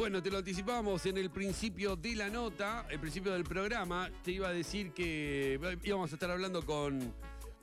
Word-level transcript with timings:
Bueno, 0.00 0.22
te 0.22 0.30
lo 0.30 0.38
anticipamos 0.38 1.04
en 1.04 1.18
el 1.18 1.28
principio 1.28 1.94
de 1.94 2.16
la 2.16 2.30
nota, 2.30 2.86
el 2.88 2.98
principio 2.98 3.32
del 3.32 3.44
programa. 3.44 4.08
Te 4.24 4.30
iba 4.32 4.48
a 4.48 4.50
decir 4.50 4.92
que 4.92 5.60
íbamos 5.84 6.10
a 6.10 6.14
estar 6.14 6.30
hablando 6.30 6.64
con 6.64 7.12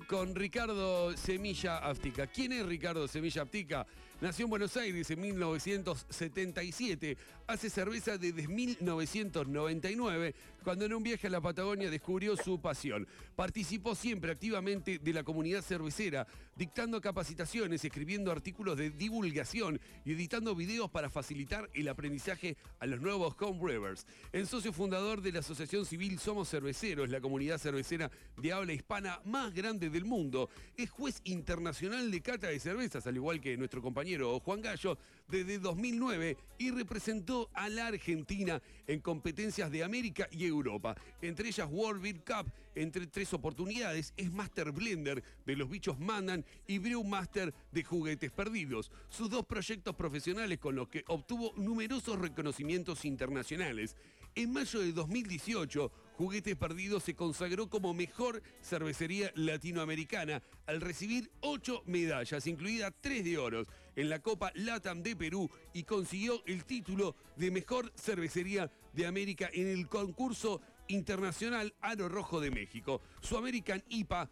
con 0.07 0.35
Ricardo 0.35 1.17
Semilla 1.17 1.77
Aptica. 1.79 2.27
¿Quién 2.27 2.53
es 2.53 2.65
Ricardo 2.65 3.07
Semilla 3.07 3.41
Aptica? 3.41 3.87
Nació 4.19 4.45
en 4.45 4.49
Buenos 4.49 4.75
Aires 4.75 5.11
en 5.11 5.21
1977. 5.21 7.17
Hace 7.45 7.69
cerveza 7.69 8.17
desde 8.17 8.47
1999, 8.47 10.33
cuando 10.63 10.85
en 10.85 10.93
un 10.95 11.03
viaje 11.03 11.27
a 11.27 11.29
la 11.29 11.39
Patagonia 11.39 11.91
descubrió 11.91 12.35
su 12.35 12.59
pasión. 12.59 13.07
Participó 13.35 13.93
siempre 13.93 14.31
activamente 14.31 14.97
de 14.97 15.13
la 15.13 15.23
comunidad 15.23 15.61
cervecera, 15.61 16.25
dictando 16.55 16.99
capacitaciones, 16.99 17.85
escribiendo 17.85 18.31
artículos 18.31 18.75
de 18.75 18.89
divulgación 18.89 19.79
y 20.03 20.13
editando 20.13 20.55
videos 20.55 20.89
para 20.89 21.11
facilitar 21.11 21.69
el 21.75 21.87
aprendizaje 21.87 22.57
a 22.79 22.87
los 22.87 22.99
nuevos 22.99 23.35
home 23.39 23.59
brewers. 23.59 24.07
En 24.33 24.47
socio 24.47 24.73
fundador 24.73 25.21
de 25.21 25.31
la 25.31 25.39
Asociación 25.39 25.85
Civil 25.85 26.17
Somos 26.17 26.49
Cerveceros, 26.49 27.09
la 27.09 27.21
comunidad 27.21 27.59
cervecera 27.59 28.09
de 28.35 28.51
habla 28.51 28.73
hispana 28.73 29.21
más 29.25 29.53
grande 29.53 29.91
del 29.91 30.05
mundo. 30.05 30.49
Es 30.75 30.89
juez 30.89 31.21
internacional 31.23 32.09
de 32.09 32.21
cata 32.21 32.47
de 32.47 32.59
cervezas, 32.59 33.05
al 33.05 33.15
igual 33.15 33.39
que 33.39 33.55
nuestro 33.55 33.81
compañero 33.81 34.06
Juan 34.15 34.61
Gallo, 34.61 34.97
desde 35.27 35.59
2009 35.59 36.37
y 36.57 36.71
representó 36.71 37.49
a 37.53 37.67
la 37.67 37.87
Argentina 37.87 38.61
en 38.87 39.01
competencias 39.01 39.69
de 39.69 39.83
América 39.83 40.29
y 40.31 40.45
Europa, 40.45 40.95
entre 41.21 41.49
ellas 41.49 41.67
World 41.69 42.01
Beer 42.01 42.23
Cup, 42.23 42.49
entre 42.75 43.07
tres 43.07 43.33
oportunidades, 43.33 44.13
es 44.15 44.31
Master 44.31 44.71
Blender 44.71 45.21
de 45.45 45.55
Los 45.57 45.69
Bichos 45.69 45.99
Mandan 45.99 46.45
y 46.67 46.77
Brewmaster 46.77 47.53
de 47.71 47.83
Juguetes 47.83 48.31
Perdidos, 48.31 48.91
sus 49.09 49.29
dos 49.29 49.45
proyectos 49.45 49.95
profesionales 49.95 50.57
con 50.57 50.75
los 50.75 50.87
que 50.87 51.03
obtuvo 51.07 51.53
numerosos 51.57 52.17
reconocimientos 52.17 53.03
internacionales. 53.03 53.97
En 54.35 54.53
mayo 54.53 54.79
de 54.79 54.93
2018, 54.93 55.91
Juguetes 56.15 56.55
Perdidos 56.55 57.03
se 57.03 57.15
consagró 57.15 57.69
como 57.69 57.93
mejor 57.93 58.41
cervecería 58.61 59.31
latinoamericana 59.35 60.41
al 60.67 60.79
recibir 60.79 61.31
ocho 61.41 61.81
medallas, 61.87 62.45
incluidas 62.45 62.93
tres 63.01 63.23
de 63.23 63.37
oro, 63.37 63.63
en 63.97 64.09
la 64.09 64.19
Copa 64.19 64.51
LATAM 64.55 65.03
de 65.03 65.15
Perú 65.15 65.49
y 65.73 65.83
consiguió 65.83 66.41
el 66.45 66.63
título 66.63 67.15
de 67.35 67.51
mejor 67.51 67.91
cervecería 67.95 68.71
de 68.93 69.05
América 69.05 69.49
en 69.51 69.67
el 69.67 69.89
concurso 69.89 70.61
internacional 70.87 71.73
Aro 71.81 72.07
Rojo 72.07 72.39
de 72.39 72.51
México. 72.51 73.01
Su 73.19 73.37
American 73.37 73.83
IPA 73.89 74.29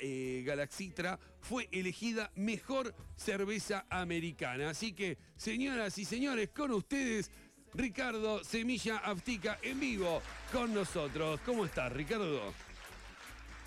eh, 0.00 0.42
Galaxitra 0.44 1.18
fue 1.40 1.68
elegida 1.72 2.30
mejor 2.34 2.94
cerveza 3.16 3.86
americana. 3.88 4.70
Así 4.70 4.92
que, 4.92 5.16
señoras 5.36 5.96
y 5.98 6.04
señores, 6.04 6.50
con 6.50 6.72
ustedes 6.72 7.30
Ricardo 7.74 8.42
Semilla 8.42 8.98
Aftica 8.98 9.58
en 9.62 9.78
vivo 9.78 10.20
con 10.52 10.74
nosotros. 10.74 11.40
¿Cómo 11.46 11.64
estás, 11.64 11.92
Ricardo? 11.92 12.52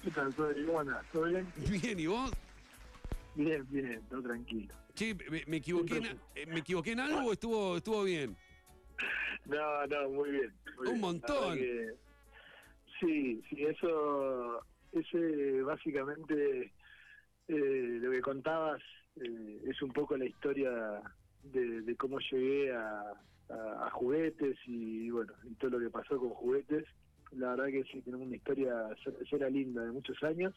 ¿Qué 0.03 0.11
tal? 0.11 0.33
¿Todo 0.33 0.49
bien? 1.25 1.47
Bien, 1.55 1.99
¿y 1.99 2.07
vos? 2.07 2.31
Bien, 3.35 3.65
bien, 3.69 4.01
todo 4.09 4.21
tranquilo. 4.21 4.73
Che, 4.99 5.15
¿me, 5.47 5.57
equivoqué, 5.57 5.95
en, 5.95 6.05
eh, 6.35 6.45
¿me 6.47 6.59
equivoqué 6.59 6.91
en 6.91 6.99
algo 6.99 7.29
o 7.29 7.31
estuvo, 7.31 7.77
estuvo 7.77 8.03
bien? 8.03 8.35
No, 9.45 9.87
no, 9.87 10.09
muy 10.09 10.29
bien. 10.29 10.53
Un 10.85 10.99
montón. 10.99 11.57
sí, 12.99 13.41
sí, 13.49 13.63
eso, 13.63 14.61
ese 14.91 15.61
básicamente 15.61 16.73
eh, 17.47 17.99
lo 18.01 18.11
que 18.11 18.19
contabas 18.19 18.81
eh, 19.15 19.61
es 19.69 19.81
un 19.81 19.93
poco 19.93 20.17
la 20.17 20.25
historia 20.25 20.69
de 21.43 21.95
cómo 21.95 22.19
llegué 22.19 22.73
a, 22.73 23.13
a, 23.51 23.89
juguetes 23.91 24.57
y 24.65 25.09
bueno, 25.11 25.31
y 25.49 25.55
todo 25.55 25.71
lo 25.71 25.79
que 25.79 25.89
pasó 25.89 26.19
con 26.19 26.31
juguetes. 26.31 26.83
La 27.31 27.51
verdad 27.51 27.67
que 27.67 27.85
sí, 27.85 28.01
tenemos 28.01 28.27
una 28.27 28.35
historia 28.35 28.73
será 29.29 29.49
linda 29.49 29.81
de 29.81 29.93
muchos 29.93 30.21
años. 30.23 30.53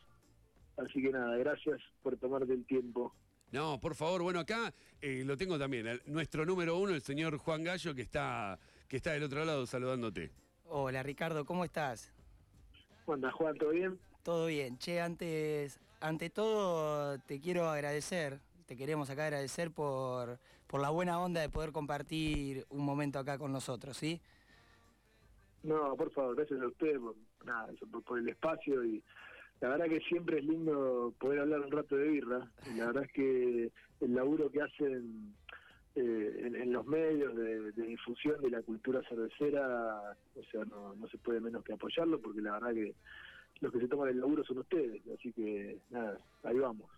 Así 0.78 1.00
que 1.00 1.10
nada, 1.12 1.36
gracias 1.36 1.80
por 2.02 2.16
tomarte 2.16 2.54
el 2.54 2.64
tiempo. 2.64 3.14
No, 3.52 3.78
por 3.78 3.94
favor, 3.94 4.22
bueno, 4.22 4.40
acá 4.40 4.72
eh, 5.00 5.22
lo 5.24 5.36
tengo 5.36 5.58
también, 5.58 6.00
nuestro 6.06 6.44
número 6.44 6.78
uno, 6.78 6.94
el 6.94 7.02
señor 7.02 7.36
Juan 7.36 7.62
Gallo, 7.62 7.94
que 7.94 8.02
está, 8.02 8.58
que 8.88 8.96
está 8.96 9.12
del 9.12 9.22
otro 9.22 9.44
lado 9.44 9.66
saludándote. 9.66 10.30
Hola 10.64 11.02
Ricardo, 11.02 11.44
¿cómo 11.44 11.64
estás? 11.64 12.12
¿Cómo 13.04 13.30
Juan? 13.30 13.56
¿Todo 13.56 13.70
bien? 13.70 13.98
Todo 14.22 14.46
bien. 14.46 14.78
Che, 14.78 15.00
antes, 15.00 15.78
ante 16.00 16.30
todo 16.30 17.18
te 17.18 17.40
quiero 17.40 17.68
agradecer 17.68 18.40
te 18.72 18.76
queremos 18.78 19.10
acá 19.10 19.26
agradecer 19.26 19.70
por, 19.70 20.38
por 20.66 20.80
la 20.80 20.88
buena 20.88 21.20
onda 21.20 21.42
de 21.42 21.50
poder 21.50 21.72
compartir 21.72 22.64
un 22.70 22.84
momento 22.86 23.18
acá 23.18 23.36
con 23.36 23.52
nosotros, 23.52 23.96
¿sí? 23.98 24.18
No, 25.62 25.94
por 25.94 26.10
favor, 26.12 26.34
gracias 26.36 26.58
a 26.60 26.68
ustedes 26.68 26.98
por, 26.98 27.14
nada, 27.44 27.68
por, 28.06 28.18
el 28.18 28.30
espacio 28.30 28.82
y 28.82 29.02
la 29.62 29.68
verdad 29.68 29.86
que 29.86 30.00
siempre 30.00 30.38
es 30.38 30.44
lindo 30.44 31.14
poder 31.20 31.38
hablar 31.38 31.60
un 31.60 31.70
rato 31.70 31.96
de 31.96 32.08
birra. 32.08 32.50
La 32.76 32.86
verdad 32.86 33.04
es 33.04 33.12
que 33.12 33.70
el 34.00 34.14
laburo 34.14 34.50
que 34.50 34.60
hacen 34.60 35.36
eh, 35.94 36.50
en, 36.60 36.72
los 36.72 36.84
medios 36.84 37.34
de, 37.36 37.70
difusión 37.70 38.42
de 38.42 38.50
la 38.50 38.60
cultura 38.62 39.00
cervecera, 39.08 40.16
o 40.34 40.42
sea, 40.50 40.64
no, 40.64 40.96
no 40.96 41.06
se 41.06 41.16
puede 41.18 41.40
menos 41.40 41.62
que 41.62 41.74
apoyarlo 41.74 42.20
porque 42.20 42.40
la 42.40 42.54
verdad 42.54 42.74
que 42.74 42.94
los 43.60 43.72
que 43.72 43.78
se 43.78 43.86
toman 43.86 44.08
el 44.08 44.18
laburo 44.18 44.42
son 44.42 44.58
ustedes. 44.58 45.00
Así 45.16 45.32
que 45.32 45.78
nada, 45.90 46.18
ahí 46.42 46.58
vamos. 46.58 46.90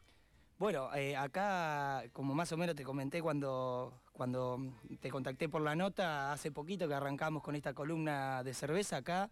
Bueno, 0.59 0.89
eh, 0.95 1.15
acá, 1.17 2.05
como 2.15 2.35
más 2.35 2.51
o 2.53 2.57
menos 2.57 2.75
te 2.75 2.83
comenté 2.83 3.21
cuando, 3.21 4.01
cuando 4.15 4.59
te 5.01 5.11
contacté 5.11 5.51
por 5.51 5.61
la 5.61 5.77
nota, 5.77 6.33
hace 6.33 6.51
poquito 6.51 6.89
que 6.89 6.95
arrancamos 6.95 7.43
con 7.43 7.57
esta 7.57 7.75
columna 7.75 8.43
de 8.43 8.55
cerveza 8.55 8.97
acá. 8.97 9.31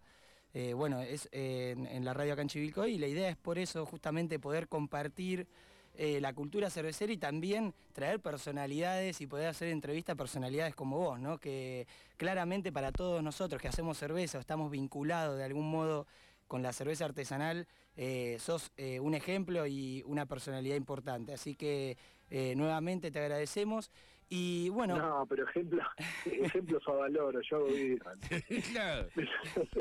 Eh, 0.53 0.73
bueno, 0.73 1.01
es 1.01 1.27
en, 1.31 2.05
la 2.05 2.13
radio 2.13 2.33
acá 2.33 2.43
en 2.43 2.49
y 2.49 2.97
la 2.97 3.07
idea 3.07 3.29
es 3.29 3.37
por 3.37 3.57
eso 3.57 3.85
justamente 3.85 4.39
poder 4.39 4.67
compartir 4.67 5.47
eh, 5.95 6.19
la 6.21 6.33
cultura 6.33 6.69
cervecera 6.69 7.13
y 7.13 7.17
también 7.17 7.73
traer 7.93 8.19
personalidades 8.19 9.21
y 9.21 9.27
poder 9.27 9.47
hacer 9.47 9.67
entrevistas 9.69 10.13
a 10.13 10.17
personalidades 10.17 10.75
como 10.75 10.97
vos, 10.97 11.19
¿no? 11.19 11.37
Que 11.37 11.87
claramente 12.17 12.71
para 12.71 12.91
todos 12.91 13.21
nosotros 13.23 13.61
que 13.61 13.67
hacemos 13.67 13.97
cerveza, 13.97 14.39
estamos 14.39 14.71
vinculados 14.71 15.37
de 15.37 15.43
algún 15.43 15.69
modo 15.69 16.07
con 16.47 16.63
la 16.63 16.73
cerveza 16.73 17.05
artesanal 17.05 17.67
eh, 17.95 18.37
sos 18.39 18.71
eh, 18.77 18.99
un 18.99 19.13
ejemplo 19.13 19.67
y 19.67 20.03
una 20.07 20.25
personalidad 20.25 20.75
importante. 20.75 21.33
Así 21.33 21.55
que 21.55 21.97
eh, 22.29 22.55
nuevamente 22.55 23.11
te 23.11 23.19
agradecemos. 23.19 23.91
Y 24.29 24.69
bueno. 24.69 24.97
No, 24.97 25.25
pero 25.27 25.47
ejemplo, 25.47 25.81
ejemplos 26.25 26.83
a 26.87 26.91
valor, 26.91 27.41
yo 27.49 27.57
hago 27.57 27.67
birra. 27.67 28.13
claro. 28.71 29.07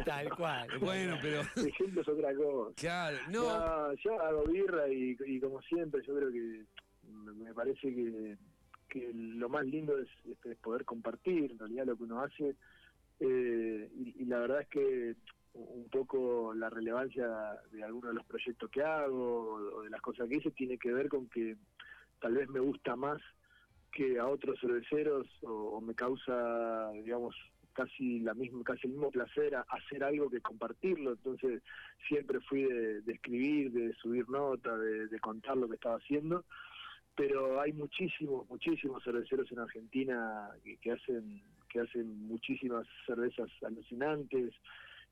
Tal 0.05 0.31
cual. 0.37 0.69
Bueno, 0.81 1.17
pero. 1.23 1.41
Ejemplos 1.67 2.09
otra 2.09 2.35
cosa. 2.35 2.75
Claro, 2.77 3.19
no. 3.31 3.95
yo 3.95 4.21
hago 4.21 4.45
birra 4.45 4.89
y, 4.89 5.41
como 5.41 5.61
siempre, 5.63 6.03
yo 6.07 6.15
creo 6.17 6.31
que 6.31 6.65
me 7.35 7.55
parece 7.55 7.95
que, 7.95 8.37
que 8.89 9.11
lo 9.15 9.49
más 9.49 9.65
lindo 9.65 9.97
es, 9.99 10.09
poder 10.61 10.85
compartir 10.85 11.53
en 11.53 11.59
realidad 11.59 11.87
lo 11.87 11.97
que 11.97 12.05
uno 12.05 12.21
hace. 12.21 12.55
y, 13.21 14.25
la 14.25 14.39
verdad 14.39 14.61
es 14.63 14.69
que 14.69 15.17
un 15.55 15.89
poco 15.91 16.55
la 16.55 16.71
relevancia 16.71 17.27
de 17.73 17.85
algunos 17.85 18.11
de 18.11 18.15
los 18.15 18.27
proyectos 18.27 18.71
que 18.71 18.83
hago 18.83 19.55
o 19.55 19.83
de 19.83 19.91
las 19.91 20.01
cosas 20.01 20.29
que 20.29 20.37
hice 20.37 20.51
tiene 20.53 20.79
que 20.79 20.93
ver 20.93 21.09
con 21.09 21.29
que 21.29 21.57
tal 22.21 22.35
vez 22.35 22.49
me 22.49 22.61
gusta 22.61 22.97
más 22.97 23.21
que 23.93 24.19
a 24.19 24.27
otros 24.27 24.59
cerveceros 24.61 25.27
o, 25.43 25.81
me 25.81 25.95
causa 25.95 26.91
digamos 26.93 27.37
casi 27.73 28.21
la 28.21 28.35
misma 28.35 28.65
casi 28.65 28.87
el 28.87 28.95
mismo 28.95 29.11
placer 29.11 29.55
hacer 29.55 30.05
algo 30.05 30.31
que 30.31 30.41
compartirlo 30.41 31.13
entonces 31.13 31.63
siempre 32.09 32.41
fui 32.41 32.65
de, 32.65 33.03
escribir 33.07 33.71
de 33.73 33.95
subir 33.95 34.29
notas 34.29 34.79
de, 34.81 35.21
contar 35.21 35.57
lo 35.57 35.69
que 35.69 35.77
estaba 35.77 35.97
haciendo 35.97 36.45
pero 37.15 37.61
hay 37.61 37.73
muchísimos 37.73 38.49
muchísimos 38.49 39.05
cerveceros 39.05 39.51
en 39.53 39.59
Argentina 39.61 40.51
que, 40.81 40.93
hacen 40.93 41.43
que 41.69 41.81
hacen 41.81 42.27
muchísimas 42.27 42.87
cervezas 43.07 43.51
alucinantes 43.63 44.55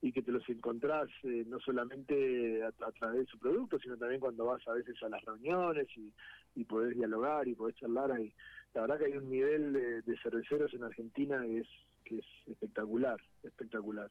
y 0.03 0.13
que 0.13 0.23
te 0.23 0.33
los 0.33 0.49
encontrás 0.49 1.09
eh, 1.25 1.45
no 1.47 1.61
solamente 1.61 2.63
a, 2.65 2.73
través 2.93 3.19
de 3.19 3.27
su 3.27 3.39
producto, 3.39 3.79
sino 3.79 3.99
también 3.99 4.21
cuando 4.21 4.47
vas 4.47 4.67
a 4.67 4.73
veces 4.73 4.97
a 5.03 5.11
las 5.11 5.23
reuniones 5.25 5.89
y, 5.97 6.11
y 6.55 6.65
podés 6.65 6.97
dialogar 6.97 7.47
y 7.47 7.55
podés 7.55 7.77
charlar. 7.77 8.19
Y 8.19 8.33
la 8.75 8.83
verdad 8.83 8.99
que 8.99 9.05
hay 9.07 9.17
un 9.17 9.29
nivel 9.29 9.73
de, 9.73 10.17
cerveceros 10.23 10.73
en 10.75 10.85
Argentina 10.85 11.43
que 11.43 11.59
es, 11.61 11.69
que 12.05 12.19
es 12.19 12.27
espectacular, 12.47 13.21
espectacular. 13.43 14.11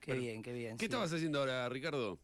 Qué 0.00 0.14
bien, 0.14 0.42
qué 0.42 0.52
bien. 0.52 0.76
¿Qué 0.76 0.86
estabas 0.86 1.12
haciendo 1.12 1.40
ahora, 1.40 1.68
Ricardo? 1.68 2.18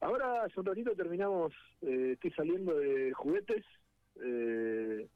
Ahora, 0.00 0.44
hace 0.44 0.60
un 0.60 0.66
ratito 0.66 0.94
terminamos, 0.94 1.52
eh, 1.82 2.12
estoy 2.12 2.30
saliendo 2.32 2.74
de 2.78 3.12
juguetes. 3.12 3.64
Eh, 4.22 5.08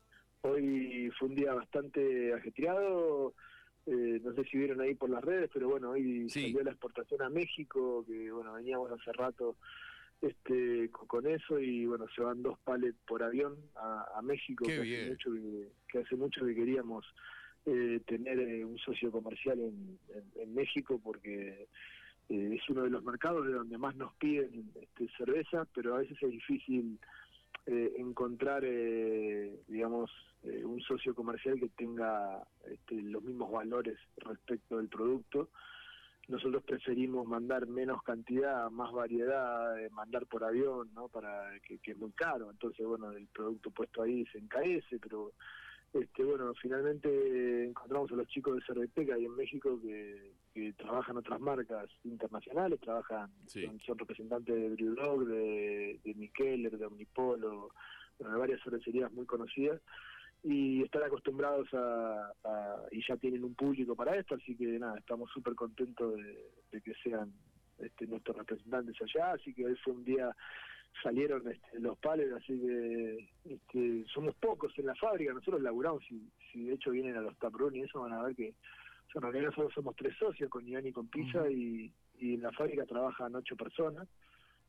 hoy 0.42 1.10
fue 1.18 1.28
un 1.28 1.34
día 1.34 1.54
bastante 1.54 2.34
ajetreado 2.34 3.34
eh, 3.86 4.20
no 4.22 4.32
sé 4.34 4.44
si 4.44 4.58
vieron 4.58 4.80
ahí 4.80 4.94
por 4.94 5.10
las 5.10 5.24
redes, 5.24 5.50
pero 5.52 5.68
bueno, 5.68 5.90
hoy 5.90 6.28
salió 6.28 6.62
la 6.62 6.70
exportación 6.70 7.22
a 7.22 7.30
México, 7.30 8.04
que 8.06 8.30
bueno, 8.30 8.52
veníamos 8.52 8.90
hace 8.92 9.12
rato 9.12 9.56
este 10.22 10.90
con 10.90 11.26
eso 11.26 11.58
y 11.58 11.86
bueno, 11.86 12.06
se 12.14 12.22
van 12.22 12.42
dos 12.42 12.58
palets 12.60 12.98
por 13.06 13.22
avión 13.22 13.56
a, 13.76 14.20
México, 14.22 14.66
que 14.66 14.74
hace, 14.74 15.08
mucho 15.08 15.30
que, 15.88 15.98
hace 15.98 16.16
mucho 16.16 16.44
que 16.44 16.54
queríamos 16.54 17.06
eh, 17.66 18.00
tener 18.06 18.38
eh, 18.38 18.64
un 18.64 18.78
socio 18.78 19.10
comercial 19.10 19.58
en, 19.60 19.98
en, 20.36 20.54
México 20.54 21.00
porque 21.02 21.68
eh, 22.28 22.50
es 22.54 22.68
uno 22.68 22.82
de 22.82 22.90
los 22.90 23.02
mercados 23.02 23.46
de 23.46 23.52
donde 23.52 23.78
más 23.78 23.96
nos 23.96 24.14
piden 24.14 24.70
este, 24.80 25.08
cerveza, 25.16 25.66
pero 25.74 25.94
a 25.94 25.98
veces 25.98 26.16
es 26.22 26.30
difícil 26.30 26.98
encontrar, 27.66 28.64
digamos, 29.68 30.10
un 30.42 30.80
socio 30.80 31.14
comercial 31.14 31.60
que 31.60 31.68
tenga 31.68 32.42
este, 32.66 33.00
los 33.00 33.22
mismos 33.22 33.52
valores 33.52 33.96
respecto 34.16 34.78
del 34.78 34.88
producto 34.88 35.50
nosotros 36.30 36.62
preferimos 36.64 37.26
mandar 37.26 37.66
menos 37.66 38.02
cantidad, 38.02 38.70
más 38.70 38.92
variedad, 38.92 39.74
mandar 39.90 40.26
por 40.26 40.44
avión, 40.44 40.90
¿no? 40.94 41.08
Para 41.08 41.50
que, 41.66 41.78
que, 41.78 41.92
es 41.92 41.98
muy 41.98 42.12
caro. 42.12 42.50
Entonces, 42.50 42.86
bueno, 42.86 43.10
el 43.12 43.26
producto 43.28 43.70
puesto 43.70 44.02
ahí 44.02 44.24
se 44.26 44.38
encarece, 44.38 44.98
pero 44.98 45.32
este, 45.92 46.22
bueno, 46.22 46.52
finalmente 46.54 47.64
encontramos 47.64 48.12
a 48.12 48.14
los 48.14 48.28
chicos 48.28 48.54
de 48.54 48.64
Cerveteca 48.64 49.14
ahí 49.14 49.24
en 49.24 49.34
México 49.34 49.80
que, 49.82 50.38
trabajan 50.76 51.16
otras 51.16 51.40
marcas 51.40 51.88
internacionales, 52.04 52.80
trabajan, 52.80 53.30
son, 53.46 53.98
representantes 53.98 54.54
de 54.54 54.68
Brewdog, 54.70 55.26
de, 55.26 56.00
de 56.04 56.14
Mikeller, 56.14 56.76
de 56.76 56.86
Omnipolo, 56.86 57.70
de 58.18 58.24
varias 58.26 58.62
cervecerías 58.62 59.10
muy 59.12 59.26
conocidas 59.26 59.80
y 60.42 60.82
están 60.82 61.02
acostumbrados 61.02 61.68
a, 61.74 62.32
y 62.90 63.06
ya 63.06 63.16
tienen 63.16 63.44
un 63.44 63.54
público 63.54 63.94
para 63.94 64.16
esto, 64.16 64.34
así 64.34 64.56
que 64.56 64.78
nada, 64.78 64.98
estamos 64.98 65.30
súper 65.30 65.54
contentos 65.54 66.16
de, 66.16 66.80
que 66.80 66.94
sean 67.02 67.32
este, 67.78 68.06
nuestros 68.06 68.36
representantes 68.36 68.96
allá, 69.02 69.32
así 69.32 69.52
que 69.52 69.66
hoy 69.66 69.76
fue 69.76 69.94
un 69.94 70.04
día 70.04 70.34
salieron 71.02 71.46
este, 71.48 71.78
los 71.78 71.98
pales, 71.98 72.32
así 72.32 72.58
que 72.58 73.28
este, 73.44 74.04
somos 74.12 74.34
pocos 74.36 74.76
en 74.78 74.86
la 74.86 74.94
fábrica, 74.94 75.32
nosotros 75.32 75.62
laburamos, 75.62 76.02
y 76.10 76.28
si 76.50 76.64
de 76.64 76.74
hecho 76.74 76.90
vienen 76.90 77.16
a 77.16 77.20
los 77.20 77.36
taprón 77.38 77.76
y 77.76 77.82
eso 77.82 78.00
van 78.00 78.12
a 78.12 78.22
ver 78.22 78.34
que 78.34 78.54
en 79.14 79.22
realidad 79.22 79.46
nosotros 79.46 79.72
somos 79.74 79.96
tres 79.96 80.16
socios 80.16 80.48
con 80.48 80.66
Iván 80.66 80.86
y 80.86 80.92
con 80.92 81.08
Pisa 81.08 81.50
y, 81.50 81.92
y 82.18 82.34
en 82.34 82.42
la 82.42 82.52
fábrica 82.52 82.86
trabajan 82.86 83.34
ocho 83.34 83.56
personas 83.56 84.08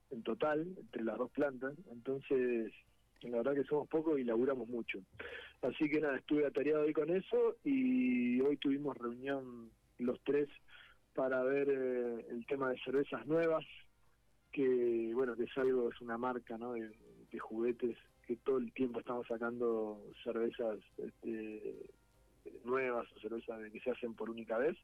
en 0.10 0.24
total, 0.24 0.68
entre 0.78 1.04
las 1.04 1.18
dos 1.18 1.32
plantas, 1.32 1.74
entonces 1.90 2.74
la 3.30 3.38
verdad 3.38 3.56
que 3.56 3.64
somos 3.64 3.88
pocos 3.88 4.20
y 4.20 4.24
laburamos 4.24 4.68
mucho. 4.68 5.00
Así 5.62 5.90
que 5.90 6.00
nada, 6.00 6.18
estuve 6.18 6.46
atareado 6.46 6.84
ahí 6.84 6.94
con 6.94 7.10
eso 7.10 7.58
y 7.64 8.42
hoy 8.42 8.58
tuvimos 8.58 8.98
reunión 8.98 9.70
los 10.00 10.20
tres 10.24 10.50
para 11.14 11.44
ver 11.44 11.68
eh, 11.70 12.26
el 12.30 12.46
tema 12.46 12.72
de 12.72 12.80
cervezas 12.80 13.26
nuevas, 13.28 13.66
que 14.52 15.12
bueno, 15.14 15.36
que 15.36 15.44
es 15.44 15.58
algo, 15.58 15.90
es 15.90 16.02
una 16.02 16.18
marca 16.18 16.58
¿no? 16.58 16.74
de, 16.74 16.90
juguetes 17.40 17.98
que 18.28 18.36
todo 18.38 18.58
el 18.58 18.72
tiempo 18.74 19.00
estamos 19.00 19.26
sacando 19.28 20.02
cervezas 20.24 20.80
este, 20.98 21.76
nuevas 22.66 23.08
o 23.16 23.20
cervezas 23.20 23.72
que 23.72 23.80
se 23.80 23.92
hacen 23.92 24.14
por 24.14 24.30
única 24.30 24.58
vez. 24.58 24.78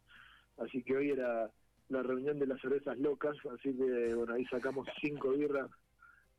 Así 0.57 0.81
que 0.83 0.95
hoy 0.95 1.11
era 1.11 1.49
la 1.89 2.03
reunión 2.03 2.39
de 2.39 2.47
las 2.47 2.59
cervezas 2.61 2.97
locas, 2.97 3.37
así 3.53 3.73
que 3.75 4.13
bueno, 4.13 4.33
ahí 4.33 4.45
sacamos 4.45 4.87
cinco 5.01 5.31
birras 5.31 5.69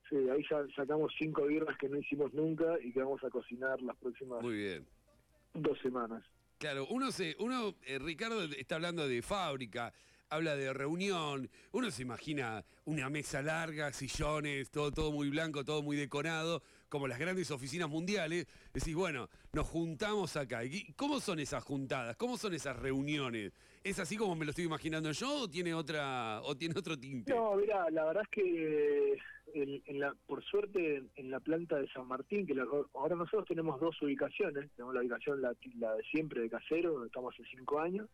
Sí, 0.09 0.17
ahí 0.31 0.43
ya 0.51 0.65
sacamos 0.75 1.13
cinco 1.19 1.47
birras 1.47 1.77
que 1.79 1.89
no 1.89 1.99
hicimos 1.99 2.33
nunca 2.33 2.79
y 2.83 2.93
que 2.93 3.01
vamos 3.01 3.23
a 3.25 3.31
cocinar 3.31 3.81
las 3.83 3.97
próximas 3.97 4.41
dos 5.55 5.79
semanas. 5.81 6.25
Claro, 6.59 6.87
uno 6.91 7.13
se, 7.13 7.37
uno, 7.39 7.75
eh, 7.87 7.99
Ricardo 7.99 8.43
está 8.45 8.77
hablando 8.77 9.07
de 9.07 9.23
fábrica, 9.23 9.93
habla 10.31 10.57
de 10.57 10.73
reunión, 10.73 11.49
uno 11.73 11.91
se 11.91 12.03
imagina 12.03 12.65
una 12.85 13.09
mesa 13.11 13.43
larga, 13.43 13.93
sillones, 13.93 14.71
todo, 14.71 14.91
todo 14.91 15.13
muy 15.13 15.31
blanco, 15.31 15.65
todo 15.65 15.83
muy 15.83 15.97
decorado, 15.97 16.63
como 16.89 17.07
las 17.07 17.19
grandes 17.19 17.51
oficinas 17.51 17.89
mundiales. 17.89 18.47
Decís, 18.73 18.95
bueno, 18.95 19.29
nos 19.53 19.67
juntamos 19.69 20.37
acá. 20.37 20.63
¿Cómo 20.97 21.21
son 21.21 21.39
esas 21.39 21.63
juntadas? 21.63 22.17
¿Cómo 22.17 22.37
son 22.37 22.55
esas 22.55 22.77
reuniones? 22.77 23.53
¿Es 23.89 23.99
así 23.99 24.19
como 24.19 24.37
me 24.37 24.45
lo 24.45 24.51
estoy 24.51 24.67
imaginando 24.67 25.11
yo 25.13 25.45
o 25.45 25.49
tiene 25.49 25.73
otra 25.73 26.43
o 26.43 26.55
tiene 26.55 26.75
otro 26.77 26.99
tinte? 26.99 27.33
No, 27.35 27.57
mira, 27.57 27.89
la 27.91 28.05
verdad 28.05 28.23
es 28.25 28.29
que 28.29 29.19
en, 29.55 29.99
la, 29.99 30.15
por 30.27 30.45
suerte 30.45 31.05
en 31.17 31.31
la 31.31 31.41
planta 31.41 31.79
de 31.79 31.89
San 31.89 32.07
Martín, 32.07 32.47
que 32.47 32.55
ahora 32.93 33.17
nosotros 33.17 33.47
tenemos 33.49 33.81
dos 33.81 33.97
ubicaciones, 34.03 34.71
tenemos 34.77 34.95
la 34.95 35.01
ubicación 35.01 35.41
la, 35.41 35.55
de 35.55 36.03
siempre 36.03 36.43
de 36.43 36.51
Casero, 36.51 36.93
donde 36.93 37.07
estamos 37.07 37.33
hace 37.33 37.49
cinco 37.49 37.81
años, 37.81 38.11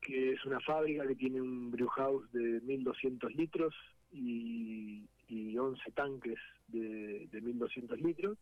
que 0.00 0.32
es 0.32 0.44
una 0.44 0.58
fábrica 0.58 1.06
que 1.06 1.14
tiene 1.14 1.40
un 1.40 1.70
brew 1.70 1.86
house 1.86 2.32
de 2.32 2.60
1.200 2.62 3.36
litros 3.36 3.72
y, 4.10 5.08
y 5.28 5.56
11 5.56 5.92
tanques 5.92 6.40
de, 6.66 7.28
de 7.30 7.40
1.200 7.40 7.98
litros. 7.98 8.36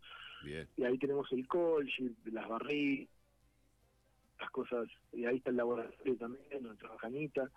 Y 0.78 0.84
ahí 0.84 0.96
tenemos 0.96 1.30
el 1.32 1.46
colchip, 1.46 2.16
las 2.28 2.48
barrigas, 2.48 3.08
las 4.40 4.50
cosas, 4.50 4.88
y 5.12 5.24
ahí 5.24 5.36
está 5.36 5.50
el 5.50 5.56
laboratorio 5.56 6.16
también, 6.16 6.62
donde 6.62 6.78
trabaja 6.78 7.06
Anita. 7.06 7.50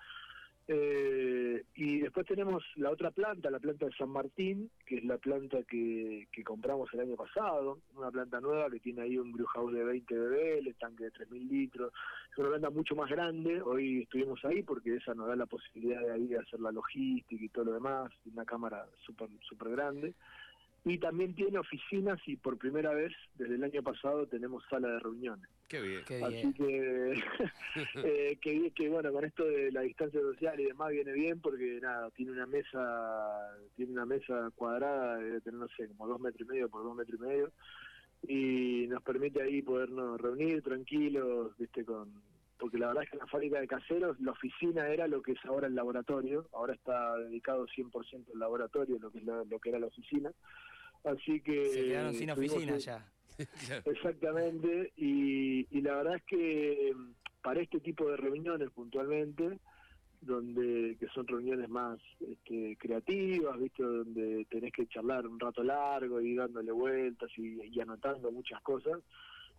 Eh, 0.65 1.61
y 1.75 1.99
después 1.99 2.25
tenemos 2.25 2.63
la 2.77 2.89
otra 2.89 3.11
planta, 3.11 3.49
la 3.49 3.59
planta 3.59 3.85
de 3.85 3.91
San 3.91 4.09
Martín, 4.09 4.71
que 4.85 4.95
es 4.95 5.03
la 5.03 5.17
planta 5.17 5.57
que, 5.63 6.29
que 6.31 6.43
compramos 6.43 6.89
el 6.93 7.01
año 7.01 7.17
pasado, 7.17 7.79
una 7.97 8.09
planta 8.09 8.39
nueva 8.39 8.69
que 8.69 8.79
tiene 8.79 9.01
ahí 9.01 9.17
un 9.17 9.33
brew 9.33 9.45
house 9.47 9.73
de 9.73 9.83
20 9.83 10.59
el 10.59 10.75
tanque 10.75 11.05
de 11.05 11.11
3.000 11.11 11.49
litros, 11.49 11.91
es 12.31 12.37
una 12.37 12.49
planta 12.49 12.69
mucho 12.69 12.95
más 12.95 13.09
grande, 13.09 13.61
hoy 13.61 14.03
estuvimos 14.03 14.43
ahí 14.45 14.63
porque 14.63 14.95
esa 14.95 15.13
nos 15.13 15.27
da 15.27 15.35
la 15.35 15.47
posibilidad 15.47 15.99
de 15.99 16.13
ahí 16.13 16.33
hacer 16.33 16.61
la 16.61 16.71
logística 16.71 17.43
y 17.43 17.49
todo 17.49 17.65
lo 17.65 17.73
demás, 17.73 18.13
una 18.31 18.45
cámara 18.45 18.85
súper 19.05 19.27
super 19.41 19.69
grande 19.69 20.13
y 20.85 20.97
también 20.97 21.33
tiene 21.33 21.57
oficinas 21.59 22.19
y 22.25 22.35
por 22.35 22.57
primera 22.57 22.93
vez 22.93 23.13
desde 23.35 23.55
el 23.55 23.63
año 23.63 23.81
pasado 23.81 24.27
tenemos 24.27 24.63
sala 24.69 24.89
de 24.89 24.99
reuniones. 24.99 25.49
Qué 25.69 25.81
bien. 25.81 26.23
Así 26.23 26.53
que, 26.53 27.13
eh, 28.03 28.37
que, 28.41 28.71
que, 28.71 28.89
bueno, 28.89 29.11
con 29.13 29.23
esto 29.23 29.45
de 29.45 29.71
la 29.71 29.81
distancia 29.81 30.19
social 30.19 30.59
y 30.59 30.65
demás 30.65 30.91
viene 30.91 31.13
bien 31.13 31.39
porque 31.39 31.79
nada, 31.81 32.09
tiene 32.11 32.31
una 32.31 32.45
mesa, 32.45 33.55
tiene 33.75 33.93
una 33.93 34.05
mesa 34.05 34.49
cuadrada, 34.55 35.17
de 35.17 35.39
tener, 35.41 35.59
no 35.59 35.67
sé, 35.69 35.87
como 35.87 36.07
dos 36.07 36.19
metros 36.19 36.47
y 36.47 36.51
medio 36.51 36.69
por 36.69 36.83
dos 36.83 36.95
metros 36.95 37.19
y 37.19 37.23
medio 37.23 37.51
y 38.25 38.87
nos 38.87 39.03
permite 39.03 39.41
ahí 39.41 39.61
podernos 39.61 40.19
reunir 40.19 40.61
tranquilos, 40.61 41.57
viste, 41.57 41.83
con 41.83 42.09
porque 42.63 42.77
la 42.77 42.87
verdad 42.87 43.03
es 43.03 43.09
que 43.09 43.17
en 43.17 43.19
la 43.19 43.27
fábrica 43.27 43.59
de 43.59 43.67
caseros 43.67 44.17
la 44.21 44.31
oficina 44.31 44.87
era 44.87 45.05
lo 45.05 45.21
que 45.21 45.33
es 45.33 45.45
ahora 45.45 45.67
el 45.67 45.75
laboratorio, 45.75 46.47
ahora 46.53 46.73
está 46.73 47.17
dedicado 47.17 47.67
100% 47.67 48.31
al 48.33 48.39
laboratorio, 48.39 48.99
lo 48.99 49.11
que 49.11 49.17
es 49.17 49.25
lo 49.25 49.59
que 49.59 49.69
era 49.69 49.79
la 49.79 49.87
oficina. 49.87 50.31
Así 51.03 51.41
que... 51.41 51.65
Se 51.65 51.85
quedaron 51.85 52.13
sin 52.13 52.31
oficina 52.31 52.77
ya. 52.77 53.05
Exactamente, 53.85 54.93
y, 54.95 55.65
y 55.75 55.81
la 55.81 55.95
verdad 55.95 56.15
es 56.17 56.23
que 56.23 56.93
mm, 56.95 57.41
para 57.41 57.61
este 57.61 57.79
tipo 57.79 58.07
de 58.09 58.17
reuniones 58.17 58.69
puntualmente, 58.69 59.59
donde 60.21 60.95
que 60.99 61.07
son 61.07 61.27
reuniones 61.27 61.67
más 61.67 61.99
este, 62.19 62.77
creativas, 62.77 63.59
¿viste? 63.59 63.83
donde 63.83 64.45
tenés 64.49 64.71
que 64.71 64.87
charlar 64.87 65.27
un 65.27 65.39
rato 65.39 65.63
largo 65.63 66.21
y 66.21 66.35
dándole 66.35 66.71
vueltas 66.71 67.29
y 67.37 67.79
anotando 67.81 68.31
muchas 68.31 68.61
cosas, 68.61 68.99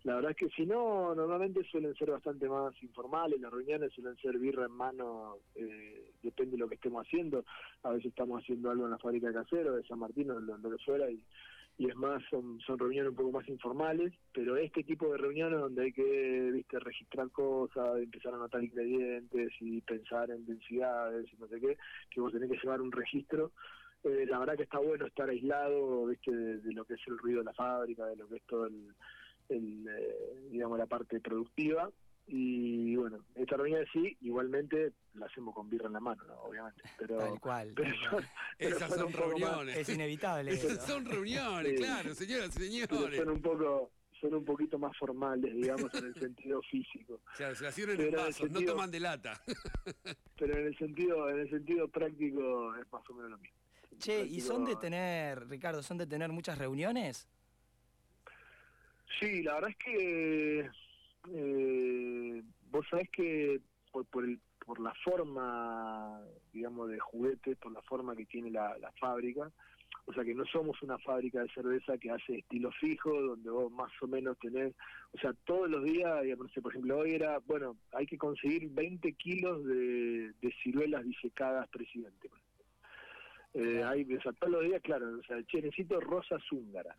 la 0.05 0.17
verdad 0.17 0.33
es 0.33 0.37
que 0.37 0.49
si 0.51 0.67
no, 0.67 1.15
normalmente 1.15 1.65
suelen 1.65 1.95
ser 1.95 2.11
bastante 2.11 2.47
más 2.47 2.75
informales, 2.83 3.41
las 3.41 3.51
reuniones 3.51 3.91
suelen 3.95 4.17
ser 4.19 4.39
birra 4.39 4.67
en 4.67 4.73
mano, 4.73 5.39
eh, 5.55 6.13
depende 6.23 6.53
de 6.53 6.59
lo 6.59 6.69
que 6.69 6.75
estemos 6.75 7.07
haciendo. 7.07 7.43
A 7.83 7.91
veces 7.91 8.07
estamos 8.07 8.43
haciendo 8.43 8.71
algo 8.71 8.85
en 8.85 8.91
la 8.91 8.99
fábrica 8.99 9.29
de 9.29 9.33
casero, 9.35 9.75
de 9.75 9.83
San 9.85 9.99
Martín 9.99 10.31
o 10.31 10.39
lo, 10.39 10.71
que 10.71 10.85
fuera, 10.85 11.11
y, 11.11 11.23
y 11.79 11.89
es 11.89 11.97
más, 11.97 12.23
son, 12.29 12.61
son 12.61 12.79
reuniones 12.79 13.13
un 13.13 13.17
poco 13.17 13.33
más 13.33 13.49
informales, 13.49 14.13
pero 14.35 14.59
este 14.59 14.85
tipo 14.85 15.11
de 15.11 15.17
reuniones 15.17 15.59
donde 15.59 15.85
hay 15.85 15.93
que 15.93 16.51
viste 16.53 16.79
registrar 16.81 17.31
cosas, 17.31 17.97
empezar 17.97 18.35
a 18.35 18.37
anotar 18.37 18.63
ingredientes 18.63 19.53
y 19.61 19.81
pensar 19.81 20.31
en 20.31 20.45
densidades 20.45 21.33
y 21.33 21.37
no 21.39 21.49
sé 21.49 21.59
qué, 21.61 21.79
que 22.11 22.21
vos 22.21 22.31
tenés 22.31 22.51
que 22.51 22.59
llevar 22.59 22.83
un 22.83 22.93
registro. 22.93 23.53
Eh, 24.03 24.27
la 24.29 24.39
verdad 24.39 24.57
que 24.59 24.65
está 24.65 24.81
bueno 24.81 25.07
estar 25.07 25.31
aislado 25.31 26.05
viste 26.05 26.31
de 26.31 26.73
lo 26.75 26.85
que 26.85 26.93
es 26.93 27.01
el 27.07 27.17
ruido 27.17 27.39
de 27.39 27.47
la 27.47 27.55
fábrica, 27.55 28.05
de 28.05 28.17
lo 28.17 28.29
que 28.29 28.37
es 28.37 28.43
todo 28.43 28.67
el 28.67 28.93
el, 29.49 29.87
eh, 29.89 30.49
digamos, 30.51 30.79
la 30.79 30.87
parte 30.87 31.21
productiva. 31.21 31.91
Y 32.27 32.97
bueno, 32.97 33.19
esta 33.35 33.57
reunión 33.57 33.85
sí, 33.93 34.17
igualmente 34.23 34.93
la 35.15 35.27
hacemos 35.27 35.55
con 35.55 35.69
birra 35.69 35.89
en 35.89 35.93
la 35.93 36.01
mano, 36.01 36.23
obviamente. 36.43 36.83
Pero, 36.99 37.19
Tal 37.19 37.41
cual. 37.41 37.75
Esas 38.59 38.95
son, 38.95 39.13
reuniones. 39.13 39.77
es 39.77 39.89
inevitable. 39.91 40.57
son 40.57 41.05
reuniones, 41.05 41.79
claro, 41.79 42.15
señoras 42.15 42.57
y 42.57 42.65
señores. 42.65 43.19
Son 43.19 43.29
un 43.29 43.43
poco 43.43 43.91
son 44.25 44.35
un 44.35 44.45
poquito 44.45 44.79
más 44.79 44.97
formales, 44.97 45.55
digamos, 45.55 45.93
en 45.95 46.07
el 46.07 46.15
sentido 46.15 46.63
físico. 46.63 47.21
Claro, 47.37 47.55
se 47.55 47.65
las 47.65 47.79
en 47.79 48.13
vasos, 48.13 48.51
no 48.51 48.63
toman 48.63 48.91
de 48.91 49.01
lata. 49.01 49.43
pero 50.39 50.57
en 50.57 50.67
el 50.69 50.79
sentido 50.79 51.29
en 51.29 51.41
el 51.41 51.51
sentido 51.51 51.89
práctico 51.89 52.75
es 52.77 52.91
más 52.91 53.03
o 53.11 53.15
menos 53.15 53.33
lo 53.33 53.39
mismo. 53.39 53.59
Che, 53.99 54.25
¿y 54.25 54.41
son 54.41 54.65
de 54.65 54.77
tener, 54.77 55.47
Ricardo, 55.49 55.83
son 55.83 55.99
de 55.99 56.07
tener 56.07 56.31
muchas 56.33 56.59
reuniones? 56.59 57.29
Sí, 59.21 59.43
la 59.43 59.55
verdad 59.55 59.71
es 59.71 59.77
que 59.77 60.71
eh, 61.33 62.43
vos 62.71 62.87
sabés 62.91 63.09
que 63.11 63.61
por, 63.91 64.05
por, 64.07 64.25
por 64.65 64.81
la 64.81 64.93
forma, 65.05 66.21
digamos, 66.53 66.89
de 66.89 66.99
juguetes, 66.99 67.57
por 67.59 67.73
la 67.73 67.83
forma 67.83 68.17
que 68.17 68.27
tiene 68.27 68.51
la, 68.51 68.77
la 68.79 68.93
fábrica. 68.93 69.51
O 70.07 70.13
sea 70.13 70.25
que 70.25 70.35
no 70.35 70.45
somos 70.45 70.81
una 70.83 70.99
fábrica 70.99 71.41
de 71.41 71.49
cerveza 71.49 71.97
que 71.97 72.11
hace 72.11 72.39
estilo 72.39 72.71
fijo, 72.73 73.11
donde 73.11 73.49
vos 73.49 73.73
más 73.73 73.91
o 74.03 74.07
menos 74.07 74.39
tenés, 74.39 74.75
o 75.13 75.19
sea, 75.19 75.33
todos 75.45 75.71
los 75.71 75.83
días, 75.83 76.23
digamos, 76.23 76.53
por 76.63 76.73
ejemplo, 76.73 76.99
hoy 76.99 77.15
era, 77.15 77.39
bueno, 77.47 77.77
hay 77.93 78.05
que 78.05 78.19
conseguir 78.19 78.69
20 78.71 79.13
kilos 79.15 79.65
de, 79.65 80.33
de 80.43 80.55
ciruelas 80.63 81.05
disecadas, 81.05 81.69
presidente. 81.69 82.29
Eh, 83.55 83.83
hay, 83.85 84.03
o 84.15 84.21
sea, 84.21 84.33
todos 84.33 84.53
los 84.53 84.65
días, 84.65 84.83
claro, 84.83 85.07
o 85.19 85.23
sea, 85.23 85.43
che, 85.45 85.63
necesito 85.63 86.01
rosas 86.01 86.43
húngaras. 86.53 86.99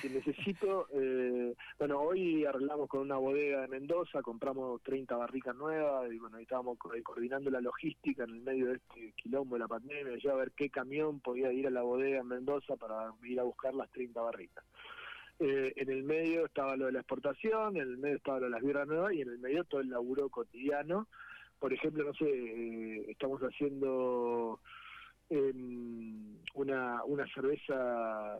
Si 0.00 0.08
necesito, 0.08 0.86
eh, 0.92 1.54
bueno, 1.78 2.00
hoy 2.00 2.44
arreglamos 2.44 2.88
con 2.88 3.00
una 3.00 3.16
bodega 3.16 3.62
de 3.62 3.68
Mendoza, 3.68 4.22
compramos 4.22 4.82
30 4.82 5.16
barricas 5.16 5.56
nuevas 5.56 6.10
y 6.12 6.18
bueno, 6.18 6.36
ahí 6.36 6.44
estábamos 6.44 6.78
coordinando 6.78 7.50
la 7.50 7.60
logística 7.60 8.24
en 8.24 8.30
el 8.30 8.40
medio 8.40 8.66
de 8.68 8.74
este 8.76 9.12
quilombo 9.16 9.56
de 9.56 9.60
la 9.60 9.68
pandemia, 9.68 10.16
ya 10.22 10.32
a 10.32 10.36
ver 10.36 10.52
qué 10.52 10.70
camión 10.70 11.20
podía 11.20 11.52
ir 11.52 11.66
a 11.66 11.70
la 11.70 11.82
bodega 11.82 12.20
en 12.20 12.28
Mendoza 12.28 12.76
para 12.76 13.12
ir 13.24 13.40
a 13.40 13.44
buscar 13.44 13.74
las 13.74 13.90
30 13.90 14.20
barricas. 14.20 14.64
Eh, 15.40 15.72
en 15.76 15.90
el 15.90 16.02
medio 16.02 16.46
estaba 16.46 16.76
lo 16.76 16.86
de 16.86 16.92
la 16.92 17.00
exportación, 17.00 17.76
en 17.76 17.82
el 17.82 17.98
medio 17.98 18.16
estaba 18.16 18.40
lo 18.40 18.46
de 18.46 18.50
las 18.52 18.62
birras 18.62 18.88
nuevas 18.88 19.12
y 19.12 19.22
en 19.22 19.28
el 19.28 19.38
medio 19.38 19.64
todo 19.64 19.80
el 19.80 19.90
laburo 19.90 20.28
cotidiano. 20.28 21.08
Por 21.58 21.72
ejemplo, 21.72 22.04
no 22.04 22.14
sé, 22.14 22.26
eh, 22.28 23.10
estamos 23.10 23.40
haciendo 23.42 24.60
una, 26.54 27.04
una 27.04 27.26
cerveza 27.34 28.38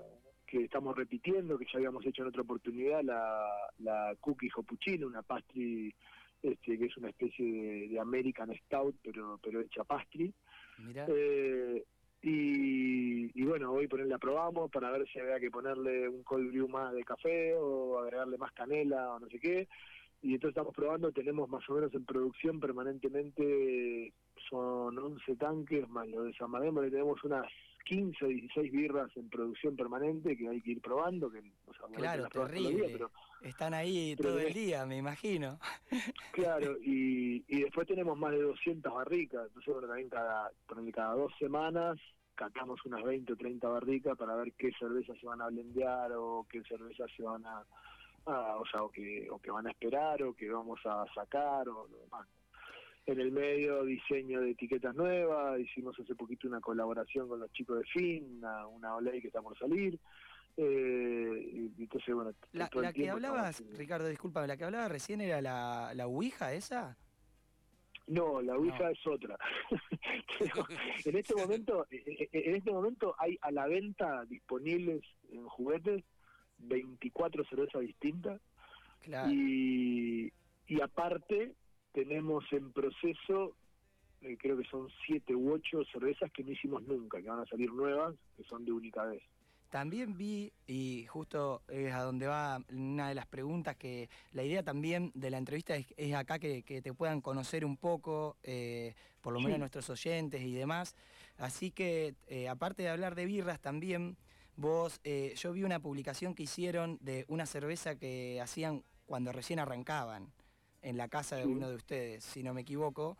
que 0.49 0.64
estamos 0.64 0.97
repitiendo, 0.97 1.59
que 1.59 1.67
ya 1.67 1.76
habíamos 1.76 2.05
hecho 2.07 2.23
en 2.23 2.28
otra 2.28 2.43
oportunidad, 2.43 3.02
la, 3.02 3.47
la 3.81 4.17
Cookie 4.21 4.49
Hopuccino, 4.55 5.07
una 5.07 5.23
pastry 5.23 5.95
este, 6.43 6.78
que 6.78 6.85
es 6.87 6.97
una 6.97 7.11
especie 7.11 7.88
de, 7.88 8.00
American 8.00 8.55
Stout, 8.64 8.97
pero 9.02 9.38
pero 9.43 9.61
hecha 9.61 9.85
pastry. 9.85 10.33
Eh, 10.95 11.85
y, 12.23 13.40
y, 13.40 13.45
bueno, 13.45 13.73
hoy 13.73 13.87
ponerla 13.87 14.14
la 14.14 14.19
probamos 14.19 14.71
para 14.71 14.90
ver 14.90 15.07
si 15.09 15.21
había 15.21 15.38
que 15.38 15.50
ponerle 15.50 16.09
un 16.09 16.23
cold 16.25 16.50
brew 16.50 16.69
más 16.69 16.93
de 16.95 17.05
café 17.05 17.55
o 17.55 17.99
agregarle 17.99 18.38
más 18.38 18.52
canela 18.52 19.14
o 19.14 19.21
no 19.21 19.28
sé 19.28 19.38
qué. 19.38 19.69
Y 20.23 20.35
entonces 20.35 20.57
estamos 20.57 20.75
probando, 20.75 21.12
tenemos 21.12 21.49
más 21.49 21.69
o 21.69 21.75
menos 21.75 21.95
en 21.95 22.05
producción 22.05 22.59
permanentemente 22.59 24.12
son 24.49 24.99
11 24.99 25.37
tanques, 25.37 25.88
más 25.88 26.09
lo 26.09 26.25
de 26.25 26.33
San 26.35 26.50
Madero, 26.50 26.81
tenemos 26.90 27.23
unas 27.23 27.47
15 27.88 28.25
o 28.25 28.28
16 28.28 28.71
birras 28.71 29.11
en 29.16 29.30
producción 29.30 29.75
permanente 29.75 30.37
que 30.37 30.47
hay 30.47 30.61
que 30.61 30.73
ir 30.73 30.80
probando. 30.83 31.30
Que, 31.30 31.42
claro, 31.97 32.28
terrible. 32.28 32.99
Están 33.42 33.73
ahí 33.73 34.14
todo 34.16 34.38
el 34.38 34.52
día, 34.52 34.85
me 34.85 34.99
imagino. 34.99 35.59
Claro, 36.33 36.76
y, 36.80 37.45
y 37.49 37.62
después 37.62 37.87
tenemos 37.88 38.16
más 38.16 38.30
de 38.30 38.42
200 38.42 38.92
barricas. 38.92 39.47
Entonces, 39.49 39.73
bueno, 39.73 39.88
también 39.88 40.09
cada, 40.09 40.52
cada 40.95 41.14
dos 41.14 41.33
semanas 41.38 41.99
catamos 42.35 42.78
unas 42.85 43.02
20 43.02 43.33
o 43.33 43.37
30 43.37 43.68
barricas 43.68 44.16
para 44.16 44.37
ver 44.37 44.52
qué 44.52 44.71
cervezas 44.78 45.18
se 45.18 45.26
van 45.26 45.42
a 45.42 45.49
blendear 45.49 46.12
o 46.12 46.47
qué 46.49 46.62
cervezas 46.62 47.11
se 47.16 47.25
van 47.25 47.45
a, 47.45 47.64
o 48.26 48.64
sea, 48.71 48.85
o 48.85 48.90
que, 48.90 49.28
o 49.30 49.40
que 49.40 49.50
van 49.50 49.66
a 49.66 49.71
esperar 49.71 50.23
o 50.23 50.35
que 50.35 50.49
vamos 50.49 50.78
a 50.85 51.04
sacar 51.12 51.68
o 51.68 51.88
lo 51.88 51.99
demás 51.99 52.28
en 53.09 53.21
el 53.21 53.33
medio 53.33 53.85
diseño 53.85 54.43
de 54.43 54.50
etiquetas 54.50 54.95
nuevas, 54.95 55.59
hicimos 55.59 55.99
hace 55.99 56.15
poquito 56.15 56.47
una 56.47 56.61
colaboración 56.61 57.27
con 57.27 57.41
los 57.41 57.50
chicos 57.53 57.79
de 57.79 57.85
FIN, 57.85 58.37
una, 58.37 58.67
una 58.67 59.11
que 59.12 59.29
está 59.29 59.41
por 59.41 59.59
salir. 59.59 59.99
Eh, 60.59 61.71
entonces, 61.79 62.15
bueno, 62.15 62.35
la, 62.53 62.69
que 62.93 63.09
hablabas, 63.09 63.65
Ricardo, 63.79 64.09
disculpa, 64.09 64.47
la 64.47 64.59
que 64.59 64.65
hablabas 64.65 64.91
recién 64.91 65.23
era 65.23 65.41
la, 65.41 65.93
la 65.95 66.07
Ouija 66.07 66.53
esa. 66.53 66.99
No, 68.09 68.43
la 68.43 68.57
Ouija 68.57 68.91
es 68.91 69.07
otra. 69.07 69.38
en 71.07 71.17
este 71.17 71.35
momento, 71.35 71.87
eh, 71.91 72.03
eh, 72.07 72.29
en 72.33 72.57
este 72.57 72.71
momento 72.71 73.15
hay 73.19 73.38
a 73.41 73.50
la 73.50 73.67
venta 73.69 74.27
disponibles 74.27 75.03
en 75.31 75.47
juguetes 75.47 76.05
24 76.59 77.45
cervezas 77.45 77.81
distintas 77.81 78.38
y, 79.31 80.31
y 80.67 80.81
aparte 80.83 81.55
tenemos 81.92 82.45
en 82.52 82.73
proceso, 82.73 83.54
eh, 84.21 84.37
creo 84.38 84.57
que 84.57 84.64
son 84.64 84.88
siete 85.07 85.35
u 85.35 85.52
ocho 85.52 85.85
cervezas 85.92 86.30
que 86.33 86.45
no 86.45 86.52
hicimos 86.52 86.83
nunca, 86.83 87.21
que 87.21 87.28
van 87.28 87.40
a 87.40 87.47
salir 87.47 87.73
nuevas, 87.73 88.14
que 88.37 88.45
son 88.45 88.64
de 88.64 88.73
única 88.73 89.04
vez. 89.04 89.23
También 89.71 90.16
vi, 90.16 90.50
y 90.66 91.04
justo 91.07 91.62
es 91.68 91.92
a 91.92 92.02
donde 92.02 92.26
va 92.26 92.62
una 92.71 93.11
de 93.11 93.14
las 93.14 93.26
preguntas, 93.26 93.76
que 93.76 94.09
la 94.33 94.42
idea 94.42 94.62
también 94.62 95.12
de 95.14 95.30
la 95.30 95.37
entrevista 95.37 95.76
es, 95.76 96.14
acá 96.14 96.38
que, 96.38 96.62
te 96.62 96.95
puedan 96.95 97.21
conocer 97.21 97.66
un 97.66 97.76
poco, 97.76 98.38
eh, 98.42 98.95
por 99.21 99.35
lo 99.35 99.40
menos 99.40 99.59
nuestros 99.59 99.90
oyentes 99.90 100.40
y 100.40 100.54
demás. 100.54 100.97
Así 101.37 101.71
que, 101.71 102.14
eh, 102.28 102.49
aparte 102.49 102.83
de 102.83 102.88
hablar 102.88 103.14
de 103.14 103.26
birras, 103.26 103.61
también 103.61 104.16
vos, 104.57 105.02
yo 105.37 105.52
vi 105.52 105.64
una 105.64 105.80
publicación 105.80 106.35
que 106.35 106.45
hicieron 106.45 106.97
de 107.02 107.26
una 107.28 107.45
cerveza 107.45 107.95
que 107.97 108.40
hacían 108.40 108.85
cuando 109.04 109.33
recién 109.33 109.59
arrancaban 109.59 110.33
en 110.83 110.97
la 110.97 111.09
casa 111.09 111.37
de 111.37 111.47
uno 111.47 111.69
de 111.69 111.77
ustedes, 111.77 112.25
si 112.25 112.43
no 112.43 112.55
me 112.55 112.63
equivoco. 112.63 113.17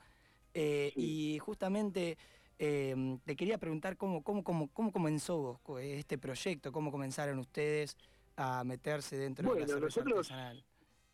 Eh, 0.55 0.93
y 0.97 1.39
justamente 1.39 2.17
em, 2.59 3.19
te 3.21 3.37
quería 3.37 3.59
preguntar 3.59 3.97
cómo, 3.97 4.23
cómo, 4.23 4.43
cómo, 4.43 4.69
cómo 4.69 4.93
comenzó 4.93 5.61
este 5.81 6.19
proyecto, 6.19 6.73
cómo 6.73 6.91
comenzaron 6.91 7.39
ustedes 7.39 7.97
a 8.37 8.65
meterse 8.65 9.17
dentro 9.17 9.53
de 9.53 9.61
la 9.61 9.67
cerveza 9.67 10.01
nosotros, 10.01 10.31
artesanal. 10.31 10.65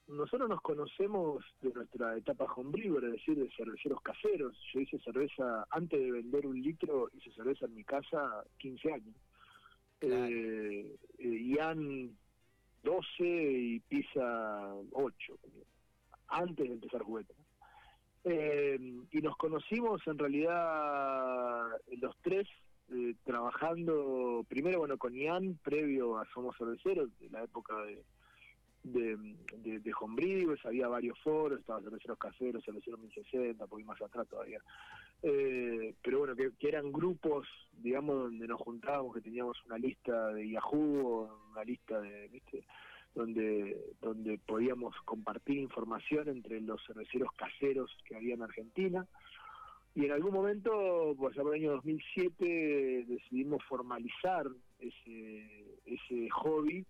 Nosotros 0.07 0.49
nos 0.49 0.61
conocemos 0.61 1.45
de 1.63 1.73
nuestra 1.73 2.17
etapa 2.17 2.45
homebrew, 2.45 2.99
es 2.99 3.13
decir, 3.13 3.37
de 3.37 3.51
cerveceros 3.57 4.01
caseros. 4.03 4.55
Yo 4.73 4.81
hice 4.81 4.99
cerveza, 4.99 5.67
antes 5.71 5.99
de 5.99 6.13
vender 6.13 6.47
un 6.47 6.61
litro, 6.61 7.09
hice 7.15 7.33
cerveza 7.33 7.65
en 7.67 7.75
mi 7.75 7.85
casa 7.85 8.45
15 8.59 8.93
años. 8.93 9.17
Eh, 10.03 10.97
eh, 11.19 11.55
Ian 11.57 12.15
12 12.83 13.25
y 13.25 13.81
Pisa 13.81 14.75
8 14.93 15.39
antes 16.35 16.69
de 16.69 16.75
empezar 16.75 17.03
juguetes. 17.03 17.37
Eh, 18.25 18.79
y 19.11 19.21
nos 19.21 19.37
conocimos 19.37 20.01
en 20.07 20.19
realidad 20.19 21.67
los 21.99 22.17
tres 22.23 22.49
eh, 22.91 23.15
trabajando 23.23 24.45
primero 24.49 24.79
bueno 24.79 24.97
con 24.97 25.15
Ian 25.15 25.59
previo 25.63 26.17
a 26.19 26.27
Somos 26.33 26.57
Cerveceros 26.57 27.11
de 27.19 27.29
la 27.29 27.43
época 27.45 27.77
de 27.85 28.03
de, 28.85 29.17
de, 29.63 29.81
de 29.81 29.93
había 30.65 30.89
varios 30.89 31.19
foros, 31.21 31.59
estaba 31.59 31.81
Cerveceros 31.81 32.19
Caseros, 32.19 32.65
Cerveceros 32.65 33.01
1060, 33.01 33.67
poquito 33.67 33.89
más 33.89 34.03
atrás 34.03 34.29
todavía. 34.29 34.61
Eh, 35.23 35.95
pero 36.03 36.19
bueno, 36.21 36.37
que, 36.37 36.51
que, 36.59 36.69
eran 36.69 36.93
grupos, 36.93 37.49
digamos, 37.73 38.15
donde 38.15 38.47
nos 38.47 38.61
juntábamos, 38.61 39.15
que 39.15 39.23
teníamos 39.23 39.57
una 39.65 39.79
lista 39.79 40.29
de 40.35 40.51
Yahoo, 40.51 41.31
una 41.51 41.65
lista 41.65 41.99
de, 42.01 42.29
¿viste? 42.29 42.65
Donde, 43.15 43.95
donde 44.01 44.39
podíamos 44.39 44.95
compartir 45.05 45.59
información 45.59 46.29
entre 46.29 46.61
los 46.61 46.85
cerveceros 46.87 47.31
caseros 47.37 47.91
que 48.07 48.17
había 48.17 48.35
en 48.35 48.43
Argentina. 48.43 49.07
Y 49.95 50.07
en 50.07 50.13
algún 50.13 50.33
momento, 50.33 51.15
pues 51.17 51.35
allá 51.35 51.43
por 51.45 51.55
el 51.55 51.63
año 51.63 51.73
2007, 51.73 53.05
decidimos 53.07 53.63
formalizar 53.65 54.47
ese, 54.81 55.79
ese 55.87 56.29
hobby, 56.31 56.85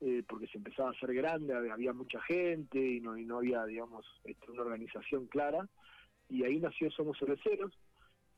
eh, 0.00 0.22
porque 0.28 0.46
se 0.46 0.58
empezaba 0.58 0.90
a 0.90 0.92
hacer 0.92 1.12
grande, 1.12 1.52
había 1.54 1.92
mucha 1.92 2.20
gente 2.22 2.78
y 2.78 3.00
no, 3.00 3.18
y 3.18 3.24
no 3.24 3.38
había, 3.38 3.64
digamos, 3.64 4.06
este, 4.22 4.52
una 4.52 4.62
organización 4.62 5.26
clara. 5.26 5.68
Y 6.28 6.44
ahí 6.44 6.60
nació 6.60 6.90
Somos 6.92 7.18
Cerveceros. 7.18 7.72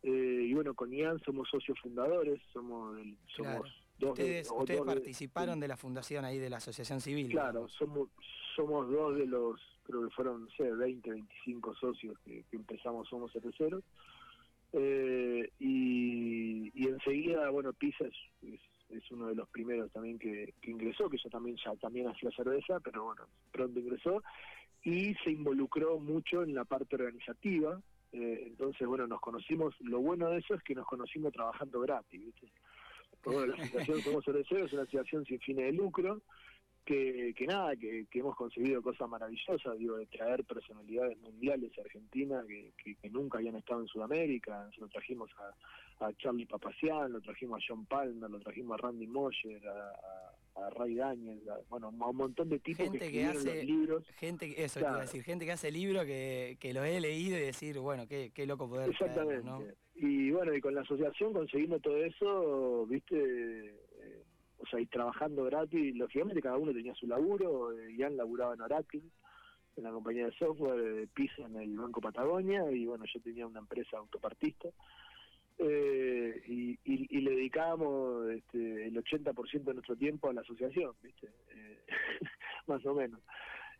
Eh, 0.02 0.46
y 0.48 0.54
bueno, 0.54 0.72
con 0.74 0.90
Ian 0.90 1.18
somos 1.18 1.50
socios 1.50 1.78
fundadores, 1.78 2.40
somos, 2.54 2.96
somos 3.36 3.68
ustedes, 4.02 4.50
ustedes 4.50 4.82
participaron 4.82 5.60
de, 5.60 5.68
la 5.68 5.76
fundación 5.76 6.24
ahí 6.24 6.38
de 6.38 6.50
la 6.50 6.58
Asociación 6.58 7.00
Civil. 7.00 7.28
Claro, 7.28 7.68
somos, 7.68 8.08
somos 8.56 8.90
dos 8.90 9.16
de 9.16 9.26
los, 9.26 9.60
creo 9.84 10.04
que 10.04 10.14
fueron, 10.14 10.44
no 10.44 10.50
sé, 10.50 10.70
20, 10.70 11.10
25 11.10 11.74
socios 11.74 12.18
que, 12.24 12.44
empezamos 12.52 13.08
Somos 13.08 13.32
Cerveceros. 13.32 13.82
Eh, 14.72 15.50
y, 15.58 16.70
y 16.74 16.86
enseguida, 16.86 17.50
bueno, 17.50 17.72
Pisa 17.72 18.04
es, 18.04 18.60
es, 18.88 19.10
uno 19.10 19.26
de 19.26 19.34
los 19.34 19.48
primeros 19.48 19.90
también 19.90 20.18
que, 20.18 20.54
ingresó, 20.62 21.08
que 21.08 21.18
yo 21.18 21.28
también 21.28 21.56
ya 21.64 21.74
también 21.76 22.08
hacía 22.08 22.30
cerveza, 22.30 22.78
pero 22.80 23.04
bueno, 23.04 23.22
pronto 23.50 23.80
ingresó 23.80 24.22
y 24.82 25.14
se 25.24 25.30
involucró 25.30 25.98
mucho 25.98 26.42
en 26.42 26.54
la 26.54 26.64
parte 26.64 26.96
organizativa. 26.96 27.80
Eh, 28.12 28.44
entonces, 28.46 28.86
bueno, 28.86 29.06
nos 29.06 29.20
conocimos, 29.20 29.74
lo 29.80 30.00
bueno 30.00 30.30
de 30.30 30.38
eso 30.38 30.54
es 30.54 30.62
que 30.62 30.74
nos 30.74 30.86
conocimos 30.86 31.32
trabajando 31.32 31.80
gratis, 31.80 32.24
¿viste? 32.24 32.52
Bueno, 33.24 33.46
la 33.46 33.64
situación 33.64 34.00
como 34.02 34.22
cervecero 34.22 34.64
es 34.64 34.72
una 34.72 34.84
situación 34.86 35.24
sin 35.24 35.40
fines 35.40 35.66
de 35.66 35.72
lucro, 35.72 36.22
que, 36.84 37.34
que 37.36 37.46
nada, 37.46 37.76
que, 37.76 38.06
hemos 38.12 38.34
conseguido 38.34 38.82
cosas 38.82 39.08
maravillosas, 39.08 39.78
digo, 39.78 39.96
de 39.96 40.06
traer 40.06 40.44
personalidades 40.44 41.18
mundiales 41.18 41.70
a 41.78 41.82
Argentina 41.82 42.42
que, 42.48 42.72
que, 43.00 43.10
nunca 43.10 43.38
habían 43.38 43.56
estado 43.56 43.82
en 43.82 43.86
Sudamérica, 43.86 44.68
lo 44.78 44.88
trajimos 44.88 45.30
a, 45.38 46.06
a 46.06 46.12
Charlie 46.14 46.46
Papacian, 46.46 47.12
lo 47.12 47.20
trajimos 47.20 47.62
a 47.62 47.64
John 47.68 47.86
Palmer, 47.86 48.30
lo 48.30 48.40
trajimos 48.40 48.74
a 48.74 48.82
Randy 48.82 49.06
Moyer, 49.06 49.66
a 49.68 50.29
Ray 50.76 50.94
Daniels, 50.94 51.46
a, 51.48 51.58
bueno, 51.68 51.86
a 51.86 52.08
un 52.08 52.16
montón 52.16 52.48
de 52.48 52.58
tipos 52.58 52.84
Gente 52.84 52.98
que 52.98 53.10
que 53.12 53.24
hace- 53.26 53.54
los 53.56 53.64
libros. 53.64 54.06
Gente, 54.16 54.54
que- 54.54 54.64
eso 54.64 54.74
te 54.74 54.80
Claro. 54.80 54.94
iba 54.96 55.02
a 55.02 55.06
decir, 55.06 55.22
gente 55.22 55.44
que 55.46 55.52
hace 55.52 55.70
libros 55.70 56.04
que, 56.04 56.56
que 56.60 56.72
los 56.74 56.84
he 56.84 57.00
leído 57.00 57.36
y 57.38 57.40
decir, 57.40 57.78
bueno, 57.78 58.06
qué, 58.06 58.30
qué 58.34 58.46
loco 58.46 58.68
poder 58.68 58.90
Exactamente. 58.90 59.74
Y 59.94 60.30
bueno, 60.30 60.54
y 60.54 60.60
con 60.60 60.74
la 60.74 60.80
asociación 60.82 61.32
consiguiendo 61.32 61.78
todo 61.80 61.96
eso, 62.04 62.86
viste, 62.86 63.16
eh, 63.16 64.24
o 64.58 64.66
sea, 64.66 64.80
y 64.80 64.86
trabajando 64.86 65.44
gratis, 65.44 65.94
lógicamente 65.96 66.40
cada 66.42 66.56
uno 66.56 66.72
tenía 66.72 66.94
su 66.94 67.06
laburo, 67.06 67.72
eh, 67.72 67.94
Ian 67.96 68.16
laburaba 68.16 68.54
en 68.54 68.60
Oracle, 68.62 69.02
en 69.76 69.84
la 69.84 69.90
compañía 69.92 70.26
de 70.26 70.32
software, 70.32 71.02
eh, 71.02 71.06
Pisa 71.14 71.42
en 71.46 71.56
el 71.56 71.76
Banco 71.76 72.00
Patagonia, 72.00 72.70
y 72.70 72.86
bueno, 72.86 73.04
yo 73.12 73.20
tenía 73.20 73.46
una 73.46 73.60
empresa 73.60 73.98
autopartista. 73.98 74.68
Eh, 75.62 76.42
y, 76.46 76.70
y- 76.84 77.06
y 77.10 77.20
le 77.20 77.32
dedicábamos 77.32 78.30
este, 78.30 78.86
el 78.86 78.94
80% 78.96 79.64
de 79.64 79.74
nuestro 79.74 79.94
tiempo 79.96 80.28
a 80.30 80.32
la 80.32 80.40
asociación, 80.40 80.94
¿viste? 81.02 81.28
Eh, 81.54 81.78
más 82.66 82.84
o 82.86 82.94
menos. 82.94 83.20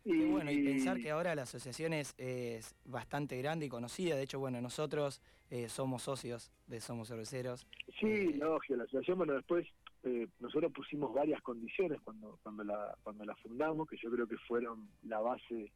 Qué 0.03 0.25
bueno, 0.25 0.49
y 0.51 0.63
pensar 0.63 0.99
que 0.99 1.11
ahora 1.11 1.35
la 1.35 1.43
asociación 1.43 1.93
es, 1.93 2.15
es 2.17 2.75
bastante 2.85 3.37
grande 3.37 3.67
y 3.67 3.69
conocida. 3.69 4.15
De 4.15 4.23
hecho, 4.23 4.39
bueno, 4.39 4.59
nosotros 4.59 5.21
eh, 5.51 5.69
somos 5.69 6.01
socios 6.03 6.51
de 6.67 6.81
Somos 6.81 7.07
Cerveceros. 7.09 7.67
Sí, 7.99 8.07
Eh, 8.07 8.33
lógico, 8.37 8.75
la 8.77 8.83
asociación, 8.83 9.17
bueno, 9.19 9.33
después 9.33 9.67
eh, 10.03 10.27
nosotros 10.39 10.71
pusimos 10.71 11.13
varias 11.13 11.39
condiciones 11.41 11.99
cuando 12.01 12.39
cuando 12.41 12.63
la 12.63 12.95
cuando 13.03 13.25
la 13.25 13.35
fundamos, 13.35 13.87
que 13.87 13.97
yo 13.97 14.09
creo 14.09 14.27
que 14.27 14.37
fueron 14.47 14.87
la 15.03 15.19
base 15.19 15.71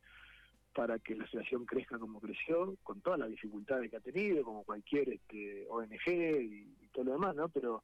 para 0.75 0.99
que 0.99 1.15
la 1.15 1.23
asociación 1.23 1.65
crezca 1.65 1.97
como 1.97 2.19
creció, 2.19 2.75
con 2.83 2.99
todas 2.99 3.17
las 3.17 3.29
dificultades 3.29 3.89
que 3.89 3.95
ha 3.95 4.01
tenido, 4.01 4.43
como 4.43 4.65
cualquier 4.65 5.07
este, 5.09 5.65
ONG 5.69 6.07
y, 6.07 6.89
todo 6.91 7.05
lo 7.05 7.13
demás, 7.13 7.35
¿no? 7.35 7.49
Pero 7.49 7.81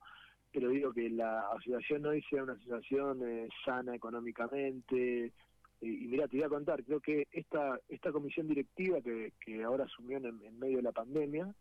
pero 0.53 0.69
digo 0.69 0.91
que 0.91 1.09
la 1.09 1.47
asociación 1.47 2.05
hoy 2.05 2.21
sea 2.23 2.43
una 2.43 2.53
asociación 2.53 3.21
eh, 3.23 3.47
sana 3.63 3.95
económicamente. 3.95 5.31
Y, 5.79 6.03
y 6.03 6.07
mira, 6.07 6.27
te 6.27 6.37
voy 6.37 6.45
a 6.45 6.49
contar, 6.49 6.83
creo 6.83 6.99
que 6.99 7.27
esta 7.31 7.79
esta 7.87 8.11
comisión 8.11 8.47
directiva 8.49 9.01
que, 9.01 9.31
que 9.39 9.63
ahora 9.63 9.85
asumió 9.85 10.17
en, 10.17 10.25
en 10.25 10.59
medio 10.59 10.77
de 10.77 10.83
la 10.83 10.91
pandemia, 10.91 11.53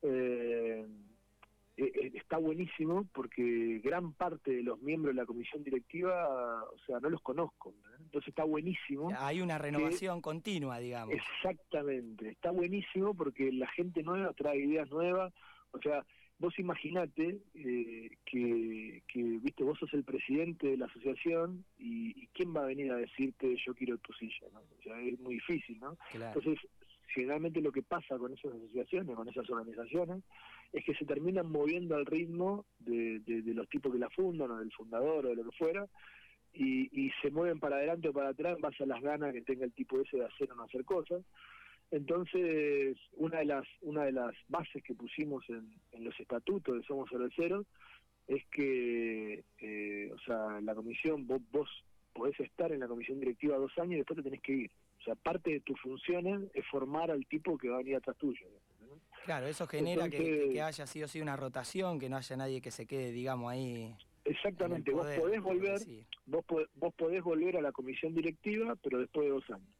eh, 0.00 0.86
eh, 1.76 1.90
eh, 1.92 2.12
está 2.14 2.38
buenísimo 2.38 3.08
porque 3.12 3.80
gran 3.82 4.12
parte 4.12 4.52
de 4.52 4.62
los 4.62 4.80
miembros 4.80 5.14
de 5.14 5.20
la 5.20 5.26
comisión 5.26 5.64
directiva, 5.64 6.62
o 6.64 6.78
sea, 6.86 7.00
no 7.00 7.10
los 7.10 7.20
conozco. 7.20 7.70
¿eh? 7.70 7.96
Entonces 8.00 8.28
está 8.28 8.44
buenísimo. 8.44 9.10
hay 9.18 9.40
una 9.40 9.58
renovación 9.58 10.20
continua, 10.20 10.78
digamos. 10.78 11.14
Exactamente, 11.14 12.30
está 12.30 12.52
buenísimo 12.52 13.14
porque 13.14 13.50
la 13.50 13.66
gente 13.68 14.02
nueva 14.02 14.32
trae 14.34 14.58
ideas 14.58 14.88
nuevas. 14.90 15.32
O 15.72 15.80
sea, 15.80 16.06
vos 16.38 16.56
imaginate 16.60 17.40
eh, 17.54 18.10
que, 18.24 19.02
que, 19.08 19.22
viste, 19.40 19.64
vos 19.64 19.78
sos 19.78 19.92
el 19.94 20.04
presidente 20.04 20.68
de 20.68 20.76
la 20.76 20.86
asociación 20.86 21.64
y, 21.76 22.22
y 22.22 22.28
quién 22.28 22.54
va 22.54 22.62
a 22.62 22.66
venir 22.66 22.92
a 22.92 22.96
decirte 22.96 23.56
yo 23.66 23.74
quiero 23.74 23.98
tu 23.98 24.12
silla, 24.12 24.46
¿no? 24.52 24.60
O 24.60 24.82
sea, 24.82 25.00
es 25.00 25.18
muy 25.18 25.34
difícil, 25.34 25.80
¿no? 25.80 25.96
Claro. 26.12 26.38
Entonces, 26.38 26.64
generalmente 27.08 27.60
lo 27.60 27.72
que 27.72 27.82
pasa 27.82 28.18
con 28.18 28.32
esas 28.32 28.52
asociaciones, 28.52 29.16
con 29.16 29.28
esas 29.28 29.48
organizaciones, 29.48 30.22
es 30.74 30.84
que 30.84 30.94
se 30.94 31.04
terminan 31.06 31.50
moviendo 31.50 31.94
al 31.94 32.04
ritmo 32.04 32.66
de, 32.80 33.20
de- 33.20 33.54
los 33.54 33.68
tipos 33.68 33.92
que 33.92 33.98
la 33.98 34.10
fundan 34.10 34.50
o 34.50 34.58
del 34.58 34.72
fundador 34.72 35.24
o 35.24 35.28
de 35.30 35.36
lo 35.36 35.44
que 35.44 35.56
fuera, 35.56 35.86
y, 36.52 36.88
y 36.92 37.10
se 37.22 37.30
mueven 37.30 37.58
para 37.60 37.76
adelante 37.76 38.08
o 38.08 38.12
para 38.12 38.30
atrás 38.30 38.56
en 38.56 38.60
base 38.62 38.82
a 38.82 38.86
las 38.86 39.00
ganas 39.00 39.32
que 39.32 39.42
tenga 39.42 39.64
el 39.64 39.72
tipo 39.72 40.00
ese 40.00 40.18
de 40.18 40.26
hacer 40.26 40.50
o 40.52 40.56
no 40.56 40.64
hacer 40.64 40.84
cosas. 40.84 41.22
Entonces, 41.90 42.96
una 43.12 43.38
de 43.38 43.44
las 43.44 43.66
una 43.82 44.04
de 44.04 44.12
las 44.12 44.34
bases 44.48 44.82
que 44.82 44.94
pusimos 44.94 45.48
en, 45.48 45.70
en 45.92 46.04
los 46.04 46.18
estatutos 46.18 46.76
de 46.76 46.82
Somos 46.82 47.08
Cerveceros 47.08 47.66
es 48.26 48.44
que, 48.46 49.44
eh, 49.60 50.10
o 50.12 50.18
sea, 50.20 50.60
la 50.60 50.74
comisión, 50.74 51.26
vos, 51.26 51.40
vos 51.52 51.68
podés 52.12 52.38
estar 52.40 52.72
en 52.72 52.80
la 52.80 52.88
comisión 52.88 53.20
directiva 53.20 53.56
dos 53.58 53.76
años 53.78 53.94
y 53.94 53.96
después 53.98 54.16
te 54.16 54.22
tenés 54.24 54.40
que 54.40 54.52
ir. 54.54 54.70
O 55.00 55.02
sea, 55.04 55.14
parte 55.14 55.50
de 55.52 55.60
tus 55.60 55.78
funciones 55.80 56.40
es 56.54 56.66
formar 56.66 57.10
al 57.10 57.26
tipo 57.26 57.58
que 57.58 57.68
va 57.68 57.76
a 57.76 57.78
venir 57.78 57.96
atrás 57.96 58.16
tuyo. 58.16 58.46
Claro, 59.24 59.46
eso 59.46 59.66
genera 59.66 60.04
que- 60.04 60.10
que, 60.10 60.16
Entonces- 60.28 60.52
que 60.52 60.62
haya 60.62 60.86
sido 60.86 61.08
sí 61.08 61.20
una 61.20 61.36
rotación, 61.36 61.98
que 61.98 62.08
no 62.08 62.16
haya 62.16 62.36
nadie 62.36 62.60
que 62.60 62.70
se 62.70 62.86
quede, 62.86 63.10
digamos, 63.12 63.50
ahí. 63.52 63.94
Exactamente, 64.24 64.90
poder, 64.92 65.18
vos 65.18 65.24
podés 65.26 65.42
volver, 65.42 65.80
vos, 66.26 66.44
po- 66.44 66.66
vos 66.76 66.94
podés 66.94 67.22
volver 67.22 67.56
a 67.56 67.60
la 67.60 67.72
comisión 67.72 68.14
directiva, 68.14 68.74
pero 68.82 68.98
después 68.98 69.26
de 69.26 69.30
dos 69.32 69.50
años. 69.50 69.74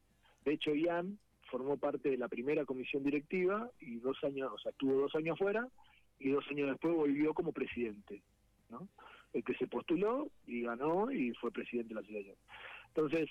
De 0.44 0.52
hecho, 0.54 0.74
Ian 0.74 1.18
formó 1.50 1.76
parte 1.78 2.10
de 2.10 2.18
la 2.18 2.28
primera 2.28 2.64
comisión 2.64 3.02
directiva 3.02 3.70
y 3.80 3.96
dos 4.00 4.22
años, 4.24 4.50
o 4.52 4.58
sea, 4.58 4.70
estuvo 4.72 4.94
dos 5.00 5.14
años 5.14 5.38
fuera 5.38 5.66
y 6.18 6.30
dos 6.30 6.44
años 6.50 6.68
después 6.70 6.94
volvió 6.94 7.32
como 7.32 7.52
presidente, 7.52 8.22
¿no? 8.70 8.88
El 9.32 9.42
que 9.44 9.54
se 9.54 9.66
postuló 9.66 10.28
y 10.46 10.62
ganó 10.62 11.10
y 11.10 11.32
fue 11.34 11.50
presidente 11.50 11.88
de 11.90 11.94
la 11.94 12.00
asociación. 12.02 12.36
Entonces, 12.88 13.30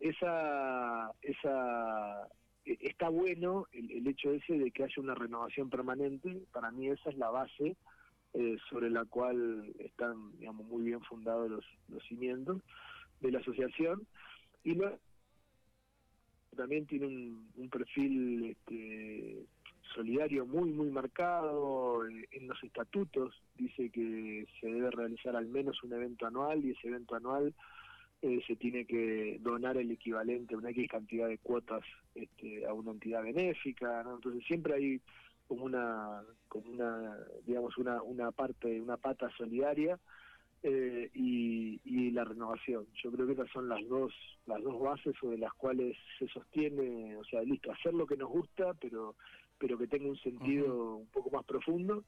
esa, 0.00 1.12
esa 1.22 2.28
está 2.64 3.08
bueno 3.08 3.66
el, 3.72 3.90
el 3.90 4.06
hecho 4.06 4.30
ese 4.32 4.58
de 4.58 4.70
que 4.70 4.84
haya 4.84 5.02
una 5.02 5.14
renovación 5.14 5.68
permanente. 5.70 6.42
Para 6.52 6.70
mí 6.70 6.88
esa 6.88 7.10
es 7.10 7.16
la 7.16 7.30
base 7.30 7.76
eh, 8.34 8.56
sobre 8.70 8.90
la 8.90 9.04
cual 9.04 9.72
están, 9.78 10.38
digamos, 10.38 10.66
muy 10.66 10.82
bien 10.82 11.00
fundados 11.02 11.50
los, 11.50 11.64
los 11.88 12.02
cimientos 12.04 12.62
de 13.20 13.32
la 13.32 13.40
asociación. 13.40 14.06
Y 14.64 14.76
también 16.56 16.86
tiene 16.86 17.06
un, 17.06 17.50
un 17.56 17.68
perfil 17.68 18.44
este, 18.44 19.44
solidario 19.94 20.46
muy, 20.46 20.70
muy 20.70 20.90
marcado. 20.90 22.06
Eh, 22.08 22.28
En 22.32 22.48
los 22.48 22.62
estatutos 22.62 23.42
dice 23.56 23.90
que 23.90 24.46
se 24.60 24.66
debe 24.66 24.90
realizar 24.90 25.34
al 25.36 25.46
menos 25.46 25.82
un 25.82 25.92
evento 25.92 26.26
anual 26.26 26.64
y 26.64 26.70
ese 26.70 26.88
evento 26.88 27.16
anual 27.16 27.54
eh, 28.22 28.40
se 28.46 28.54
tiene 28.54 28.84
que 28.84 29.38
donar 29.40 29.76
el 29.76 29.90
equivalente 29.90 30.54
a 30.54 30.58
una 30.58 30.70
X 30.70 30.88
cantidad 30.88 31.28
de 31.28 31.38
cuotas 31.38 31.82
este, 32.14 32.64
a 32.64 32.72
una 32.72 32.92
entidad 32.92 33.22
benéfica, 33.24 34.02
¿no? 34.04 34.14
Entonces 34.14 34.44
siempre 34.46 34.74
hay 34.74 35.00
como 35.48 35.64
una, 35.64 36.22
como 36.48 36.70
una, 36.70 37.18
digamos, 37.44 37.76
una, 37.78 38.00
una 38.02 38.30
parte, 38.30 38.80
una 38.80 38.96
pata 38.96 39.28
solidaria 39.36 39.98
eh, 40.62 41.10
y, 41.12 41.80
y 41.84 42.12
la 42.12 42.24
renovación. 42.24 42.86
Yo 43.02 43.10
creo 43.10 43.26
que 43.26 43.32
esas 43.32 43.50
son 43.50 43.68
las 43.68 43.86
dos, 43.88 44.14
las 44.46 44.62
dos 44.62 44.80
bases 44.80 45.14
sobre 45.20 45.36
las 45.36 45.52
cuales 45.54 45.96
se 46.18 46.28
sostiene, 46.28 47.16
o 47.16 47.24
sea, 47.24 47.42
listo, 47.42 47.72
hacer 47.72 47.92
lo 47.92 48.06
que 48.06 48.16
nos 48.16 48.30
gusta, 48.30 48.72
pero, 48.74 49.16
pero 49.58 49.76
que 49.76 49.88
tenga 49.88 50.08
un 50.08 50.18
sentido 50.18 50.98
un 50.98 51.06
poco 51.08 51.30
más 51.30 51.44
profundo. 51.44 52.04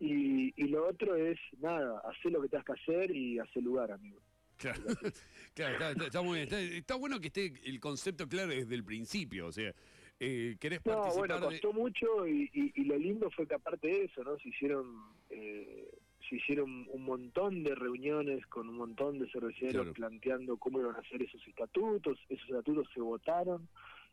Y, 0.00 0.52
y 0.56 0.68
lo 0.68 0.88
otro 0.88 1.14
es, 1.14 1.38
nada, 1.60 2.00
hacer 2.00 2.32
lo 2.32 2.40
que 2.40 2.48
tengas 2.48 2.64
que 2.64 2.72
hacer 2.72 3.14
y 3.14 3.38
hacer 3.38 3.62
lugar, 3.62 3.92
amigo. 3.92 4.18
Claro, 5.54 5.76
claro, 5.76 5.76
está, 5.76 5.90
está- 5.92 6.06
está 6.06 6.22
muy 6.22 6.38
bien. 6.38 6.44
Está, 6.44 6.60
está 6.60 6.94
bueno 6.96 7.20
que 7.20 7.26
esté 7.26 7.52
el 7.64 7.78
concepto 7.78 8.26
claro 8.26 8.48
desde 8.52 8.74
el 8.74 8.84
principio. 8.84 9.46
O 9.48 9.52
sea, 9.52 9.74
eh, 10.18 10.56
querés 10.58 10.80
No, 10.86 10.92
participar 10.94 11.18
bueno, 11.28 11.34
de- 11.40 11.60
costó 11.60 11.72
mucho 11.74 12.26
y, 12.26 12.50
y- 12.54 12.72
y 12.74 12.84
lo 12.84 12.96
lindo 12.96 13.30
fue 13.30 13.46
que 13.46 13.54
aparte 13.54 13.88
de 13.88 14.04
eso, 14.04 14.24
¿no? 14.24 14.38
Se 14.38 14.48
hicieron, 14.48 14.86
eh, 15.28 15.90
se 16.26 16.36
hicieron 16.36 16.86
un 16.88 17.04
montón 17.04 17.62
de 17.64 17.74
reuniones 17.74 18.46
con 18.46 18.68
un 18.68 18.76
montón 18.76 19.18
de 19.18 19.28
cerveceros 19.30 19.72
Claro. 19.72 19.92
planteando 19.92 20.56
cómo 20.56 20.80
iban 20.80 20.96
a 20.96 21.00
hacer 21.00 21.20
esos 21.22 21.46
estatutos. 21.46 22.18
Esos 22.30 22.48
estatutos 22.48 22.88
se 22.94 23.00
votaron 23.00 23.68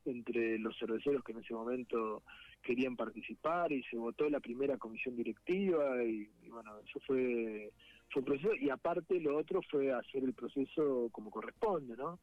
entre 0.06 0.58
los 0.60 0.78
cerveceros 0.78 1.24
que 1.24 1.32
en 1.34 1.40
ese 1.40 1.54
momento 1.54 2.24
querían 2.64 2.96
participar 2.98 3.72
y 3.72 3.84
se 3.84 3.96
votó 3.98 4.30
la 4.30 4.40
primera 4.42 4.78
comisión 4.78 5.16
directiva 5.16 6.04
y, 6.04 6.30
y 6.44 6.50
bueno, 6.50 6.80
eso 6.80 7.00
fue, 7.06 7.72
fue 8.10 8.22
un 8.22 8.26
proceso 8.26 8.54
y 8.56 8.70
aparte 8.70 9.20
lo 9.20 9.38
otro 9.38 9.62
fue 9.70 9.92
hacer 9.92 10.24
el 10.24 10.34
proceso 10.34 11.10
como 11.12 11.30
corresponde, 11.32 11.96
¿no? 11.96 12.20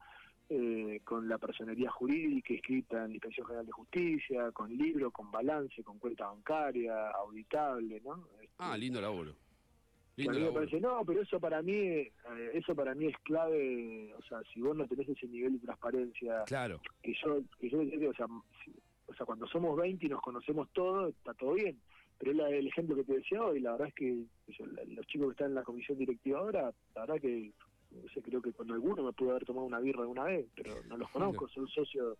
eh, 0.49 1.01
con 1.03 1.27
la 1.27 1.37
personería 1.37 1.89
jurídica 1.91 2.53
escrita 2.53 3.03
en 3.03 3.09
la 3.09 3.13
Inspección 3.15 3.45
General 3.47 3.65
de 3.65 3.71
Justicia, 3.73 4.51
con 4.53 4.71
libro, 4.75 5.11
con 5.11 5.29
balance, 5.29 5.83
con 5.83 5.99
cuenta 5.99 6.27
bancaria, 6.27 7.09
auditable, 7.11 7.99
¿no? 7.99 8.29
Este, 8.41 8.53
Ah, 8.59 8.77
lindo 8.77 9.01
laburo. 9.01 9.35
Lindo 10.15 10.31
me 10.33 10.39
laburo. 10.39 10.53
parece, 10.61 10.79
no, 10.79 11.03
pero 11.05 11.21
eso 11.21 11.37
para 11.39 11.61
mí, 11.61 11.73
eh, 11.73 12.11
eso 12.53 12.73
para 12.73 12.95
mí 12.95 13.07
es 13.07 13.17
clave, 13.23 14.13
o 14.17 14.21
sea, 14.23 14.39
si 14.53 14.61
vos 14.61 14.73
no 14.75 14.87
tenés 14.87 15.09
ese 15.09 15.27
nivel 15.27 15.53
de 15.59 15.65
transparencia, 15.65 16.43
Claro, 16.45 16.79
que 17.03 17.13
yo, 17.21 17.41
que 17.59 17.69
yo 17.69 17.79
o 17.79 18.13
sea, 18.13 18.27
si- 18.63 18.73
o 19.07 19.13
sea, 19.13 19.25
cuando 19.25 19.45
somos 19.47 19.75
20 19.77 20.05
y 20.05 20.09
nos 20.09 20.21
conocemos 20.21 20.69
todos, 20.71 21.09
está 21.13 21.33
todo 21.33 21.55
bien. 21.55 21.77
Pero 22.19 22.33
la- 22.33 22.49
el 22.49 22.67
ejemplo 22.67 22.95
que 22.95 23.03
te 23.03 23.13
decía 23.17 23.43
hoy, 23.43 23.59
la 23.59 23.71
verdad 23.73 23.87
es 23.89 23.93
que 23.93 24.23
yo, 24.47 24.65
la- 24.67 24.83
los 24.85 25.05
chicos 25.07 25.27
que 25.27 25.31
están 25.33 25.49
en 25.49 25.55
la 25.55 25.63
comisión 25.63 25.97
directiva 25.97 26.39
ahora, 26.39 26.73
la 26.95 27.01
verdad 27.01 27.21
que, 27.21 27.51
no 27.91 28.09
sé, 28.09 28.21
creo 28.21 28.41
que 28.41 28.53
con 28.53 28.71
alguno 28.71 29.03
me 29.03 29.13
pude 29.13 29.29
haber 29.31 29.45
tomado 29.45 29.65
una 29.67 29.79
birra 29.79 30.01
alguna 30.01 30.23
vez, 30.23 30.47
pero 30.55 30.81
no 30.87 30.97
los 30.97 31.09
conozco, 31.11 31.47
son 31.49 31.67
socios, 31.67 32.17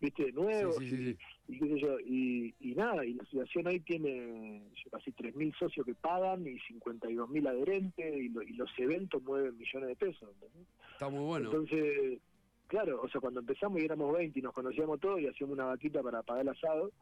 viste, 0.00 0.32
nuevos, 0.32 0.78
Sí, 0.78 0.88
sí, 0.90 0.96
sí, 0.96 1.18
y, 1.48 1.54
y 1.56 1.58
qué 1.58 1.66
sé 1.68 1.80
yo, 1.80 2.00
y, 2.00 2.54
y 2.60 2.74
nada, 2.74 3.04
y 3.04 3.14
la 3.14 3.22
asociación 3.24 3.66
hoy 3.66 3.80
tiene 3.80 4.70
yo, 4.74 4.90
casi 4.90 5.12
3.000 5.12 5.52
socios 5.54 5.84
que 5.84 5.94
pagan 5.94 6.46
y 6.46 6.58
52.000 6.60 7.46
adherentes, 7.46 8.16
y, 8.16 8.28
lo- 8.28 8.42
y 8.42 8.52
los 8.54 8.70
eventos 8.78 9.22
mueven 9.22 9.56
millones 9.58 9.88
de 9.88 9.96
pesos, 9.96 10.28
¿entendés? 10.34 10.68
está 10.92 11.08
muy 11.08 11.20
bueno. 11.24 11.46
Entonces, 11.52 12.20
claro, 12.68 13.00
o 13.02 13.08
sea, 13.08 13.20
cuando 13.20 13.40
empezamos 13.40 13.80
y 13.80 13.84
éramos 13.84 14.16
20 14.16 14.38
y 14.38 14.42
nos 14.42 14.54
conocíamos 14.54 15.00
todos 15.00 15.20
y 15.20 15.26
hacíamos 15.26 15.54
una 15.54 15.66
vaquita 15.66 16.00
para 16.02 16.22
pagar 16.22 16.42
el 16.42 16.48
asado, 16.50 16.92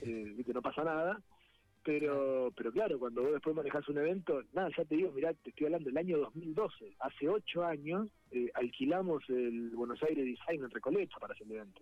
eh, 0.00 0.32
viste, 0.34 0.52
no 0.54 0.62
pasa 0.62 0.82
nada. 0.82 1.20
Pero, 1.82 2.52
pero 2.54 2.72
claro, 2.72 2.98
cuando 2.98 3.22
vos 3.22 3.32
después 3.32 3.56
manejás 3.56 3.88
un 3.88 3.98
evento, 3.98 4.42
nada, 4.52 4.68
ya 4.76 4.84
te 4.84 4.96
digo, 4.96 5.12
mirá, 5.12 5.32
te 5.32 5.48
estoy 5.48 5.66
hablando 5.66 5.88
del 5.88 5.96
año 5.96 6.18
2012, 6.18 6.96
hace 7.00 7.28
ocho 7.28 7.64
años 7.64 8.08
eh, 8.32 8.50
alquilamos 8.52 9.24
el 9.30 9.70
Buenos 9.70 10.02
Aires 10.02 10.26
Design 10.26 10.62
en 10.62 10.70
Recoleta 10.70 11.16
para 11.18 11.32
hacer 11.32 11.46
el 11.46 11.54
evento. 11.54 11.80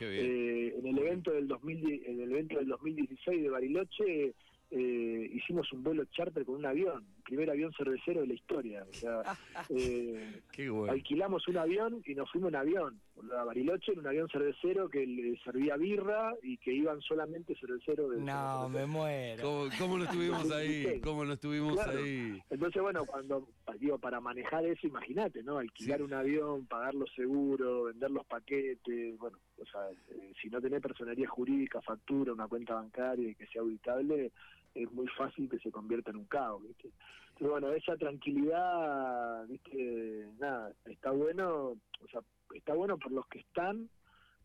Eh, 0.00 0.74
en 0.78 0.86
el 0.86 0.98
evento 0.98 1.30
del 1.30 1.48
2000, 1.48 2.02
en 2.06 2.20
el 2.20 2.32
evento 2.32 2.58
del 2.58 2.68
2016 2.68 3.42
de 3.42 3.48
Bariloche 3.48 4.34
eh, 4.74 5.30
hicimos 5.34 5.70
un 5.72 5.82
vuelo 5.82 6.04
charter 6.06 6.46
con 6.46 6.54
un 6.54 6.64
avión, 6.64 7.04
primer 7.24 7.50
avión 7.50 7.72
cervecero 7.74 8.22
de 8.22 8.28
la 8.28 8.32
historia. 8.32 8.86
O 8.88 8.92
sea, 8.94 9.22
eh, 9.68 10.40
alquilamos 10.88 11.46
un 11.48 11.58
avión 11.58 12.02
y 12.06 12.14
nos 12.14 12.30
fuimos 12.30 12.48
en 12.48 12.56
avión 12.56 13.00
a 13.38 13.44
Bariloche 13.44 13.92
en 13.92 13.98
un 13.98 14.06
avión 14.06 14.28
cervecero 14.30 14.88
que 14.88 15.06
le 15.06 15.36
servía 15.44 15.76
birra 15.76 16.34
y 16.42 16.56
que 16.56 16.72
iban 16.72 17.00
solamente 17.02 17.54
cerveceros. 17.54 18.16
no, 18.16 18.68
me 18.70 18.86
muero. 18.86 19.42
¿Cómo, 19.42 19.68
¿Cómo, 19.78 19.98
lo 19.98 20.04
estuvimos 20.04 20.50
ahí? 20.50 21.00
¿Cómo 21.02 21.24
lo 21.24 21.34
estuvimos 21.34 21.78
ahí? 21.86 22.40
Entonces, 22.48 22.80
bueno, 22.80 23.04
cuando 23.04 23.46
digo, 23.78 23.98
para 23.98 24.20
manejar 24.20 24.64
eso, 24.64 24.86
imagínate, 24.86 25.42
¿no? 25.42 25.58
Alquilar 25.58 26.02
un 26.02 26.14
avión, 26.14 26.66
pagar 26.66 26.94
los 26.94 27.12
seguros, 27.14 27.86
vender 27.86 28.10
los 28.10 28.24
paquetes, 28.24 29.18
bueno, 29.18 29.38
o 29.58 29.66
sea, 29.66 29.90
eh, 30.10 30.32
si 30.40 30.48
no 30.48 30.60
tenés 30.60 30.80
personería 30.80 31.28
jurídica, 31.28 31.80
factura, 31.82 32.32
una 32.32 32.48
cuenta 32.48 32.74
bancaria 32.74 33.28
y 33.28 33.34
que 33.34 33.46
sea 33.46 33.62
auditable, 33.62 34.32
es 34.74 34.90
muy 34.92 35.06
fácil 35.08 35.48
que 35.48 35.58
se 35.58 35.70
convierta 35.70 36.10
en 36.10 36.16
un 36.16 36.24
caos, 36.26 36.62
¿viste? 36.62 36.90
Entonces, 37.28 37.50
bueno, 37.50 37.72
esa 37.72 37.96
tranquilidad, 37.96 39.46
¿viste? 39.46 40.28
Nada, 40.38 40.72
está 40.84 41.10
bueno, 41.10 41.76
o 42.00 42.08
sea, 42.10 42.20
está 42.54 42.74
bueno 42.74 42.98
por 42.98 43.12
los 43.12 43.26
que 43.26 43.40
están 43.40 43.88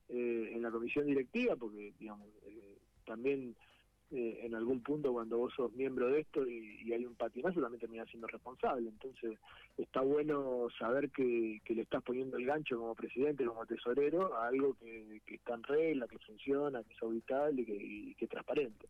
eh, 0.09 0.51
en 0.53 0.61
la 0.61 0.71
comisión 0.71 1.05
directiva, 1.05 1.55
porque, 1.55 1.93
digamos, 1.99 2.27
eh, 2.45 2.77
también 3.05 3.55
eh, 4.11 4.39
en 4.43 4.55
algún 4.55 4.81
punto 4.81 5.11
cuando 5.11 5.37
vos 5.37 5.53
sos 5.53 5.73
miembro 5.73 6.07
de 6.07 6.21
esto 6.21 6.47
y, 6.47 6.93
hay 6.93 7.05
un 7.05 7.15
patinazo 7.15 7.59
también 7.59 7.81
terminás 7.81 8.07
siendo 8.09 8.27
responsable. 8.27 8.87
Entonces 8.87 9.37
está 9.77 10.01
bueno 10.01 10.67
saber 10.79 11.09
que, 11.11 11.61
le 11.67 11.81
estás 11.81 12.01
poniendo 12.03 12.37
el 12.37 12.45
gancho 12.45 12.77
como 12.77 12.95
presidente, 12.95 13.45
como 13.45 13.65
tesorero, 13.65 14.33
a 14.35 14.47
algo 14.47 14.75
que, 14.75 15.21
está 15.27 15.55
en 15.55 15.63
regla, 15.63 16.07
que 16.07 16.17
funciona, 16.19 16.83
que 16.83 16.93
es 16.93 17.01
auditable 17.01 17.63
y 17.63 18.15
que, 18.15 18.25
es 18.25 18.29
transparente. 18.29 18.87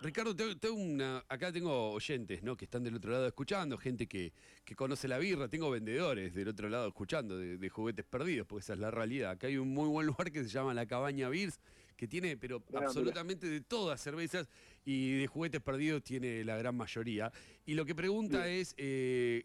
Ricardo, 0.00 0.34
tengo 0.34 0.76
una, 0.76 1.24
acá 1.28 1.52
tengo 1.52 1.90
oyentes 1.90 2.42
¿no? 2.42 2.56
que 2.56 2.64
están 2.64 2.84
del 2.84 2.94
otro 2.94 3.10
lado 3.10 3.26
escuchando, 3.26 3.76
gente 3.76 4.06
que, 4.06 4.32
que 4.64 4.74
conoce 4.74 5.08
la 5.08 5.18
birra, 5.18 5.48
tengo 5.48 5.70
vendedores 5.70 6.32
del 6.34 6.48
otro 6.48 6.68
lado 6.68 6.88
escuchando 6.88 7.36
de, 7.36 7.68
juguetes 7.68 8.04
perdidos, 8.04 8.46
porque 8.46 8.60
esa 8.60 8.74
es 8.74 8.78
la 8.78 8.90
realidad. 8.90 9.32
Acá 9.32 9.48
hay 9.48 9.56
un 9.56 9.74
muy 9.74 9.88
buen 9.88 10.06
lugar 10.06 10.30
que 10.30 10.44
se 10.44 10.48
llama 10.48 10.72
La 10.72 10.86
Cabaña 10.86 11.28
Beers, 11.28 11.58
que 12.00 12.08
tiene, 12.08 12.38
pero 12.38 12.62
absolutamente 12.74 13.46
de 13.46 13.60
todas 13.60 14.00
cervezas 14.00 14.48
y 14.86 15.18
de 15.18 15.26
juguetes 15.26 15.60
perdidos 15.60 16.02
tiene 16.02 16.42
la 16.44 16.56
gran 16.56 16.74
mayoría. 16.74 17.30
Y 17.66 17.74
lo 17.74 17.84
que 17.84 17.94
pregunta 17.94 18.48
es 18.48 18.74
eh, 18.78 19.44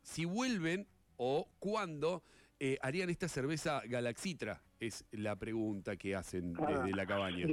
si 0.00 0.24
vuelven 0.24 0.86
o 1.16 1.48
cuándo 1.58 2.22
eh, 2.60 2.78
harían 2.82 3.10
esta 3.10 3.26
cerveza 3.26 3.82
Galaxitra, 3.84 4.62
es 4.78 5.04
la 5.10 5.34
pregunta 5.34 5.96
que 5.96 6.14
hacen 6.14 6.52
desde 6.52 6.72
ah, 6.72 6.88
la 6.94 7.04
cabaña. 7.04 7.46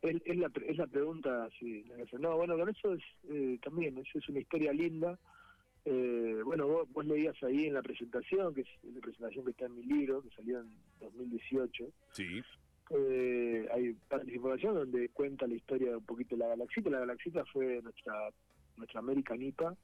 Es, 0.00 0.36
la, 0.38 0.50
es 0.66 0.78
la 0.78 0.86
pregunta, 0.86 1.46
sí. 1.58 1.84
No, 2.18 2.38
bueno, 2.38 2.56
con 2.56 2.70
eso 2.70 2.94
es, 2.94 3.02
eh, 3.28 3.58
también, 3.62 3.98
eso 3.98 4.18
es 4.18 4.28
una 4.30 4.40
historia 4.40 4.72
linda. 4.72 5.18
Eh, 5.84 6.40
bueno, 6.46 6.66
vos, 6.66 6.90
vos, 6.90 7.04
leías 7.04 7.36
ahí 7.42 7.66
en 7.66 7.74
la 7.74 7.82
presentación, 7.82 8.54
que 8.54 8.62
es 8.62 8.68
la 8.84 9.00
presentación 9.00 9.44
que 9.44 9.50
está 9.50 9.66
en 9.66 9.76
mi 9.76 9.82
libro, 9.82 10.22
que 10.22 10.30
salió 10.30 10.60
en 10.60 10.70
2018. 11.00 11.92
Sí. 12.12 12.42
Eh, 12.90 13.68
hay 13.72 13.92
participación 14.08 14.74
donde 14.74 15.08
cuenta 15.10 15.46
la 15.46 15.54
historia 15.54 15.96
un 15.96 16.04
poquito 16.04 16.34
de 16.34 16.40
la 16.40 16.48
Galaxita. 16.48 16.90
La 16.90 17.00
Galaxita 17.00 17.44
fue 17.46 17.80
nuestra 17.82 18.30
nuestra 18.80 19.00
American 19.00 19.40
IPA, 19.40 19.76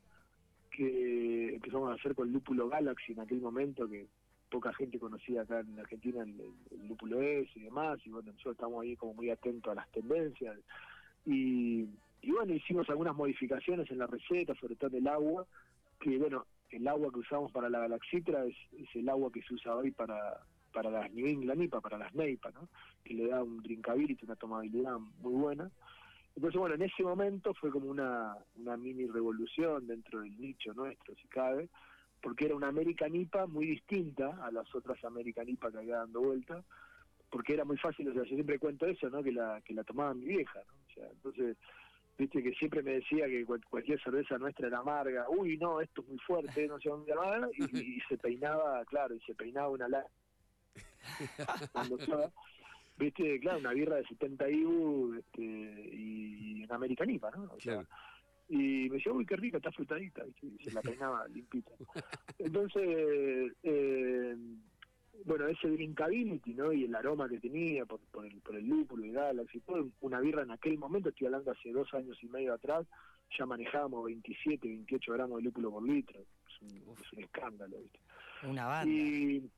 que 0.71 1.55
empezamos 1.55 1.91
a 1.91 1.95
hacer 1.95 2.15
con 2.15 2.33
Lúpulo 2.33 2.69
Galaxy 2.69 3.13
en 3.13 3.21
aquel 3.21 3.41
momento, 3.41 3.89
que 3.89 4.07
poca 4.51 4.73
gente 4.73 4.99
conocía 4.99 5.43
acá 5.43 5.61
en 5.61 5.79
Argentina 5.79 6.23
el, 6.23 6.89
lúpulo 6.89 7.21
S 7.21 7.51
y 7.55 7.61
demás, 7.61 7.99
y 8.05 8.11
bueno, 8.11 8.33
nosotros 8.33 8.55
estamos 8.55 8.83
ahí 8.83 8.97
como 8.97 9.15
muy 9.15 9.31
atentos 9.31 9.71
a 9.73 9.77
las 9.77 9.91
tendencias. 9.91 10.57
Y, 11.25 11.85
bueno, 12.27 12.55
hicimos 12.55 12.89
algunas 12.89 13.15
modificaciones 13.15 13.91
en 13.91 13.99
la 13.99 14.07
receta, 14.07 14.55
sobre 14.55 14.77
todo 14.77 14.97
el 14.97 15.07
agua, 15.07 15.47
que 16.01 16.19
bueno, 16.19 16.47
el 16.71 16.87
agua 16.89 17.13
que 17.13 17.21
usamos 17.21 17.53
para 17.53 17.69
la 17.69 17.81
Galaxitra 17.81 18.45
es, 18.45 18.57
el 18.95 19.09
agua 19.09 19.31
que 19.33 19.43
se 19.43 19.55
usa 19.55 19.75
hoy 19.75 19.91
para, 19.91 20.41
para 20.77 20.91
las 20.91 21.11
New 21.11 21.27
England 21.27 21.63
IPA, 21.63 21.81
para 21.81 21.97
las 21.97 22.15
NEIPA, 22.15 22.51
¿no? 22.51 22.69
que 23.03 23.15
le 23.15 23.29
da 23.29 23.43
un 23.43 23.63
drinkability, 23.63 24.27
una 24.27 24.37
tomabilidad 24.37 24.99
muy 25.21 25.33
buena. 25.33 25.71
Entonces, 26.35 26.61
bueno, 26.61 26.75
en 26.75 26.83
ese 26.83 27.03
momento 27.03 27.55
fue 27.55 27.71
como 27.71 27.89
una, 27.89 28.37
una 28.57 28.77
mini 28.77 29.07
revolución 29.07 29.87
dentro 29.87 30.21
del 30.21 30.39
nicho 30.39 30.75
nuestro, 30.75 31.15
si 31.15 31.27
cabe, 31.29 31.71
porque 32.21 32.45
era 32.45 32.57
una 32.57 32.69
American 32.69 33.17
IPA 33.17 33.47
muy 33.47 33.65
distinta 33.69 34.37
a 34.45 34.51
las 34.51 34.73
otras 34.75 35.03
American 35.03 35.49
IPA 35.49 35.73
que 35.73 35.79
había 35.79 35.97
dando 35.97 36.21
vuelta, 36.21 36.63
porque 37.31 37.55
era 37.55 37.65
muy 37.65 37.79
fácil, 37.79 38.11
o 38.11 38.13
sea, 38.13 38.25
yo 38.25 38.35
siempre 38.35 38.59
cuento 38.59 38.85
eso, 38.85 39.09
¿no? 39.09 39.23
Que 39.23 39.33
la, 39.33 39.63
que 39.63 39.73
la 39.73 39.83
tomaba 39.83 40.13
mi 40.13 40.27
vieja, 40.27 40.61
¿no? 40.67 40.75
O 40.75 40.95
sea, 40.95 41.09
entonces, 41.11 41.57
viste 42.19 42.43
que 42.43 42.53
siempre 42.53 42.83
me 42.83 42.93
decía 42.93 43.25
que 43.29 43.47
cualquier 43.47 43.99
cerveza 44.03 44.37
nuestra 44.37 44.69
era 44.69 44.81
amarga, 44.81 45.25
uy, 45.31 45.57
no, 45.57 45.81
esto 45.81 46.03
es 46.03 46.09
muy 46.09 46.19
fuerte, 46.19 46.69
no 46.69 46.79
sé 46.79 46.91
dónde 46.91 47.15
amarga, 47.15 47.49
y, 47.57 47.97
y 47.97 48.01
se 48.11 48.19
peinaba, 48.19 48.85
claro, 48.85 49.15
y 49.15 49.21
se 49.21 49.35
peinaba 49.35 49.71
una 49.71 49.89
cuando 49.89 50.05
viste, 52.99 53.41
claro, 53.41 53.59
una 53.59 53.73
birra 53.73 53.97
de 53.97 54.07
70 54.07 54.51
IBU 54.51 55.15
este, 55.15 55.43
y 55.43 56.65
una 56.65 56.77
American 56.77 57.11
IPA, 57.11 57.31
¿no? 57.33 57.53
O 57.53 57.61
sea, 57.61 57.85
y 58.49 58.89
me 58.89 58.97
decía, 58.97 59.13
uy, 59.13 59.27
qué 59.27 59.37
rica, 59.37 59.57
está 59.57 59.73
frutadita, 59.73 60.23
y 60.43 60.59
se 60.63 60.73
la 60.73 60.81
peinaba 60.83 61.27
limpita. 61.29 61.73
Entonces, 62.39 63.53
eh, 63.63 64.37
bueno, 65.25 65.49
ese 65.49 65.69
drinkability, 65.69 66.55
¿no? 66.55 66.73
Y 66.73 66.85
el 66.85 66.95
aroma 66.95 67.29
que 67.29 67.41
tenía 67.41 67.85
por, 67.87 68.01
por, 68.13 68.25
el, 68.25 68.41
por 68.41 68.57
el 68.57 68.67
lúpulo 68.67 69.05
y 69.05 69.13
Galaxy, 69.13 69.61
todo, 69.61 69.89
una 70.01 70.21
birra 70.21 70.43
en 70.43 70.53
aquel 70.53 70.79
momento, 70.79 71.09
estoy 71.09 71.27
hablando 71.27 71.51
hace 71.51 71.73
dos 71.73 71.93
años 71.95 72.17
y 72.23 72.29
medio 72.29 72.55
atrás, 72.55 72.87
ya 73.37 73.47
manejábamos 73.47 74.05
27, 74.05 74.69
28 74.69 75.13
gramos 75.13 75.39
de 75.39 75.45
lúpulo 75.45 75.71
por 75.73 75.83
litro. 75.83 76.21
Es 76.21 76.63
un, 76.63 77.19
escándalo, 77.19 77.79
¿viste? 77.79 77.99
Una 78.45 78.67
banda. 78.67 78.93
Y, 78.93 79.51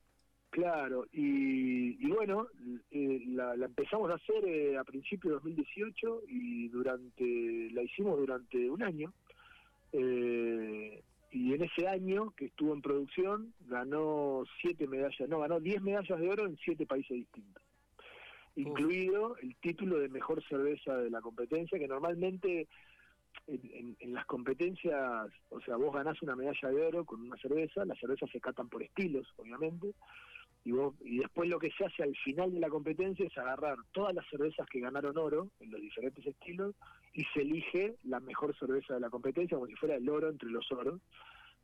Claro, 0.49 1.05
y, 1.13 2.07
bueno, 2.07 2.47
eh, 2.89 3.21
la, 3.27 3.53
empezamos 3.53 4.09
a 4.09 4.15
hacer 4.15 4.43
eh, 4.45 4.77
a 4.77 4.83
principios 4.83 5.31
de 5.31 5.51
2018 5.51 6.23
y 6.27 6.67
durante 6.69 7.69
la 7.71 7.83
hicimos 7.83 8.17
durante 8.17 8.69
un 8.69 8.81
año. 8.81 9.13
Eh, 9.93 11.03
y 11.31 11.53
en 11.53 11.63
ese 11.63 11.87
año 11.87 12.31
que 12.31 12.45
estuvo 12.45 12.73
en 12.73 12.81
producción 12.81 13.53
ganó 13.67 14.43
siete 14.59 14.87
medallas, 14.87 15.29
no, 15.29 15.39
ganó 15.39 15.59
diez 15.59 15.81
medallas 15.83 16.19
de 16.19 16.29
oro 16.29 16.47
en 16.47 16.57
siete 16.57 16.87
países 16.87 17.17
distintos, 17.17 17.63
incluido 18.55 19.37
el 19.37 19.55
título 19.57 19.99
de 19.99 20.09
mejor 20.09 20.43
cerveza 20.47 20.97
de 20.97 21.11
la 21.11 21.21
competencia, 21.21 21.77
que 21.77 21.87
normalmente 21.87 22.67
en, 23.45 23.95
en, 23.99 24.13
las 24.13 24.25
competencias, 24.25 25.29
o 25.49 25.61
sea, 25.61 25.75
vos 25.75 25.93
ganás 25.93 26.19
una 26.23 26.35
medalla 26.35 26.69
de 26.69 26.87
oro 26.87 27.05
con 27.05 27.21
una 27.21 27.37
cerveza, 27.37 27.85
las 27.85 27.99
cervezas 27.99 28.31
se 28.31 28.41
catan 28.41 28.67
por 28.67 28.81
estilos, 28.81 29.27
obviamente, 29.37 29.93
y, 30.69 31.15
y 31.15 31.17
después 31.19 31.49
lo 31.49 31.59
que 31.59 31.71
se 31.71 31.85
hace 31.85 32.03
al 32.03 32.15
final 32.17 32.51
de 32.53 32.59
la 32.59 32.69
competencia 32.69 33.25
es 33.25 33.37
agarrar 33.37 33.77
todas 33.91 34.13
las 34.13 34.27
cervezas 34.29 34.67
que 34.67 34.79
ganaron 34.79 35.17
oro 35.17 35.49
en 35.59 35.71
los 35.71 35.81
diferentes 35.81 36.25
estilos 36.25 36.75
y 37.13 37.23
se 37.33 37.41
elige 37.41 37.95
la 38.03 38.19
mejor 38.19 38.57
cerveza 38.57 38.93
de 38.93 38.99
la 38.99 39.09
competencia 39.09 39.57
como 39.57 39.67
si 39.67 39.75
fuera 39.75 39.95
el 39.95 40.07
oro 40.09 40.29
entre 40.29 40.49
los 40.49 40.71
oros. 40.71 41.01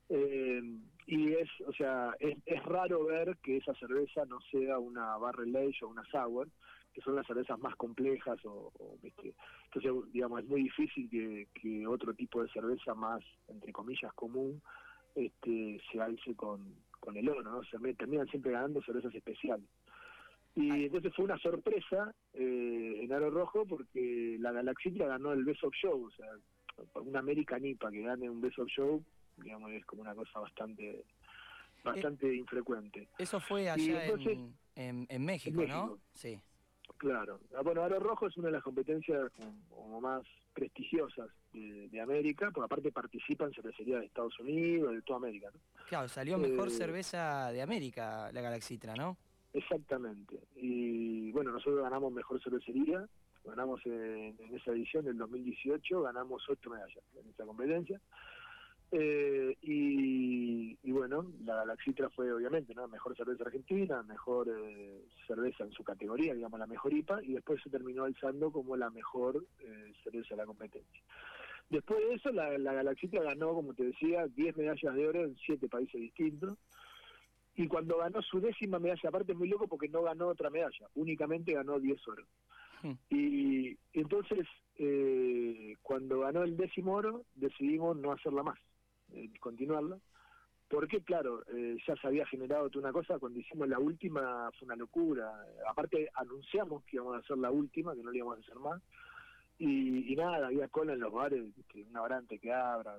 Eh, 0.09 0.61
y 1.07 1.33
es, 1.33 1.49
o 1.67 1.73
sea, 1.73 2.13
es, 2.19 2.63
raro 2.65 3.05
ver 3.05 3.37
que 3.41 3.57
esa 3.57 3.73
cerveza 3.75 4.25
no 4.25 4.39
sea 4.51 4.77
una 4.77 5.17
barrel 5.17 5.55
age 5.55 5.83
o 5.83 5.89
una 5.89 6.03
sour, 6.05 6.47
que 6.93 7.01
son 7.01 7.15
las 7.15 7.27
cervezas 7.27 7.59
más 7.59 7.75
complejas 7.75 8.39
o, 8.45 8.71
entonces 9.03 10.13
digamos 10.13 10.41
es 10.41 10.47
muy 10.47 10.63
difícil 10.63 11.09
que, 11.09 11.47
que 11.53 11.85
otro 11.85 12.13
tipo 12.13 12.41
de 12.41 12.49
cerveza 12.49 12.95
más 12.95 13.21
entre 13.49 13.73
comillas 13.73 14.13
común 14.13 14.61
este 15.15 15.81
se 15.91 16.01
alce 16.01 16.35
con, 16.35 16.75
con 17.05 17.15
el 17.15 17.29
oro, 17.29 17.43
¿no? 17.43 17.63
Se 17.63 17.77
me, 17.77 17.93
terminan 17.93 18.27
siempre 18.27 18.51
ganando 18.51 18.81
cervezas 18.81 19.13
especiales. 19.13 19.65
Y 20.55 20.85
entonces 20.85 21.13
fue 21.13 21.25
una 21.25 21.37
sorpresa 21.37 22.13
eh, 22.33 23.01
en 23.03 23.13
Aro 23.13 23.29
Rojo 23.29 23.65
porque 23.65 24.37
la 24.39 24.51
Galaxia 24.51 25.05
ganó 25.05 25.33
el 25.33 25.43
Best 25.43 25.63
of 25.63 25.73
Show, 25.75 26.05
o 26.05 26.11
sea, 26.11 26.27
una 27.01 27.19
American 27.19 27.63
IPA 27.63 27.91
que 27.91 28.01
gane 28.01 28.29
un 28.29 28.41
Best 28.41 28.59
of 28.59 28.69
Show, 28.69 29.03
digamos, 29.37 29.71
es 29.71 29.85
como 29.85 30.01
una 30.01 30.15
cosa 30.15 30.39
bastante 30.39 31.05
bastante 31.83 32.27
eh, 32.27 32.35
infrecuente. 32.35 33.07
Eso 33.17 33.39
fue 33.39 33.69
allá 33.69 34.05
en, 34.75 35.05
en, 35.09 35.25
México, 35.25 35.61
¿no? 35.67 35.99
Sí. 36.13 36.39
Claro. 36.97 37.39
Ah, 37.55 37.61
bueno, 37.61 37.83
Aro 37.83 37.99
Rojo 37.99 38.27
es 38.27 38.37
una 38.37 38.47
de 38.47 38.53
las 38.53 38.63
competencias 38.63 39.31
como 39.69 40.01
más 40.01 40.23
prestigiosas 40.53 41.29
de, 41.53 42.01
América, 42.01 42.51
porque 42.51 42.65
aparte 42.65 42.91
participan 42.91 43.53
cervecerías 43.53 44.01
de 44.01 44.07
Estados 44.07 44.37
Unidos, 44.39 44.93
de 44.93 45.01
toda 45.01 45.17
América. 45.17 45.49
¿no? 45.53 45.59
Claro, 45.87 46.07
salió 46.07 46.37
mejor 46.37 46.67
eh, 46.67 46.71
cerveza 46.71 47.51
de 47.51 47.61
América 47.61 48.31
la 48.31 48.41
Galaxitra, 48.41 48.95
¿no? 48.95 49.17
Exactamente. 49.53 50.37
Y 50.55 51.31
bueno, 51.31 51.51
nosotros 51.51 51.81
ganamos 51.81 52.11
mejor 52.11 52.41
cervecería 52.43 53.07
ganamos 53.45 53.79
en, 53.85 54.35
esa 54.53 54.71
edición 54.71 55.05
del 55.05 55.17
2018, 55.17 56.01
ganamos 56.01 56.43
ocho 56.49 56.69
medallas 56.69 57.03
en 57.15 57.29
esa 57.29 57.45
competencia. 57.45 58.01
Eh, 58.91 59.57
y, 59.61 60.91
bueno, 60.91 61.25
la 61.43 61.55
Galaxitra 61.55 62.09
fue 62.09 62.31
obviamente 62.31 62.73
¿no? 62.73 62.87
mejor 62.87 63.15
cerveza 63.15 63.43
argentina, 63.43 64.01
mejor 64.03 64.47
eh, 64.49 65.03
cerveza 65.27 65.63
en 65.63 65.71
su 65.71 65.83
categoría, 65.83 66.33
digamos 66.33 66.59
la 66.59 66.67
mejor 66.67 66.93
IPA, 66.93 67.23
y 67.23 67.33
después 67.33 67.61
se 67.61 67.69
terminó 67.69 68.05
alzando 68.05 68.51
como 68.51 68.77
la 68.77 68.89
mejor 68.89 69.43
eh, 69.59 69.93
cerveza 70.03 70.35
de 70.35 70.37
la 70.37 70.45
competencia. 70.45 71.01
Después 71.69 71.99
de 71.99 72.13
eso, 72.13 72.31
la, 72.31 72.57
la 72.57 72.73
Galaxitra 72.73 73.23
ganó, 73.23 73.53
como 73.53 73.73
te 73.73 73.85
decía, 73.85 74.27
10 74.27 74.55
medallas 74.55 74.95
de 74.95 75.07
oro 75.07 75.23
en 75.25 75.35
7 75.35 75.67
países 75.67 75.99
distintos. 75.99 76.57
Y 77.55 77.67
cuando 77.67 77.97
ganó 77.97 78.21
su 78.21 78.39
décima 78.39 78.79
medalla, 78.79 79.09
aparte 79.09 79.31
es 79.31 79.37
muy 79.37 79.47
loco 79.47 79.67
porque 79.67 79.87
no 79.87 80.03
ganó 80.03 80.27
otra 80.27 80.49
medalla, 80.49 80.87
únicamente 80.93 81.53
ganó 81.53 81.79
10 81.79 82.07
oro. 82.07 82.25
Hmm. 82.83 82.93
Y, 83.09 83.77
entonces, 83.93 84.45
cuando 85.81 86.19
ganó 86.19 86.43
el 86.43 86.55
décimo 86.55 86.93
oro, 86.93 87.23
decidimos 87.35 87.97
no 87.97 88.11
hacerla 88.11 88.43
más 88.43 88.59
eh, 89.15 89.29
continuarla. 89.39 89.97
Porque, 90.67 91.01
claro, 91.03 91.43
eh, 91.53 91.77
ya 91.87 91.95
se 91.95 92.07
había 92.07 92.25
generado 92.25 92.69
toda 92.69 92.85
una 92.85 92.93
cosa, 92.93 93.19
cuando 93.19 93.39
hicimos 93.39 93.67
la 93.67 93.77
última 93.77 94.49
fue 94.57 94.65
una 94.65 94.75
locura. 94.75 95.31
Aparte, 95.69 96.09
anunciamos 96.15 96.83
que 96.85 96.97
íbamos 96.97 97.15
a 97.15 97.19
hacer 97.19 97.37
la 97.37 97.51
última, 97.51 97.93
que 97.93 98.01
no 98.01 98.11
le 98.11 98.17
íbamos 98.17 98.37
a 98.37 98.41
hacer 98.41 98.55
más. 98.55 98.81
Y, 99.57 100.15
nada, 100.17 100.47
había 100.47 100.67
cola 100.67 100.93
en 100.93 100.99
los 100.99 101.13
bares, 101.13 101.43
una 101.89 102.01
hora 102.01 102.17
antes 102.17 102.41
que 102.41 102.51
abra, 102.51 102.97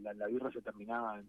la, 0.00 0.12
la, 0.12 0.26
birra 0.26 0.50
se 0.50 0.60
terminaba, 0.60 1.22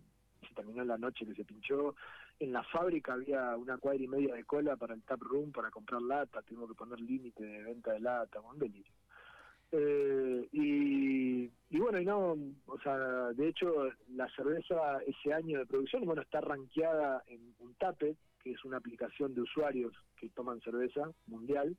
se 0.46 0.54
terminó 0.54 0.82
en 0.82 0.90
la 0.90 0.98
noche 0.98 1.26
que 1.26 1.36
se 1.36 1.46
pinchó. 1.46 1.96
En 2.40 2.52
la 2.52 2.64
fábrica 2.64 3.14
había 3.14 3.56
una 3.56 3.78
cuadra 3.78 4.04
y 4.04 4.08
media 4.08 4.36
de 4.36 4.44
cola 4.44 4.76
para 4.76 4.94
el 4.94 5.04
tap 5.04 5.22
room, 5.22 5.52
para 5.54 5.72
comprar 5.72 6.02
lata, 6.02 6.42
tuvimos 6.42 6.70
que 6.70 6.76
poner 6.76 7.00
límite 7.00 7.46
de 7.46 7.64
venta 7.64 7.94
de 7.94 8.02
lata, 8.02 8.42
un 8.42 8.60
delirio. 8.60 8.92
Eh, 9.78 10.48
y, 10.54 11.78
bueno, 11.78 12.00
y 12.00 12.06
no, 12.06 12.38
o 12.68 12.80
sea, 12.82 12.98
de 13.34 13.50
hecho 13.50 13.90
la 14.14 14.30
cerveza 14.30 15.00
ese 15.06 15.34
año 15.34 15.60
de 15.60 15.66
producción, 15.66 16.06
bueno, 16.06 16.22
está 16.22 16.40
rankeada 16.40 17.24
en 17.28 17.54
Untapet, 17.60 18.18
que 18.42 18.52
es 18.52 18.64
una 18.64 18.78
aplicación 18.78 19.34
de 19.36 19.42
usuarios 19.42 19.94
que 20.18 20.30
toman 20.30 20.62
cerveza 20.62 21.12
mundial, 21.28 21.76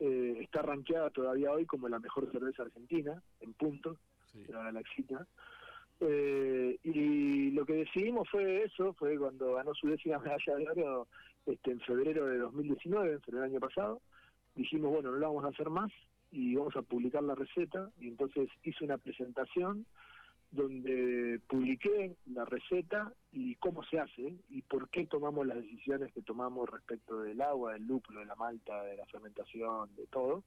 eh, 0.00 0.38
está 0.40 0.62
rankeada 0.62 1.10
todavía 1.10 1.52
hoy 1.52 1.64
como 1.64 1.88
la 1.88 2.00
mejor 2.00 2.30
cerveza 2.32 2.64
argentina, 2.64 3.22
en 3.40 3.52
punto, 3.54 3.98
sí. 4.32 4.44
la 4.48 4.64
galaxita. 4.64 5.26
Eh, 6.00 6.78
y 6.82 7.52
lo 7.52 7.64
que 7.64 7.74
decidimos 7.74 8.28
fue 8.28 8.64
eso, 8.64 8.92
fue 8.94 9.16
cuando 9.16 9.54
ganó 9.54 9.72
su 9.74 9.86
décima 9.86 10.18
medalla 10.18 10.56
de 10.56 10.68
oro 10.68 11.08
este, 11.46 11.70
en 11.70 11.80
febrero 11.80 12.26
de 12.26 12.38
2019, 12.38 13.12
en 13.12 13.20
febrero 13.20 13.44
del 13.44 13.52
año 13.52 13.60
pasado, 13.60 14.00
dijimos, 14.56 14.90
bueno, 14.90 15.12
no 15.12 15.18
lo 15.18 15.28
vamos 15.28 15.44
a 15.44 15.48
hacer 15.48 15.70
más, 15.70 15.92
y 16.32 16.56
vamos 16.56 16.74
a 16.76 16.82
publicar 16.82 17.22
la 17.22 17.34
receta 17.34 17.90
y 18.00 18.08
entonces 18.08 18.48
hice 18.64 18.84
una 18.84 18.98
presentación 18.98 19.86
donde 20.50 21.40
publiqué 21.46 22.16
la 22.26 22.44
receta 22.44 23.12
y 23.32 23.54
cómo 23.56 23.82
se 23.84 23.98
hace 23.98 24.34
y 24.50 24.62
por 24.62 24.88
qué 24.90 25.06
tomamos 25.06 25.46
las 25.46 25.56
decisiones 25.58 26.12
que 26.12 26.22
tomamos 26.22 26.68
respecto 26.68 27.22
del 27.22 27.40
agua, 27.40 27.72
del 27.72 27.86
lúpulo, 27.86 28.20
de 28.20 28.26
la 28.26 28.34
malta, 28.34 28.82
de 28.82 28.96
la 28.96 29.06
fermentación, 29.06 29.94
de 29.96 30.06
todo. 30.06 30.42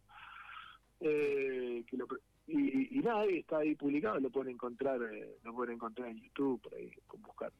Eh, 1.00 1.84
y, 2.48 3.00
nada, 3.00 3.26
está 3.26 3.60
ahí 3.60 3.76
publicado, 3.76 4.20
lo 4.20 4.30
pueden 4.30 4.54
encontrar, 4.54 5.02
eh, 5.12 5.38
lo 5.44 5.54
pueden 5.54 5.76
encontrar 5.76 6.10
en 6.10 6.22
YouTube, 6.22 6.62
por 6.62 6.76
ahí, 6.76 6.92
con 7.08 7.22
buscar. 7.24 7.52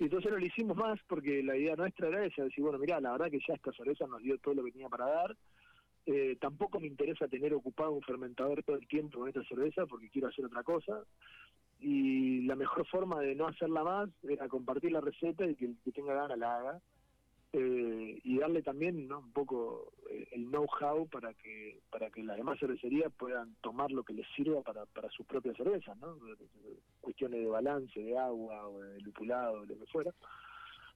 Y 0.00 0.04
entonces 0.04 0.30
no 0.30 0.38
lo 0.38 0.46
hicimos 0.46 0.76
más 0.76 0.98
porque 1.06 1.42
la 1.42 1.56
idea 1.56 1.76
nuestra 1.76 2.08
era 2.08 2.24
esa, 2.24 2.44
decir, 2.44 2.62
bueno, 2.62 2.78
mira, 2.78 3.00
la 3.00 3.12
verdad 3.12 3.30
que 3.30 3.40
ya 3.46 3.54
esta 3.54 3.72
cerveza 3.72 4.06
nos 4.06 4.22
dio 4.22 4.38
todo 4.38 4.54
lo 4.54 4.64
que 4.64 4.72
tenía 4.72 4.88
para 4.88 5.06
dar, 5.06 5.36
eh, 6.10 6.38
tampoco 6.40 6.80
me 6.80 6.86
interesa 6.86 7.28
tener 7.28 7.52
ocupado 7.52 7.92
un 7.92 8.00
fermentador 8.00 8.62
todo 8.62 8.76
el 8.76 8.88
tiempo 8.88 9.18
con 9.18 9.28
esta 9.28 9.44
cerveza 9.44 9.84
porque 9.84 10.08
quiero 10.08 10.28
hacer 10.28 10.46
otra 10.46 10.62
cosa. 10.62 11.04
Y 11.80 12.46
la 12.46 12.56
mejor 12.56 12.86
forma 12.86 13.20
de 13.20 13.34
no 13.34 13.46
hacerla 13.46 13.84
más 13.84 14.08
era 14.22 14.48
compartir 14.48 14.92
la 14.92 15.02
receta 15.02 15.46
y 15.46 15.54
que 15.54 15.66
el 15.66 15.76
que 15.84 15.92
tenga 15.92 16.14
ganas 16.14 16.38
la 16.38 16.56
haga. 16.56 16.80
Eh, 17.52 18.20
y 18.24 18.38
darle 18.38 18.62
también 18.62 19.06
¿no? 19.06 19.18
un 19.18 19.32
poco 19.32 19.92
eh, 20.10 20.28
el 20.32 20.46
know-how 20.46 21.06
para 21.08 21.32
que 21.32 21.80
para 21.90 22.10
que 22.10 22.22
las 22.22 22.36
demás 22.36 22.58
cervecerías 22.58 23.10
puedan 23.16 23.54
tomar 23.62 23.90
lo 23.90 24.02
que 24.02 24.12
les 24.12 24.26
sirva 24.36 24.60
para, 24.60 24.84
para 24.84 25.08
sus 25.08 25.24
propias 25.24 25.56
cervezas, 25.56 25.96
¿no? 25.96 26.18
cuestiones 27.00 27.40
de 27.40 27.46
balance, 27.46 27.98
de 27.98 28.18
agua, 28.18 28.68
o 28.68 28.80
de 28.80 29.00
lupulado, 29.00 29.64
lo 29.64 29.78
que 29.78 29.86
fuera 29.86 30.12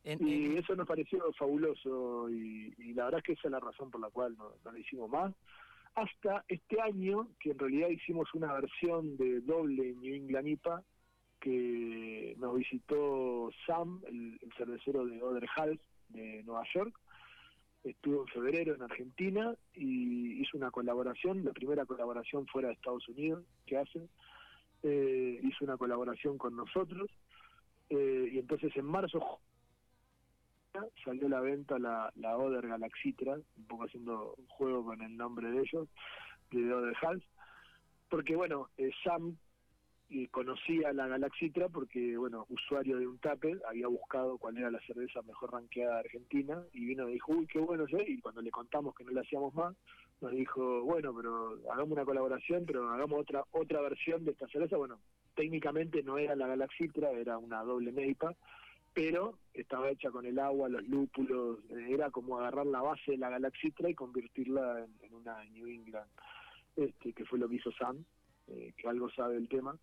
y 0.05 0.57
eso 0.57 0.75
nos 0.75 0.87
pareció 0.87 1.33
fabuloso 1.35 2.29
y, 2.29 2.93
la 2.95 3.05
verdad 3.05 3.19
es 3.19 3.25
que 3.25 3.33
esa 3.33 3.49
es 3.49 3.53
la 3.53 3.61
razón 3.61 3.91
por 3.91 4.01
la 4.01 4.11
cual 4.11 4.37
no, 4.37 4.53
lo 4.65 4.77
hicimos 4.77 5.09
más. 5.09 5.33
Hasta 5.95 6.45
este 6.49 6.81
año, 6.81 7.29
que 7.38 7.51
en 7.51 7.59
realidad 7.59 7.88
hicimos 7.88 8.33
una 8.35 8.53
versión 8.55 9.17
de 9.17 9.41
doble 9.41 9.95
New 9.95 10.15
England 10.15 10.49
IPA, 10.49 10.83
que 11.38 12.35
nos 12.38 12.57
visitó 12.57 13.51
Sam, 13.67 14.01
el, 14.07 14.38
cervecero 14.57 15.05
de 15.05 15.23
Other 15.23 15.47
Half 15.57 15.81
de 16.09 16.43
Nueva 16.45 16.65
York. 16.75 16.99
Estuvo 17.85 18.23
en 18.23 18.29
febrero 18.29 18.75
en 18.75 18.83
Argentina 18.83 19.55
y 19.75 20.41
hizo 20.41 20.57
una 20.57 20.71
colaboración, 20.71 21.45
la 21.45 21.53
primera 21.53 21.85
colaboración 21.85 22.47
fuera 22.47 22.69
de 22.69 22.75
Estados 22.75 23.09
Unidos 23.09 23.45
que 23.67 23.77
hacen. 23.77 24.09
Eh, 24.85 25.41
hizo 25.43 25.65
una 25.65 25.77
colaboración 25.77 26.38
con 26.38 26.57
nosotros. 26.57 27.11
Eh, 27.91 28.31
y 28.33 28.38
entonces 28.38 28.75
en 28.77 28.87
marzo 28.87 29.41
salió 31.04 31.26
a 31.26 31.30
la 31.30 31.40
venta 31.40 31.78
la, 31.78 32.12
la 32.16 32.37
Oder 32.37 32.66
Galaxitra, 32.66 33.35
un 33.35 33.66
poco 33.66 33.85
haciendo 33.85 34.35
juego 34.48 34.85
con 34.85 35.02
el 35.02 35.16
nombre 35.16 35.50
de 35.50 35.61
ellos, 35.61 35.88
de 36.50 36.72
Oder 36.72 36.96
Hals, 37.02 37.24
porque 38.08 38.37
bueno, 38.37 38.68
eh, 38.76 38.90
Sam 39.04 39.37
y 40.08 40.26
conocía 40.28 40.92
la 40.92 41.06
Galaxitra 41.06 41.70
porque, 41.70 42.18
bueno, 42.18 42.44
usuario 42.50 42.98
de 42.98 43.06
un 43.06 43.18
tape, 43.18 43.56
había 43.66 43.88
buscado 43.88 44.37
cuál 44.37 44.58
era 44.58 44.70
la 44.70 44.80
cerveza 44.80 45.22
mejor 45.22 45.52
ranqueada 45.52 45.94
de 45.94 46.00
Argentina 46.00 46.62
y 46.74 46.85
vino 46.85 47.08
y 47.08 47.14
dijo, 47.14 47.32
uy, 47.32 47.46
qué 47.46 47.58
bueno 47.58 47.85
es, 47.85 48.08
y 48.08 48.20
cuando 48.20 48.42
le 48.42 48.50
contamos 48.50 48.94
que 48.94 49.04
no 49.04 49.12
le 49.12 49.20
hacíamos 49.20 49.54
más, 49.54 49.74
nos 50.20 50.32
dijo, 50.32 50.82
bueno, 50.82 51.14
pero 51.14 51.58
hagamos 51.70 51.92
una 51.92 52.04
colaboración, 52.04 52.64
pero 52.66 52.90
hagamos 52.90 53.20
otra 53.20 53.44
otra 53.52 53.80
versión 53.80 54.24
de 54.24 54.32
esta 54.32 54.46
cerveza. 54.48 54.76
Bueno, 54.76 54.98
técnicamente 55.35 56.02
no 56.02 56.18
era 56.18 56.37
la 56.37 56.46
Galaxitra, 56.46 57.11
era 57.12 57.38
una 57.38 57.62
doble 57.62 57.90
Neipa, 57.90 58.35
pero 58.94 59.38
estaba 59.55 59.90
hecha 59.90 60.11
con 60.11 60.26
el 60.26 60.38
agua, 60.38 60.68
los 60.68 60.87
lúpulos, 60.87 61.59
eh, 61.70 61.88
era 61.90 62.11
como 62.11 62.38
agarrar 62.38 62.66
la 62.66 62.83
base 62.83 63.12
de 63.12 63.18
la 63.18 63.31
Galaxitra 63.31 63.88
y 63.88 63.94
convertirla 63.94 64.87
en, 65.00 65.14
una 65.14 65.42
New 65.44 65.66
England, 65.66 66.09
este, 66.76 67.12
que 67.12 67.24
fue 67.24 67.38
lo 67.38 67.48
que 67.48 67.57
hizo 67.57 67.70
Sam, 67.72 68.05
eh, 68.48 68.72
que 68.76 68.88
algo 68.88 69.11
sabe 69.11 69.35
del 69.35 69.48
tema. 69.48 69.76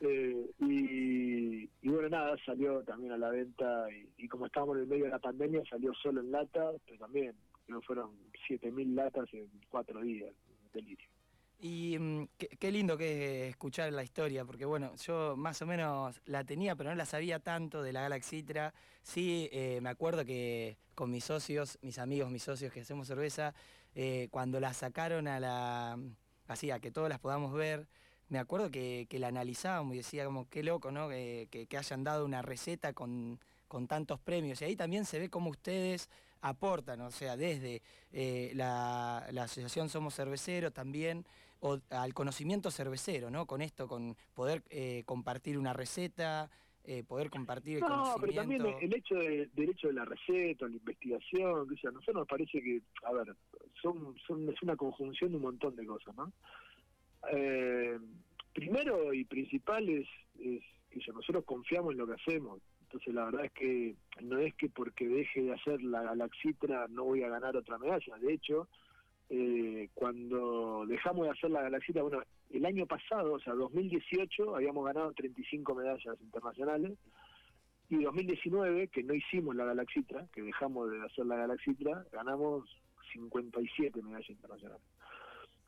Eh, 0.00 0.50
y, 0.58 1.88
bueno, 1.88 2.08
nada, 2.08 2.36
salió 2.44 2.82
también 2.82 3.12
a 3.12 3.18
la 3.18 3.30
venta 3.30 3.86
y, 4.18 4.28
como 4.28 4.46
estábamos 4.46 4.76
en 4.76 4.82
el 4.82 4.88
medio 4.88 5.04
de 5.04 5.10
la 5.10 5.18
pandemia, 5.18 5.62
salió 5.68 5.94
solo 5.94 6.20
en 6.20 6.32
lata, 6.32 6.72
pero 6.84 6.98
también 6.98 7.34
creo 7.66 7.80
fueron 7.82 8.10
7.000 8.48 8.94
latas 8.94 9.32
en 9.32 9.48
cuatro 9.70 10.00
días, 10.00 10.32
delirio. 10.72 11.13
Y 11.64 11.98
mm, 11.98 12.28
qué, 12.60 12.70
lindo 12.70 12.98
que 12.98 13.44
es 13.44 13.50
escuchar 13.52 13.90
la 13.90 14.02
historia, 14.02 14.44
porque 14.44 14.66
bueno, 14.66 14.94
yo 14.96 15.34
más 15.34 15.62
o 15.62 15.66
menos 15.66 16.20
la 16.26 16.44
tenía, 16.44 16.76
pero 16.76 16.90
no 16.90 16.96
la 16.96 17.06
sabía 17.06 17.38
tanto 17.38 17.82
de 17.82 17.90
la 17.90 18.02
Galaxitra. 18.02 18.74
Sí, 19.02 19.48
eh, 19.50 19.78
me 19.80 19.88
acuerdo 19.88 20.26
que 20.26 20.76
con 20.94 21.10
mis 21.10 21.24
socios, 21.24 21.78
mis 21.80 21.98
amigos, 21.98 22.30
mis 22.30 22.42
socios 22.42 22.70
que 22.70 22.80
hacemos 22.80 23.06
cerveza, 23.06 23.54
eh, 23.94 24.28
cuando 24.30 24.60
la 24.60 24.74
sacaron 24.74 25.26
a 25.26 25.40
la. 25.40 25.98
así, 26.48 26.70
a 26.70 26.80
que 26.80 26.90
todos 26.90 27.08
las 27.08 27.18
podamos 27.18 27.54
ver, 27.54 27.88
me 28.28 28.38
acuerdo 28.38 28.70
que, 28.70 29.08
la 29.12 29.28
analizábamos 29.28 29.94
y 29.94 29.98
decía 29.98 30.26
como 30.26 30.46
qué 30.50 30.62
loco, 30.62 30.90
¿no? 30.90 31.08
Que, 31.08 31.48
que, 31.50 31.78
hayan 31.78 32.04
dado 32.04 32.26
una 32.26 32.42
receta 32.42 32.92
con, 32.92 33.40
con 33.68 33.86
tantos 33.86 34.20
premios. 34.20 34.60
Y 34.60 34.66
ahí 34.66 34.76
también 34.76 35.06
se 35.06 35.18
ve 35.18 35.30
como 35.30 35.48
ustedes 35.48 36.10
aportan, 36.44 37.00
o 37.00 37.10
sea, 37.10 37.38
desde 37.38 37.80
eh, 38.12 38.52
la, 38.54 39.26
la, 39.30 39.44
Asociación 39.44 39.88
Somos 39.88 40.14
Cerveceros 40.14 40.74
también, 40.74 41.24
o 41.64 41.80
al 41.90 42.12
conocimiento 42.12 42.70
cervecero, 42.70 43.30
¿no? 43.30 43.46
Con 43.46 43.62
esto, 43.62 43.88
con 43.88 44.16
poder 44.34 44.62
eh, 44.68 45.02
compartir 45.06 45.56
una 45.58 45.72
receta, 45.72 46.50
eh, 46.84 47.02
poder 47.02 47.30
compartir 47.30 47.78
el 47.78 47.80
no, 47.80 48.16
pero 48.20 48.34
también 48.34 48.66
el 48.66 48.94
hecho 48.94 49.14
de, 49.14 49.48
del 49.54 49.70
hecho 49.70 49.88
de 49.88 49.94
la 49.94 50.04
receta, 50.04 50.68
la 50.68 50.76
investigación, 50.76 51.66
que 51.66 51.76
sea, 51.76 51.88
a 51.88 51.94
nosotros 51.94 52.16
nos 52.16 52.28
parece 52.28 52.60
que, 52.60 52.82
a 53.04 53.12
ver, 53.12 53.34
son, 53.80 54.14
son 54.26 54.46
es 54.50 54.62
una 54.62 54.76
conjunción 54.76 55.30
de 55.30 55.36
un 55.38 55.42
montón 55.42 55.74
de 55.74 55.86
cosas, 55.86 56.14
¿no? 56.14 56.32
primero 58.52 59.14
y 59.14 59.24
principal 59.24 59.88
es, 59.88 60.06
es 60.38 60.62
que 60.90 61.12
nosotros 61.12 61.44
confiamos 61.46 61.92
en 61.92 61.98
lo 61.98 62.06
que 62.06 62.12
hacemos, 62.12 62.60
entonces 62.82 63.14
la 63.14 63.24
verdad 63.24 63.46
es 63.46 63.52
que 63.52 63.96
no 64.20 64.38
es 64.38 64.54
que 64.54 64.68
porque 64.68 65.08
deje 65.08 65.42
de 65.42 65.54
hacer 65.54 65.82
la 65.82 66.02
Galaxitra 66.02 66.86
no 66.88 67.04
voy 67.04 67.22
a 67.22 67.28
ganar 67.28 67.56
otra 67.56 67.78
medalla. 67.78 68.16
De 68.18 68.34
hecho, 68.34 68.68
eh, 69.30 69.88
cuando 69.94 70.84
dejamos 70.86 71.26
de 71.26 71.32
hacer 71.32 71.50
la 71.50 71.62
Galaxitra, 71.62 72.02
bueno, 72.02 72.22
el 72.50 72.66
año 72.66 72.86
pasado, 72.86 73.34
o 73.34 73.40
sea, 73.40 73.54
2018, 73.54 74.56
habíamos 74.56 74.84
ganado 74.84 75.12
35 75.12 75.74
medallas 75.74 76.20
internacionales. 76.20 76.92
Y 77.90 78.02
2019, 78.02 78.88
que 78.88 79.02
no 79.02 79.14
hicimos 79.14 79.54
la 79.54 79.64
Galaxitra, 79.66 80.26
que 80.32 80.42
dejamos 80.42 80.90
de 80.90 81.02
hacer 81.04 81.26
la 81.26 81.36
Galaxitra, 81.36 82.04
ganamos 82.12 82.64
57 83.12 84.02
medallas 84.02 84.30
internacionales. 84.30 84.84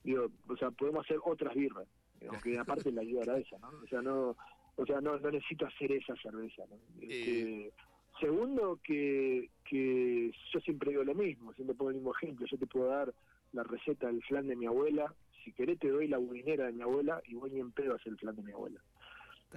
digo, 0.03 0.29
o 0.49 0.57
sea, 0.57 0.71
podemos 0.71 1.05
hacer 1.05 1.19
otras 1.25 1.55
birras, 1.55 1.87
aunque 2.29 2.59
aparte 2.59 2.91
la 2.93 3.05
idea 3.05 3.23
era 3.23 3.39
esa, 3.39 3.59
¿no? 3.59 3.69
O 3.69 3.87
sea, 3.87 4.01
no, 4.03 4.37
o 4.77 4.87
sea, 4.87 5.01
no, 5.01 5.19
no 5.19 5.31
necesito 5.31 5.67
hacer 5.67 5.93
esa 5.93 6.15
cerveza, 6.17 6.65
¿no? 6.69 6.77
Este, 7.01 7.73
segundo, 8.21 8.81
que, 8.83 9.51
que 9.65 10.31
yo 10.53 10.61
siempre 10.61 10.91
digo 10.91 11.05
lo 11.05 11.15
mismo, 11.15 11.53
siempre 11.53 11.77
pongo 11.77 11.91
el 11.91 11.97
mismo 11.97 12.15
ejemplo, 12.15 12.47
yo 12.47 12.59
te 12.59 12.67
puedo 12.67 12.89
dar 12.89 13.13
la 13.53 13.63
receta 13.63 14.07
del 14.09 14.23
flan 14.23 14.47
de 14.47 14.57
mi 14.57 14.67
abuela, 14.67 15.13
si 15.45 15.53
querés 15.53 15.79
te 15.79 15.89
doy 15.89 16.09
la 16.09 16.19
budinera 16.19 16.67
de 16.67 16.73
mi 16.73 16.83
abuela 16.83 17.21
y 17.27 17.35
voy 17.35 17.51
ni 17.51 17.61
en 17.61 17.73
pedo 17.73 17.93
a 17.93 17.97
hacer 17.97 18.13
el 18.13 18.19
flan 18.19 18.37
de 18.37 18.43
mi 18.43 18.53
abuela. 18.53 18.81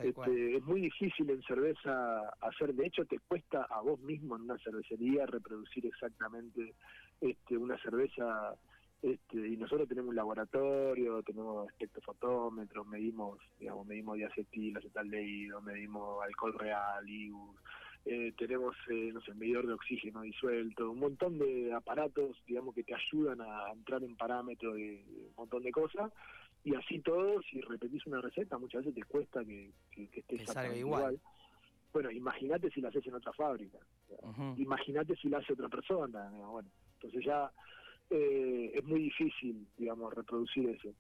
Este, 0.01 0.55
es 0.55 0.63
muy 0.63 0.81
difícil 0.81 1.29
en 1.29 1.41
cerveza 1.41 2.29
hacer, 2.41 2.73
de 2.73 2.85
hecho 2.85 3.03
te 3.05 3.19
cuesta 3.27 3.63
a 3.69 3.81
vos 3.81 3.99
mismo 3.99 4.35
en 4.35 4.43
una 4.43 4.57
cervecería 4.59 5.25
reproducir 5.25 5.85
exactamente 5.85 6.73
este, 7.19 7.57
una 7.57 7.77
cerveza 7.79 8.55
este, 9.01 9.47
y 9.47 9.57
nosotros 9.57 9.87
tenemos 9.87 10.09
un 10.09 10.15
laboratorio, 10.15 11.23
tenemos 11.23 11.69
espectrofotómetros, 11.69 12.85
medimos, 12.87 13.39
digamos, 13.57 13.87
medimos 13.87 14.17
diacetil, 14.17 14.77
acetaldehído, 14.77 15.61
medimos 15.61 16.21
alcohol 16.23 16.53
real, 16.53 17.09
IBU, 17.09 17.55
eh, 18.05 18.33
tenemos, 18.37 18.75
eh, 18.89 19.11
no 19.13 19.21
sé, 19.21 19.33
medidor 19.33 19.67
de 19.67 19.73
oxígeno 19.73 20.21
disuelto, 20.21 20.91
un 20.91 20.99
montón 20.99 21.37
de 21.37 21.73
aparatos, 21.73 22.37
digamos, 22.47 22.73
que 22.73 22.83
te 22.83 22.95
ayudan 22.95 23.41
a 23.41 23.71
entrar 23.71 24.03
en 24.03 24.15
parámetros 24.15 24.75
de, 24.75 25.03
un 25.07 25.35
montón 25.35 25.63
de 25.63 25.71
cosas, 25.71 26.11
y 26.63 26.75
así 26.75 26.99
todo, 26.99 27.41
si 27.43 27.61
repetís 27.61 28.05
una 28.07 28.21
receta, 28.21 28.57
muchas 28.57 28.83
veces 28.83 28.95
te 28.95 29.03
cuesta 29.03 29.43
que, 29.45 29.71
que, 29.91 30.07
que 30.07 30.35
esté 30.35 30.77
igual. 30.77 31.19
Bueno, 31.91 32.11
imagínate 32.11 32.69
si 32.69 32.81
la 32.81 32.89
haces 32.89 33.05
en 33.07 33.15
otra 33.15 33.33
fábrica, 33.33 33.79
imagínate 34.57 35.15
si 35.15 35.27
la 35.27 35.39
hace 35.39 35.53
otra 35.53 35.69
persona, 35.69 36.29
bueno, 36.29 36.69
entonces 36.95 37.25
ya 37.25 37.51
eh, 38.09 38.71
es 38.73 38.83
muy 38.83 39.01
difícil, 39.01 39.67
digamos, 39.77 40.13
reproducir 40.13 40.69
eso. 40.69 40.93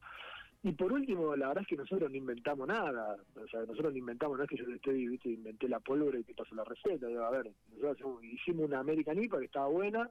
Y 0.61 0.73
por 0.73 0.91
último, 0.91 1.35
la 1.37 1.47
verdad 1.47 1.61
es 1.61 1.69
que 1.69 1.77
nosotros 1.77 2.11
no 2.11 2.17
inventamos 2.17 2.67
nada. 2.67 3.17
O 3.35 3.47
sea, 3.47 3.61
nosotros 3.61 3.93
no 3.93 3.99
inventamos, 3.99 4.37
no 4.37 4.43
es 4.43 4.49
que 4.49 4.57
yo 4.57 4.65
estoy, 4.65 5.07
viste, 5.07 5.29
inventé 5.29 5.69
la 5.69 5.79
pólvora 5.79 6.19
y 6.19 6.23
te 6.23 6.33
paso 6.33 6.53
la 6.53 6.65
receta. 6.65 7.07
a 7.07 7.29
ver, 7.31 7.49
nosotros 7.81 8.23
hicimos 8.23 8.65
una 8.65 8.79
American 8.79 9.23
IPA 9.23 9.39
que 9.39 9.45
estaba 9.45 9.67
buena 9.67 10.09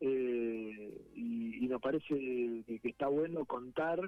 eh, 0.00 1.06
y, 1.14 1.66
nos 1.68 1.80
parece 1.80 2.06
que, 2.08 2.80
está 2.82 3.06
bueno 3.08 3.44
contar 3.44 4.00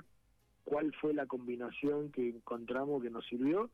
cuál 0.64 0.92
fue 0.95 1.14
la 1.14 1.27
combinación 1.27 2.11
que 2.11 2.29
encontramos 2.29 3.03
que 3.03 3.11
nos 3.11 3.25
sirvió, 3.27 3.71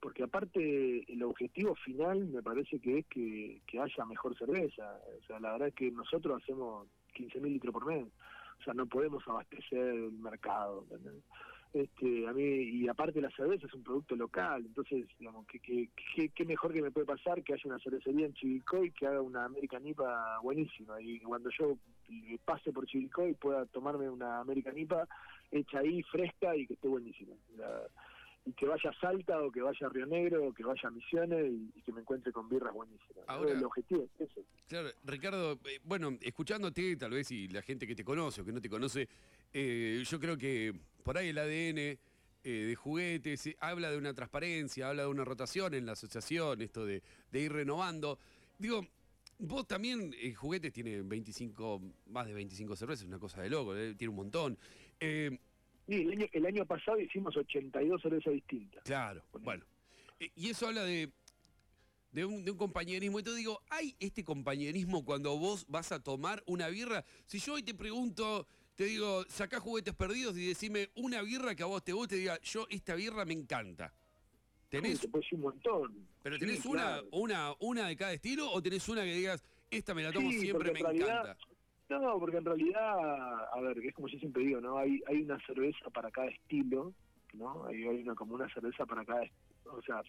porque 0.00 0.22
aparte 0.22 1.12
el 1.12 1.22
objetivo 1.22 1.74
final 1.76 2.26
me 2.26 2.42
parece 2.42 2.78
que 2.78 2.98
es 2.98 3.06
que, 3.06 3.60
que 3.66 3.80
haya 3.80 4.04
mejor 4.04 4.36
cerveza. 4.36 5.00
O 5.20 5.26
sea, 5.26 5.40
la 5.40 5.52
verdad 5.52 5.68
es 5.68 5.74
que 5.74 5.90
nosotros 5.90 6.42
hacemos 6.42 6.86
15.000 7.16 7.42
litros 7.42 7.72
por 7.72 7.86
mes. 7.86 8.06
O 8.60 8.62
sea, 8.62 8.74
no 8.74 8.86
podemos 8.86 9.26
abastecer 9.26 9.78
el 9.78 10.12
mercado. 10.12 10.86
Este, 11.72 12.28
a 12.28 12.32
mí, 12.32 12.42
y 12.42 12.88
aparte 12.88 13.20
la 13.20 13.30
cerveza 13.30 13.66
es 13.66 13.74
un 13.74 13.82
producto 13.82 14.14
local, 14.14 14.64
entonces, 14.64 15.06
digamos, 15.18 15.44
¿qué, 15.48 15.58
qué, 15.58 16.28
qué, 16.28 16.44
mejor 16.44 16.72
que 16.72 16.80
me 16.80 16.92
puede 16.92 17.04
pasar 17.04 17.42
que 17.42 17.52
haya 17.52 17.62
una 17.64 17.80
cervecería 17.80 18.26
en 18.26 18.34
Chivilcoy 18.34 18.92
que 18.92 19.08
haga 19.08 19.20
una 19.20 19.44
American 19.44 19.84
IPA 19.84 20.38
buenísima. 20.40 21.00
Y 21.00 21.18
cuando 21.20 21.50
yo 21.50 21.76
pase 22.44 22.72
por 22.72 22.86
Chivilcoy 22.86 23.34
pueda 23.34 23.66
tomarme 23.66 24.08
una 24.08 24.38
American 24.38 24.78
IPA 24.78 25.08
hecha 25.50 25.80
ahí, 25.80 26.00
fresca 26.04 26.56
y 26.56 26.66
que 26.66 26.74
esté 26.74 26.86
buenísima 26.86 27.34
y 28.46 28.52
que 28.52 28.66
vaya 28.66 28.90
a 28.90 29.00
Salta 29.00 29.40
o 29.40 29.50
que 29.50 29.62
vaya 29.62 29.86
a 29.86 29.88
Río 29.88 30.06
Negro 30.06 30.48
o 30.48 30.52
que 30.52 30.64
vaya 30.64 30.88
a 30.88 30.90
Misiones 30.90 31.50
y, 31.50 31.80
que 31.82 31.92
me 31.92 32.00
encuentre 32.00 32.32
con 32.32 32.48
birras 32.48 32.74
buenísimas. 32.74 33.24
Ahora, 33.26 33.52
el 33.52 33.64
objetivo 33.64 34.06
es 34.18 34.30
ese. 34.30 34.44
Claro, 34.68 34.90
Ricardo, 35.04 35.52
eh, 35.64 35.80
bueno, 35.84 36.16
escuchándote 36.20 36.96
tal 36.96 37.12
vez 37.12 37.30
y 37.30 37.48
la 37.48 37.62
gente 37.62 37.86
que 37.86 37.94
te 37.94 38.04
conoce 38.04 38.42
o 38.42 38.44
que 38.44 38.52
no 38.52 38.60
te 38.60 38.68
conoce, 38.68 39.08
eh, 39.52 40.02
yo 40.04 40.20
creo 40.20 40.36
que 40.36 40.74
por 41.02 41.16
ahí 41.16 41.28
el 41.28 41.38
ADN 41.38 41.78
eh, 41.78 41.98
de 42.42 42.74
juguetes 42.74 43.56
habla 43.60 43.90
de 43.90 43.96
una 43.96 44.12
transparencia, 44.12 44.90
habla 44.90 45.04
de 45.04 45.08
una 45.08 45.24
rotación 45.24 45.72
en 45.72 45.86
la 45.86 45.92
asociación, 45.92 46.60
esto 46.60 46.84
de, 46.84 47.02
ir 47.32 47.52
renovando. 47.52 48.18
Digo, 48.58 48.82
Vos 49.36 49.66
también, 49.66 50.14
Juguetes 50.36 50.72
tiene 50.72 51.02
25, 51.02 51.82
más 52.06 52.24
de 52.24 52.34
25 52.34 52.76
cervezas, 52.76 53.04
una 53.04 53.18
cosa 53.18 53.42
de 53.42 53.50
loco, 53.50 53.74
tiene 53.96 54.08
un 54.08 54.14
montón. 54.14 54.56
Sí, 55.86 56.02
el 56.02 56.12
año, 56.12 56.26
el 56.32 56.46
año 56.46 56.66
pasado 56.66 56.98
hicimos 57.00 57.36
82 57.36 58.00
cervezas 58.00 58.32
distintas. 58.32 58.82
Claro, 58.84 59.22
bueno. 59.40 59.64
Eh, 60.20 60.30
y 60.34 60.48
eso 60.48 60.66
habla 60.66 60.82
de, 60.84 61.10
de, 62.12 62.24
un, 62.24 62.44
de 62.44 62.50
un 62.50 62.56
compañerismo. 62.56 63.20
Y 63.20 63.22
te 63.22 63.34
digo, 63.34 63.60
¿hay 63.68 63.94
este 64.00 64.24
compañerismo 64.24 65.04
cuando 65.04 65.36
vos 65.36 65.66
vas 65.68 65.92
a 65.92 66.02
tomar 66.02 66.42
una 66.46 66.68
birra? 66.68 67.04
Si 67.26 67.38
yo 67.38 67.54
hoy 67.54 67.62
te 67.62 67.74
pregunto, 67.74 68.46
te 68.74 68.84
digo, 68.84 69.24
sacá 69.28 69.60
juguetes 69.60 69.94
perdidos 69.94 70.36
y 70.38 70.46
decime 70.46 70.90
una 70.94 71.22
birra 71.22 71.54
que 71.54 71.62
a 71.62 71.66
vos 71.66 71.84
te 71.84 71.92
guste 71.92 72.16
diga, 72.16 72.40
yo 72.40 72.66
esta 72.70 72.94
birra 72.94 73.24
me 73.24 73.34
encanta. 73.34 73.92
¿Tenés? 74.68 75.00
te 75.00 75.08
un 75.32 75.40
montón. 75.40 76.08
¿Pero 76.22 76.38
tenés 76.38 76.64
una, 76.64 77.00
una, 77.12 77.54
una 77.60 77.86
de 77.88 77.96
cada 77.96 78.12
estilo 78.12 78.50
o 78.50 78.60
tenés 78.62 78.88
una 78.88 79.02
que 79.02 79.14
digas, 79.14 79.44
esta 79.70 79.94
me 79.94 80.02
la 80.02 80.10
tomo 80.10 80.30
siempre, 80.30 80.72
me 80.72 80.80
encanta? 80.80 81.36
No, 81.88 82.18
porque 82.18 82.38
en 82.38 82.44
realidad, 82.44 83.52
a 83.52 83.60
ver, 83.60 83.78
es 83.78 83.94
como 83.94 84.08
yo 84.08 84.18
siempre 84.18 84.42
digo, 84.42 84.60
¿no? 84.60 84.78
Hay, 84.78 85.02
hay 85.06 85.22
una 85.22 85.38
cerveza 85.46 85.90
para 85.90 86.10
cada 86.10 86.28
estilo, 86.28 86.94
¿no? 87.34 87.66
Hay, 87.66 87.86
hay 87.86 88.02
una 88.02 88.14
como 88.14 88.34
una 88.34 88.48
cerveza 88.48 88.86
para 88.86 89.04
cada, 89.04 89.22
o 89.66 89.82
sea... 89.82 90.02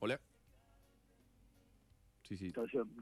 Hola. 0.00 0.18
Sí, 2.24 2.36
sí. 2.36 2.52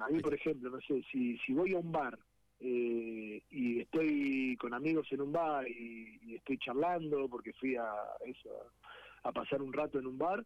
a 0.01 0.09
mí, 0.09 0.21
por 0.21 0.35
ejemplo, 0.35 0.71
no 0.71 0.81
sé, 0.81 1.03
si, 1.11 1.39
si 1.39 1.53
voy 1.53 1.75
a 1.75 1.79
un 1.79 1.93
bar 1.93 2.19
eh, 2.59 3.43
y 3.51 3.81
estoy 3.81 4.57
con 4.59 4.75
amigos 4.75 5.07
en 5.13 5.23
un 5.23 5.33
bar 5.33 5.67
y, 5.67 6.35
estoy 6.35 6.59
charlando 6.59 7.29
porque 7.29 7.53
fui 7.55 7.77
a 7.77 7.87
eso, 8.27 8.51
a 9.23 9.33
pasar 9.33 9.63
un 9.63 9.73
rato 9.73 9.99
en 9.99 10.07
un 10.07 10.19
bar, 10.19 10.45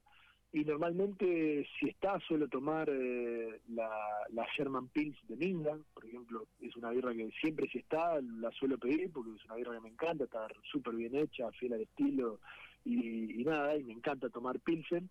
y 0.55 0.65
normalmente 0.65 1.67
si 1.79 1.89
está 1.89 2.21
suelo 2.21 2.47
tomar 2.47 2.89
eh, 2.89 3.61
la, 3.71 3.91
la 4.33 4.47
Sherman 4.57 4.87
Pils 4.87 5.17
de 5.27 5.35
Minga, 5.35 5.77
por 5.93 6.07
ejemplo, 6.07 6.47
es 6.63 6.77
una 6.77 6.91
birra 6.91 7.13
que 7.13 7.29
siempre 7.41 7.69
si 7.73 7.79
está 7.79 8.21
la 8.21 8.53
suelo 8.53 8.79
pedir 8.79 9.11
porque 9.11 9.33
es 9.35 9.45
una 9.47 9.57
birra 9.57 9.75
que 9.75 9.81
me 9.81 9.89
encanta, 9.89 10.23
está 10.23 10.47
súper 10.71 10.95
bien 10.95 11.17
hecha, 11.17 11.51
fiel 11.59 11.73
al 11.73 11.81
estilo 11.81 12.39
y, 12.85 13.43
nada, 13.45 13.77
y 13.77 13.83
me 13.83 13.95
encanta 13.95 14.29
tomar 14.29 14.61
Pilsen. 14.61 15.11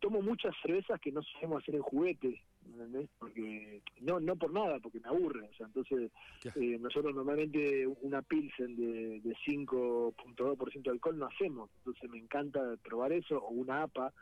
Tomo 0.00 0.20
muchas 0.20 0.54
cervezas 0.60 1.00
que 1.00 1.12
no 1.12 1.22
sabemos 1.22 1.62
hacer 1.62 1.76
en 1.76 1.82
juguetes, 1.82 2.38
¿entendés? 2.66 3.08
Porque 3.18 3.80
no 4.02 4.20
no 4.20 4.36
por 4.36 4.52
nada, 4.52 4.80
porque 4.80 5.00
me 5.00 5.08
aburre, 5.08 5.48
o 5.48 5.54
sea, 5.54 5.64
entonces 5.64 6.12
eh, 6.56 6.76
nosotros 6.78 7.14
normalmente 7.14 7.86
una 8.02 8.20
Pilsen 8.20 8.76
de, 8.76 9.20
de 9.20 9.34
5.2% 9.46 10.82
de 10.82 10.90
alcohol 10.90 11.18
no 11.18 11.24
hacemos, 11.24 11.70
entonces 11.78 12.10
me 12.10 12.18
encanta 12.18 12.60
probar 12.82 13.14
eso, 13.14 13.38
o 13.38 13.48
una 13.48 13.84
APA, 13.84 14.12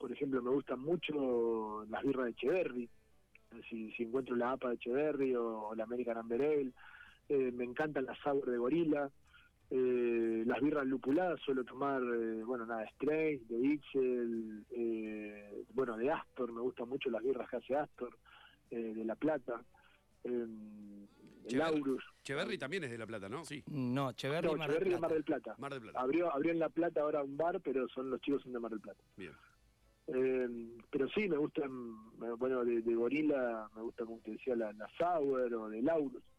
por 0.00 0.10
ejemplo, 0.10 0.40
me 0.40 0.50
gustan 0.50 0.80
mucho 0.80 1.84
las 1.90 2.02
birras 2.02 2.24
de 2.24 2.30
Echeverry. 2.30 2.88
Si, 3.68 3.92
si 3.92 4.04
encuentro 4.04 4.34
la 4.34 4.52
APA 4.52 4.70
de 4.70 4.74
Echeverry 4.76 5.34
o, 5.36 5.74
la 5.74 5.84
American 5.84 6.16
Amber 6.16 6.40
Ale, 6.40 6.72
eh, 7.28 7.52
me 7.52 7.64
encantan 7.64 8.06
las 8.06 8.18
Sour 8.20 8.50
de 8.50 8.56
Gorila. 8.56 9.10
Eh, 9.70 10.42
las 10.46 10.60
birras 10.60 10.86
lupuladas 10.86 11.38
suelo 11.42 11.64
tomar, 11.64 12.02
eh, 12.02 12.42
bueno, 12.44 12.64
nada, 12.64 12.88
Stray, 12.94 13.36
de 13.46 13.58
Ixel, 13.58 14.64
bueno, 15.74 15.96
de 15.98 16.10
Astor, 16.10 16.50
me 16.50 16.62
gustan 16.62 16.88
mucho 16.88 17.10
las 17.10 17.22
birras 17.22 17.48
que 17.50 17.56
hace 17.56 17.76
Astor, 17.76 18.16
de 18.70 19.04
La 19.04 19.16
Plata. 19.16 19.62
Laurus. 21.50 22.04
Cheverry 22.22 22.56
también 22.56 22.84
es 22.84 22.90
de 22.90 22.98
La 22.98 23.06
Plata, 23.06 23.28
¿no? 23.28 23.44
Sí. 23.44 23.62
No, 23.66 24.12
Cheverry, 24.12 24.48
no, 24.48 24.56
Mar 24.56 24.72
de 24.72 24.98
Mar 24.98 25.12
del 25.12 25.24
Plata. 25.24 25.54
Mar 25.58 25.72
del 25.72 25.82
Plata. 25.82 26.00
Abrió, 26.00 26.32
abrió 26.32 26.52
en 26.52 26.58
La 26.58 26.68
Plata 26.70 27.02
ahora 27.02 27.22
un 27.22 27.36
bar, 27.36 27.60
pero 27.60 27.86
son 27.88 28.10
los 28.10 28.20
chicos 28.22 28.42
son 28.42 28.52
de 28.52 28.60
Mar 28.60 28.70
del 28.70 28.80
Plata. 28.80 29.02
Bien. 29.16 29.32
Eh, 30.12 30.48
pero 30.90 31.08
sí, 31.10 31.28
me 31.28 31.36
gustan, 31.36 31.70
bueno, 32.38 32.64
de, 32.64 32.80
Gorila, 32.94 33.68
me 33.76 33.82
gusta, 33.82 34.04
como 34.04 34.18
te 34.18 34.32
decía, 34.32 34.56
la, 34.56 34.72
Sauer 34.98 35.54
o 35.54 35.68
de 35.68 35.82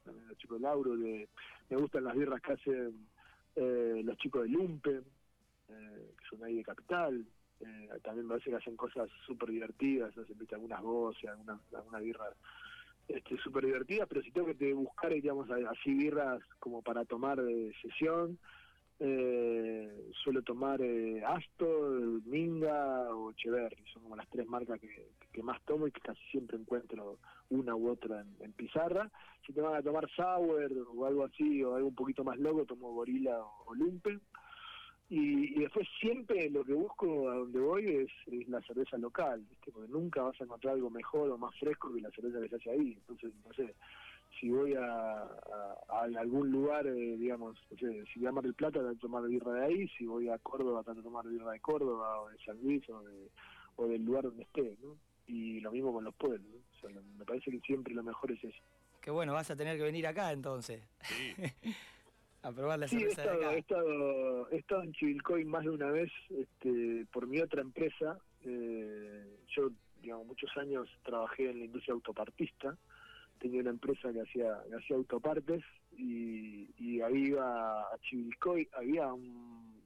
también 0.03 0.27
los 0.27 0.37
chicos 0.37 0.59
de 0.59 0.63
Lauro, 0.63 0.97
de, 0.97 1.29
me 1.69 1.77
gustan 1.77 2.03
las 2.03 2.15
birras 2.15 2.41
que 2.41 2.53
hacen 2.53 3.07
eh, 3.55 4.01
los 4.03 4.17
chicos 4.17 4.43
de 4.43 4.49
Lumpen, 4.49 5.03
eh, 5.69 6.13
que 6.17 6.25
son 6.29 6.43
ahí 6.43 6.57
de 6.57 6.63
Capital, 6.63 7.25
eh, 7.61 7.89
también 8.03 8.25
me 8.27 8.33
parece 8.33 8.49
que 8.49 8.55
hacen 8.57 8.75
cosas 8.75 9.09
súper 9.25 9.49
divertidas, 9.49 10.17
hacen 10.17 10.35
algunas 10.51 10.81
voces, 10.81 11.29
algunas, 11.29 11.59
algunas 11.73 12.01
birras 12.01 12.35
este, 13.07 13.37
súper 13.37 13.65
divertidas, 13.65 14.07
pero 14.09 14.21
si 14.21 14.31
tengo 14.31 14.53
que 14.55 14.73
buscar, 14.73 15.13
digamos, 15.13 15.49
así 15.49 15.93
birras 15.93 16.41
como 16.59 16.81
para 16.81 17.05
tomar 17.05 17.41
de 17.41 17.73
sesión, 17.81 18.37
eh, 19.03 20.11
suelo 20.13 20.43
tomar 20.43 20.79
eh, 20.79 21.23
Astor, 21.25 22.21
Minga 22.23 23.09
o 23.15 23.31
Echeverry, 23.31 23.83
son 23.91 24.03
como 24.03 24.15
las 24.15 24.29
tres 24.29 24.45
marcas 24.45 24.79
que, 24.79 25.41
más 25.41 25.59
tomo 25.65 25.87
y 25.87 25.91
que 25.91 26.01
casi 26.01 26.21
siempre 26.29 26.55
encuentro 26.55 27.17
una 27.49 27.75
u 27.75 27.89
otra 27.89 28.23
en, 28.39 28.53
pizarra. 28.53 29.09
Si 29.43 29.53
te 29.53 29.61
van 29.61 29.73
a 29.73 29.81
tomar 29.81 30.07
Sour 30.11 30.71
o 30.95 31.05
algo 31.07 31.23
así, 31.23 31.63
o 31.63 31.73
algo 31.73 31.87
un 31.87 31.95
poquito 31.95 32.23
más 32.23 32.37
loco, 32.37 32.63
tomo 32.65 32.93
Gorila 32.93 33.43
o, 33.65 33.73
Lumpen. 33.73 34.21
Y, 35.09 35.59
después 35.59 35.87
siempre 35.99 36.51
lo 36.51 36.63
que 36.63 36.73
busco 36.73 37.31
a 37.31 37.37
donde 37.37 37.59
voy 37.59 37.87
es, 37.87 38.47
la 38.47 38.61
cerveza 38.61 38.99
local, 38.99 39.43
porque 39.65 39.91
nunca 39.91 40.21
vas 40.21 40.39
a 40.39 40.43
encontrar 40.43 40.75
algo 40.75 40.91
mejor 40.91 41.31
o 41.31 41.39
más 41.39 41.57
fresco 41.59 41.91
que 41.91 42.01
la 42.01 42.11
cerveza 42.11 42.39
que 42.39 42.49
se 42.49 42.55
hace 42.57 42.69
ahí. 42.69 42.91
Entonces, 42.99 43.33
no 43.43 43.51
sé, 43.53 43.73
si 44.39 44.49
voy 44.49 44.73
a, 44.75 45.27
algún 46.17 46.51
lugar, 46.51 46.87
eh, 46.87 47.17
digamos, 47.17 47.57
si 47.77 48.19
voy 48.19 48.27
a 48.27 48.31
Mar 48.31 48.43
del 48.43 48.53
Plata, 48.53 48.79
trato 48.79 48.89
de 48.89 48.99
tomar 48.99 49.23
birra 49.27 49.53
de 49.53 49.65
ahí, 49.65 49.87
si 49.97 50.05
voy 50.05 50.29
a 50.29 50.37
Córdoba, 50.39 50.83
trato 50.83 50.99
de 50.99 51.03
tomar 51.03 51.27
birra 51.27 51.51
de 51.51 51.59
Córdoba, 51.59 52.21
o 52.21 52.29
de 52.29 52.37
San 52.45 52.57
Luis, 52.61 52.83
o, 53.77 53.87
del 53.87 54.03
lugar 54.03 54.23
donde 54.23 54.43
esté, 54.43 54.77
¿no? 54.81 54.95
Y 55.27 55.59
lo 55.59 55.71
mismo 55.71 55.93
con 55.93 56.03
los 56.03 56.13
pueblos, 56.15 56.41
me 57.17 57.25
parece 57.25 57.51
que 57.51 57.59
siempre 57.61 57.93
lo 57.93 58.03
mejor 58.03 58.31
es 58.31 58.43
eso. 58.43 58.61
Qué 59.01 59.11
bueno, 59.11 59.33
vas 59.33 59.49
a 59.49 59.55
tener 59.55 59.77
que 59.77 59.83
venir 59.83 60.05
acá 60.05 60.31
entonces. 60.31 60.83
Sí. 61.01 61.33
a 62.43 62.51
probar 62.51 62.79
la 62.79 62.87
cerveza 62.87 63.23
he 63.23 63.25
estado, 63.25 63.39
de 63.39 63.45
acá. 63.45 63.55
He 63.55 63.59
estado, 63.59 64.49
he 64.51 64.57
estado 64.57 64.83
en 64.83 64.93
Chivilcoy 64.93 65.45
más 65.45 65.63
de 65.63 65.69
una 65.69 65.91
vez 65.91 66.11
este, 66.29 67.05
por 67.11 67.27
mi 67.27 67.39
otra 67.39 67.61
empresa. 67.61 68.19
Eh, 68.43 69.37
yo, 69.55 69.69
digamos, 70.01 70.27
muchos 70.27 70.55
años 70.57 70.89
trabajé 71.03 71.49
en 71.49 71.59
la 71.59 71.65
industria 71.65 71.93
autopartista 71.93 72.77
tenía 73.41 73.61
una 73.61 73.71
empresa 73.71 74.13
que 74.13 74.21
hacía, 74.21 74.53
hacía 74.77 74.95
autopartes 74.95 75.63
y, 75.91 76.69
y 76.77 77.01
ahí 77.01 77.25
iba 77.29 77.81
a 77.81 77.97
Chivilcoy, 78.01 78.69
había 78.73 79.11
un, 79.11 79.81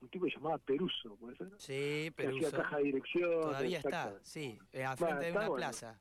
un 0.00 0.08
tipo 0.08 0.26
que 0.26 0.32
llamaba 0.32 0.58
Peruso, 0.58 1.16
¿puede 1.16 1.36
ser? 1.36 1.48
Sí, 1.58 2.10
Peruso. 2.16 2.40
Que 2.40 2.46
hacía 2.46 2.58
caja 2.58 2.76
de 2.78 2.82
dirección. 2.82 3.40
Todavía 3.40 3.78
está, 3.78 4.14
sí, 4.22 4.58
eh, 4.72 4.84
a 4.84 4.96
frente 4.96 5.26
de 5.26 5.32
una 5.32 5.50
plaza. 5.54 6.00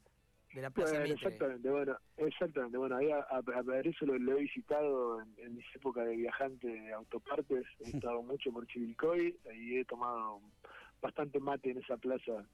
De 0.53 0.62
la 0.62 0.70
plaza 0.70 0.99
bueno, 0.99 1.14
Exactamente, 1.14 1.70
bueno, 1.70 1.97
exactamente, 2.18 2.78
bueno, 2.78 2.95
ahí 2.95 3.12
a, 3.12 3.20
a, 3.20 3.43
Peruso 3.43 4.06
lo, 4.06 4.38
he 4.38 4.41
visitado 4.41 5.22
en, 5.22 5.36
en 5.38 5.56
mis 5.56 5.66
épocas 5.76 6.06
de 6.06 6.16
viajante 6.16 6.68
de 6.68 6.93
autopartes, 6.93 7.66
he 7.82 7.89
estado 8.10 8.24
mucho 8.24 8.51
por 8.51 8.66
Chivilcoy 8.66 9.38
y 9.53 9.78
he 9.78 9.86
tomado 9.86 10.41
bastante 11.01 11.39
mate 11.39 11.72
en 11.72 11.78
esa 11.80 11.97
plaza. 11.97 12.45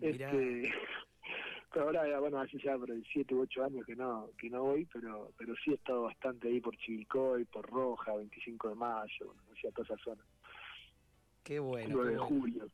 Este, 0.00 0.72
ahora, 1.74 2.18
bueno, 2.18 2.40
hace 2.40 2.58
ya 2.58 2.76
por 2.76 2.90
7 3.12 3.34
u 3.34 3.42
8 3.42 3.64
años 3.64 3.86
que 3.86 3.94
no 3.94 4.30
que 4.38 4.50
no 4.50 4.62
voy, 4.62 4.86
pero 4.86 5.32
pero 5.36 5.54
sí 5.64 5.70
he 5.70 5.74
estado 5.74 6.02
bastante 6.02 6.48
ahí 6.48 6.60
por 6.60 6.76
Chivicoy, 6.76 7.44
por 7.44 7.68
Roja, 7.70 8.16
25 8.16 8.70
de 8.70 8.74
mayo, 8.74 9.26
bueno, 9.26 9.42
hacia 9.52 9.70
toda 9.70 9.94
esa 9.94 10.04
zona. 10.04 10.22
Qué 11.42 11.58
bueno. 11.58 11.96
9 11.96 12.12
de 12.12 12.18
julio. 12.18 12.70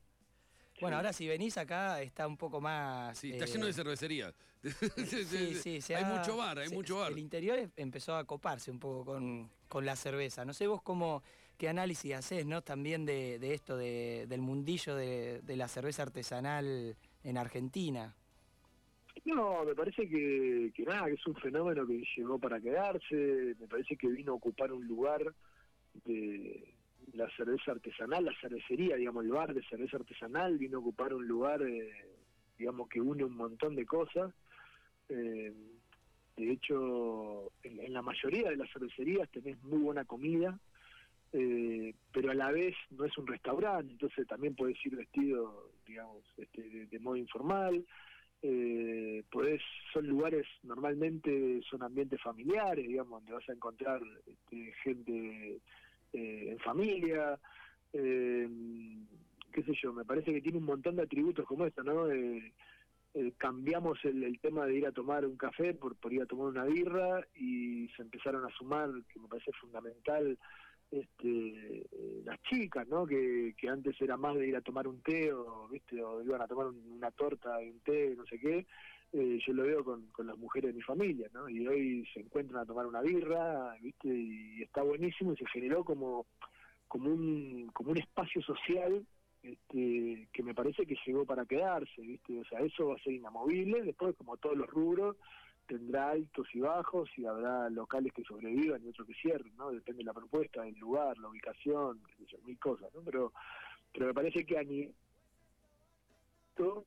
Bueno, 0.80 0.96
ahora 0.96 1.12
si 1.12 1.26
venís 1.26 1.56
acá 1.56 2.02
está 2.02 2.26
un 2.26 2.36
poco 2.36 2.60
más... 2.60 3.16
Sí, 3.16 3.32
está 3.32 3.46
lleno 3.46 3.64
de 3.64 3.70
eh, 3.70 3.74
cervecería. 3.74 4.34
sí, 5.62 5.80
sí, 5.80 5.94
hay 5.94 6.04
mucho 6.04 6.36
bar, 6.36 6.58
hay 6.58 6.68
mucho 6.68 6.98
bar. 6.98 7.12
El 7.12 7.18
interior 7.18 7.58
em, 7.58 7.70
empezó 7.76 8.14
a 8.14 8.24
coparse 8.24 8.70
un 8.70 8.78
poco 8.78 9.04
con, 9.04 9.50
con 9.68 9.86
la 9.86 9.96
cerveza. 9.96 10.44
No 10.44 10.52
sé 10.52 10.66
vos 10.66 10.82
cómo, 10.82 11.22
qué 11.56 11.68
análisis 11.68 12.14
haces, 12.14 12.44
¿no? 12.44 12.62
También 12.62 13.06
de, 13.06 13.38
de 13.38 13.54
esto, 13.54 13.76
de, 13.76 14.26
del 14.28 14.42
mundillo 14.42 14.94
de, 14.94 15.40
de 15.42 15.56
la 15.56 15.68
cerveza 15.68 16.02
artesanal 16.02 16.96
en 17.24 17.38
Argentina. 17.38 18.14
No, 19.26 19.64
me 19.64 19.74
parece 19.74 20.08
que, 20.08 20.70
que 20.72 20.84
nada, 20.84 21.06
que 21.06 21.14
es 21.14 21.26
un 21.26 21.34
fenómeno 21.34 21.84
que 21.84 22.00
llegó 22.16 22.38
para 22.38 22.60
quedarse, 22.60 23.56
me 23.58 23.66
parece 23.66 23.96
que 23.96 24.06
vino 24.06 24.30
a 24.30 24.36
ocupar 24.36 24.72
un 24.72 24.86
lugar 24.86 25.34
de 26.04 26.72
la 27.12 27.28
cerveza 27.36 27.72
artesanal, 27.72 28.24
la 28.24 28.40
cervecería, 28.40 28.94
digamos, 28.94 29.24
el 29.24 29.32
bar 29.32 29.52
de 29.52 29.64
cerveza 29.64 29.96
artesanal 29.96 30.56
vino 30.58 30.78
a 30.78 30.80
ocupar 30.80 31.12
un 31.12 31.26
lugar, 31.26 31.60
eh, 31.62 31.90
digamos, 32.56 32.88
que 32.88 33.00
une 33.00 33.24
un 33.24 33.36
montón 33.36 33.74
de 33.74 33.84
cosas. 33.84 34.32
Eh, 35.08 35.52
de 36.36 36.52
hecho, 36.52 37.50
en, 37.64 37.92
la 37.92 38.02
mayoría 38.02 38.50
de 38.50 38.56
las 38.56 38.70
cervecerías 38.70 39.28
tenés 39.30 39.60
muy 39.64 39.80
buena 39.80 40.04
comida, 40.04 40.56
eh, 41.32 41.92
pero 42.12 42.30
a 42.30 42.34
la 42.34 42.52
vez 42.52 42.76
no 42.90 43.04
es 43.04 43.18
un 43.18 43.26
restaurante, 43.26 43.90
entonces 43.90 44.24
también 44.28 44.54
puedes 44.54 44.76
ir 44.86 44.94
vestido, 44.94 45.72
digamos, 45.84 46.22
este, 46.36 46.86
de 46.86 46.98
modo 47.00 47.16
informal 47.16 47.84
eh, 48.48 49.24
podés, 49.30 49.60
son 49.92 50.06
lugares, 50.06 50.46
normalmente 50.62 51.60
son 51.68 51.82
ambientes 51.82 52.20
familiares, 52.22 52.86
digamos, 52.86 53.20
donde 53.20 53.32
vas 53.32 53.48
a 53.48 53.52
encontrar 53.52 54.00
este, 54.26 54.72
gente 54.84 55.60
eh, 56.12 56.50
en 56.52 56.58
familia, 56.60 57.38
eh, 57.92 58.48
qué 59.52 59.62
sé 59.64 59.72
yo, 59.82 59.92
me 59.92 60.04
parece 60.04 60.32
que 60.32 60.40
tiene 60.40 60.58
un 60.58 60.64
montón 60.64 60.96
de 60.96 61.02
atributos 61.02 61.44
como 61.44 61.66
esto, 61.66 61.82
¿no? 61.82 62.08
Eh, 62.10 62.52
cambiamos 63.38 63.98
el, 64.04 64.38
tema 64.40 64.66
de 64.66 64.76
ir 64.76 64.86
a 64.86 64.92
tomar 64.92 65.24
un 65.24 65.36
café 65.36 65.74
por, 65.74 65.96
por 65.96 66.12
ir 66.12 66.22
a 66.22 66.26
tomar 66.26 66.48
una 66.48 66.64
birra 66.64 67.26
y 67.34 67.88
se 67.96 68.02
empezaron 68.02 68.44
a 68.44 68.50
sumar, 68.50 68.90
que 69.12 69.18
me 69.18 69.26
parece 69.26 69.50
fundamental, 69.52 70.38
este, 70.90 71.86
las 72.24 72.40
chicas, 72.42 72.86
¿no? 72.88 73.06
Que, 73.06 73.54
antes 73.68 74.00
era 74.00 74.16
más 74.16 74.36
de 74.36 74.48
ir 74.48 74.56
a 74.56 74.60
tomar 74.60 74.86
un 74.86 75.00
té 75.02 75.32
o, 75.32 75.68
¿viste? 75.68 76.02
o 76.02 76.22
iban 76.22 76.40
a 76.40 76.46
tomar 76.46 76.66
una 76.66 77.10
torta 77.10 77.62
y 77.62 77.70
un 77.70 77.80
té, 77.80 78.14
no 78.16 78.24
sé 78.26 78.38
qué. 78.38 78.66
Eh, 79.12 79.38
yo 79.46 79.52
lo 79.52 79.62
veo 79.62 79.84
con, 79.84 80.06
con 80.08 80.26
las 80.26 80.36
mujeres 80.36 80.70
de 80.70 80.76
mi 80.76 80.82
familia, 80.82 81.28
¿no? 81.32 81.48
Y 81.48 81.66
hoy 81.66 82.06
se 82.12 82.20
encuentran 82.20 82.62
a 82.62 82.66
tomar 82.66 82.86
una 82.86 83.00
birra, 83.00 83.76
¿viste? 83.80 84.08
Y 84.08 84.62
está 84.62 84.82
buenísimo 84.82 85.32
y 85.32 85.36
se 85.36 85.46
generó 85.46 85.84
como, 85.84 86.26
como, 86.88 87.10
un, 87.10 87.70
como 87.72 87.92
un 87.92 87.98
espacio 87.98 88.42
social 88.42 89.06
este, 89.42 90.28
que 90.32 90.42
me 90.42 90.54
parece 90.54 90.84
que 90.86 90.96
llegó 91.06 91.24
para 91.24 91.46
quedarse, 91.46 92.02
¿viste? 92.02 92.40
O 92.40 92.44
sea, 92.44 92.60
eso 92.60 92.88
va 92.88 92.96
a 92.96 93.02
ser 93.02 93.12
inamovible, 93.14 93.82
después 93.82 94.16
como 94.16 94.36
todos 94.36 94.56
los 94.56 94.68
rubros, 94.68 95.16
tendrá 95.66 96.10
altos 96.10 96.48
y 96.54 96.60
bajos 96.60 97.08
y 97.16 97.26
habrá 97.26 97.68
locales 97.70 98.12
que 98.12 98.22
sobrevivan 98.22 98.82
y 98.84 98.88
otros 98.88 99.06
que 99.06 99.14
cierren, 99.14 99.56
¿no? 99.56 99.70
Depende 99.70 99.98
de 99.98 100.04
la 100.04 100.14
propuesta, 100.14 100.62
del 100.62 100.78
lugar, 100.78 101.18
la 101.18 101.28
ubicación, 101.28 102.00
mil 102.44 102.58
cosas, 102.58 102.92
¿no? 102.94 103.02
Pero, 103.02 103.32
pero 103.92 104.06
me 104.06 104.14
parece 104.14 104.44
que 104.44 104.58
a 104.58 104.62
mí 104.62 104.90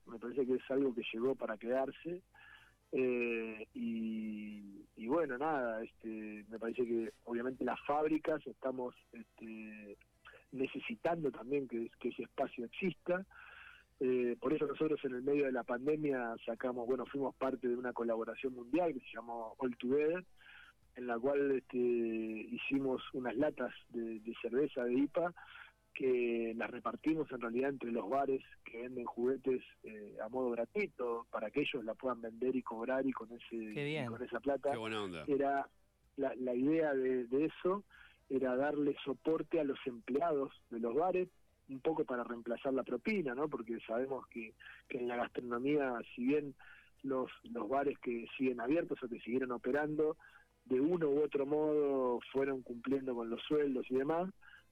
me 0.08 0.18
parece 0.20 0.46
que 0.46 0.56
es 0.56 0.72
algo 0.72 0.94
que 0.94 1.04
llegó 1.14 1.36
para 1.36 1.58
quedarse 1.58 2.22
eh, 2.92 3.68
y, 3.76 4.84
y, 4.96 5.08
bueno, 5.08 5.38
nada, 5.38 5.84
este, 5.84 6.44
me 6.50 6.58
parece 6.58 6.86
que 6.86 7.12
obviamente 7.26 7.64
las 7.64 7.80
fábricas 7.86 8.46
estamos 8.48 8.96
este, 9.14 9.96
necesitando 10.52 11.32
también 11.32 11.68
que 11.68 11.92
ese 12.02 12.24
espacio 12.24 12.66
exista, 12.66 13.26
eh, 14.00 14.38
por 14.40 14.54
eso 14.54 14.66
nosotros 14.66 15.00
en 15.04 15.16
el 15.16 15.24
medio 15.24 15.46
de 15.46 15.52
la 15.52 15.64
pandemia 15.64 16.36
sacamos, 16.46 16.88
bueno, 16.88 17.06
fuimos 17.06 17.36
parte 17.36 17.68
de 17.68 17.76
una 17.76 17.92
colaboración 17.92 18.54
mundial 18.54 18.94
que 18.94 19.02
se 19.02 19.16
llamó 19.16 19.56
All 19.58 19.76
Together, 19.76 20.24
en 20.96 21.08
la 21.08 21.20
cual 21.20 21.52
este, 21.52 21.78
hicimos 21.78 23.02
unas 23.14 23.36
latas 23.36 23.74
de, 23.90 24.22
cerveza 24.42 24.84
de 24.86 24.94
IPA 24.94 25.34
que 25.94 26.54
las 26.56 26.70
repartimos 26.70 27.30
en 27.32 27.42
realidad 27.42 27.72
entre 27.72 27.92
los 27.92 28.10
bares 28.10 28.42
que 28.64 28.84
venden 28.84 29.06
juguetes 29.06 29.62
eh, 29.84 30.16
a 30.24 30.30
modo 30.30 30.52
gratuito 30.52 31.28
para 31.30 31.52
que 31.52 31.62
ellos 31.62 31.84
la 31.84 31.94
puedan 31.94 32.22
vender 32.22 32.56
y 32.56 32.62
cobrar 32.62 33.06
y 33.06 33.12
con 33.12 33.30
ese 33.34 34.06
con 34.08 34.24
esa 34.24 34.40
plata. 34.40 34.72
Era 35.28 35.68
la, 36.16 36.34
la 36.36 36.54
idea 36.54 36.94
de, 36.94 37.26
de 37.26 37.46
eso 37.46 37.84
era 38.30 38.56
darle 38.56 38.96
soporte 39.04 39.60
a 39.60 39.64
los 39.64 39.80
empleados 39.86 40.54
de 40.70 40.80
los 40.80 40.96
bares 40.96 41.28
un 41.70 41.80
poco 41.80 42.04
para 42.04 42.24
reemplazar 42.24 42.74
la 42.74 42.84
propina, 42.84 43.36
¿no? 43.36 43.48
Porque 43.48 43.80
sabemos 43.88 44.28
que, 44.28 44.54
que 44.88 44.98
en 44.98 45.08
la 45.08 45.16
gastronomía, 45.16 45.94
si 46.16 46.26
bien 46.26 46.56
los, 47.04 47.32
los 47.44 47.70
bares 47.70 47.98
que 48.00 48.26
siguen 48.38 48.60
abiertos 48.60 49.02
o 49.02 49.10
que 49.10 49.20
siguieron 49.20 49.52
operando, 49.52 50.18
de 50.66 50.80
uno 50.80 51.10
u 51.10 51.24
otro 51.24 51.46
modo 51.46 52.20
fueron 52.32 52.62
cumpliendo 52.62 53.16
con 53.16 53.30
los 53.30 53.42
sueldos 53.44 53.86
y 53.90 53.96
demás, 53.96 54.30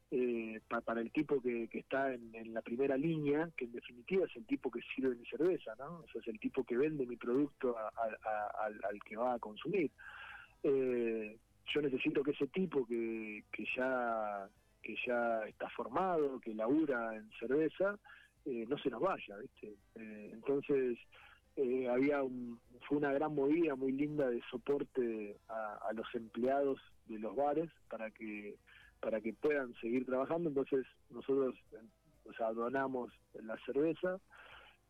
eh, 0.10 0.62
para 0.86 1.02
el 1.02 1.12
tipo 1.12 1.42
que, 1.42 1.68
que 1.68 1.80
está 1.80 2.14
en, 2.14 2.34
en, 2.34 2.54
la 2.54 2.62
primera 2.62 2.96
línea, 2.96 3.50
que 3.58 3.66
en 3.66 3.74
definitiva 3.74 4.26
es 4.26 4.36
el 4.38 4.46
tipo 4.46 4.72
que 4.72 4.80
sirve 4.96 5.16
mi 5.16 5.26
cerveza, 5.26 5.74
¿no? 5.78 6.00
O 6.00 6.08
sea, 6.08 6.22
es 6.22 6.28
el 6.28 6.40
tipo 6.40 6.64
que 6.64 6.78
vende 6.78 7.06
mi 7.06 7.18
producto 7.18 7.76
al, 7.78 8.80
al 8.84 9.04
que 9.04 9.18
va 9.18 9.34
a 9.34 9.40
consumir. 9.40 9.92
Eh, 10.64 11.38
yo 11.74 11.82
necesito 11.82 12.24
que 12.24 12.32
ese 12.32 12.48
tipo 12.48 12.86
que, 12.86 13.44
que 13.52 13.66
ya 13.76 14.48
que 14.88 14.96
ya 15.06 15.42
está 15.46 15.70
formado, 15.70 16.40
que 16.40 16.54
labura 16.54 17.14
en 17.14 17.30
cerveza, 17.38 18.00
eh, 18.46 18.66
no 18.70 18.78
se 18.78 18.90
nos 18.90 19.02
vaya, 19.02 19.36
¿viste? 19.36 19.76
Eh, 19.96 20.30
entonces, 20.32 20.98
eh, 21.58 21.90
había 21.90 22.24
un, 22.24 22.58
fue 22.88 22.98
una 22.98 23.12
gran 23.12 23.36
movida 23.36 23.76
muy 23.76 23.92
linda 23.92 24.30
de 24.30 24.42
soporte 24.50 25.36
a, 25.50 25.92
los 25.94 26.08
empleados 26.16 26.80
de 27.08 27.20
los 27.20 27.36
bares 27.36 27.70
para 27.90 28.12
que 28.12 28.56
para 29.02 29.22
que 29.22 29.34
puedan 29.34 29.74
seguir 29.76 30.06
trabajando. 30.06 30.50
Entonces 30.50 30.86
nosotros 31.10 31.56
donamos 32.56 33.12
la 33.34 33.58
cerveza. 33.66 34.20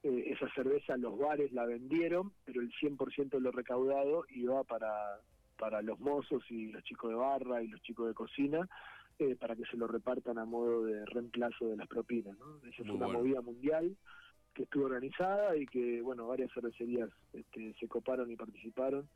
Esa 0.04 0.48
cerveza 0.54 0.96
los 0.96 1.18
bares 1.18 1.52
la 1.52 1.66
vendieron 1.66 2.32
pero 2.46 2.62
el 2.62 2.72
100% 2.72 3.30
de 3.30 3.42
lo 3.42 3.52
recaudado 3.52 4.26
iba 4.30 4.64
para 4.64 5.20
para 5.58 5.82
los 5.82 6.00
mozos 6.00 6.44
y 6.50 6.72
los 6.72 6.84
chicos 6.84 7.10
de 7.10 7.16
barra 7.16 7.64
y 7.64 7.68
los 7.68 7.82
chicos 7.82 8.08
de 8.08 8.14
cocina 8.14 8.70
eh, 9.20 9.36
para 9.36 9.56
que 9.56 9.66
se 9.66 9.78
lo 9.78 9.88
repartan 9.88 10.38
a 10.38 10.46
modo 10.46 10.84
de 10.86 11.06
reemplazo 11.06 11.68
de 11.68 11.78
las 11.78 11.88
propinas. 11.88 12.38
¿no? 12.38 12.58
Esa 12.68 12.84
es 12.84 12.90
una 12.90 13.08
movida 13.08 13.42
mundial 13.42 13.96
que 14.54 14.64
estuvo 14.64 14.86
organizada 14.86 15.56
y 15.56 15.66
que, 15.66 16.02
bueno, 16.02 16.28
varias 16.28 16.52
cervecerías 16.54 17.10
este, 17.34 17.74
se 17.80 17.88
coparon 17.88 18.32
y 18.32 18.36
participaron. 18.36 19.08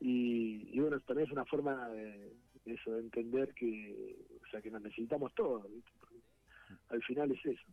Y, 0.00 0.78
bueno, 0.78 1.00
también 1.00 1.26
es 1.26 1.32
una 1.32 1.44
forma 1.46 1.88
de, 1.88 2.32
eso, 2.66 2.92
de 2.92 3.00
entender 3.00 3.54
que, 3.54 4.16
o 4.42 4.50
sea, 4.50 4.60
que 4.60 4.70
nos 4.70 4.82
necesitamos 4.82 5.34
todos. 5.34 5.66
Al 6.88 7.02
final 7.02 7.30
es 7.30 7.46
eso. 7.46 7.64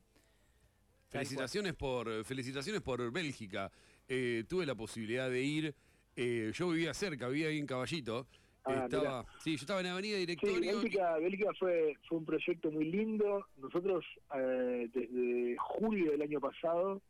Felicitaciones 1.09 1.73
por, 1.73 2.23
felicitaciones 2.23 2.81
por 2.81 3.11
Bélgica. 3.11 3.69
Eh, 4.07 4.45
tuve 4.47 4.65
la 4.65 4.75
posibilidad 4.75 5.29
de 5.29 5.41
ir 5.41 5.75
Eh, 6.15 6.51
yo 6.53 6.69
vivía 6.69 6.93
cerca, 6.93 7.27
vivía 7.29 7.47
ahí 7.47 7.57
en 7.57 7.65
Caballito. 7.65 8.27
Ah, 8.63 8.83
estaba, 8.85 9.25
sí, 9.39 9.51
yo 9.51 9.61
estaba 9.61 9.79
en 9.81 9.87
Avenida 9.87 10.15
Sí, 10.15 10.19
Directorio. 10.25 10.59
Bélgica, 10.79 11.17
Bélgica 11.17 11.51
fue, 11.57 11.95
fue 12.07 12.19
un 12.19 12.25
proyecto 12.25 12.69
muy 12.71 12.85
lindo. 12.85 13.47
Nosotros 13.57 14.05
eh, 14.35 14.87
desde 14.93 15.57
julio 15.57 16.11
del 16.11 16.21
año 16.21 16.39
pasado 16.39 17.01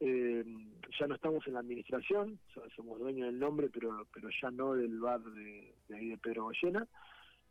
eh, 0.00 0.44
ya 0.98 1.06
no 1.06 1.14
estamos 1.16 1.44
en 1.46 1.54
la 1.54 1.60
administración, 1.60 2.38
somos 2.76 2.98
dueños 3.00 3.26
del 3.26 3.38
nombre, 3.38 3.68
pero 3.72 4.06
pero 4.12 4.28
ya 4.40 4.50
no 4.50 4.74
del 4.74 4.98
bar 5.00 5.20
de, 5.22 5.74
de 5.88 5.96
ahí 5.96 6.08
de 6.10 6.18
Pedro 6.18 6.44
Goyena. 6.44 6.86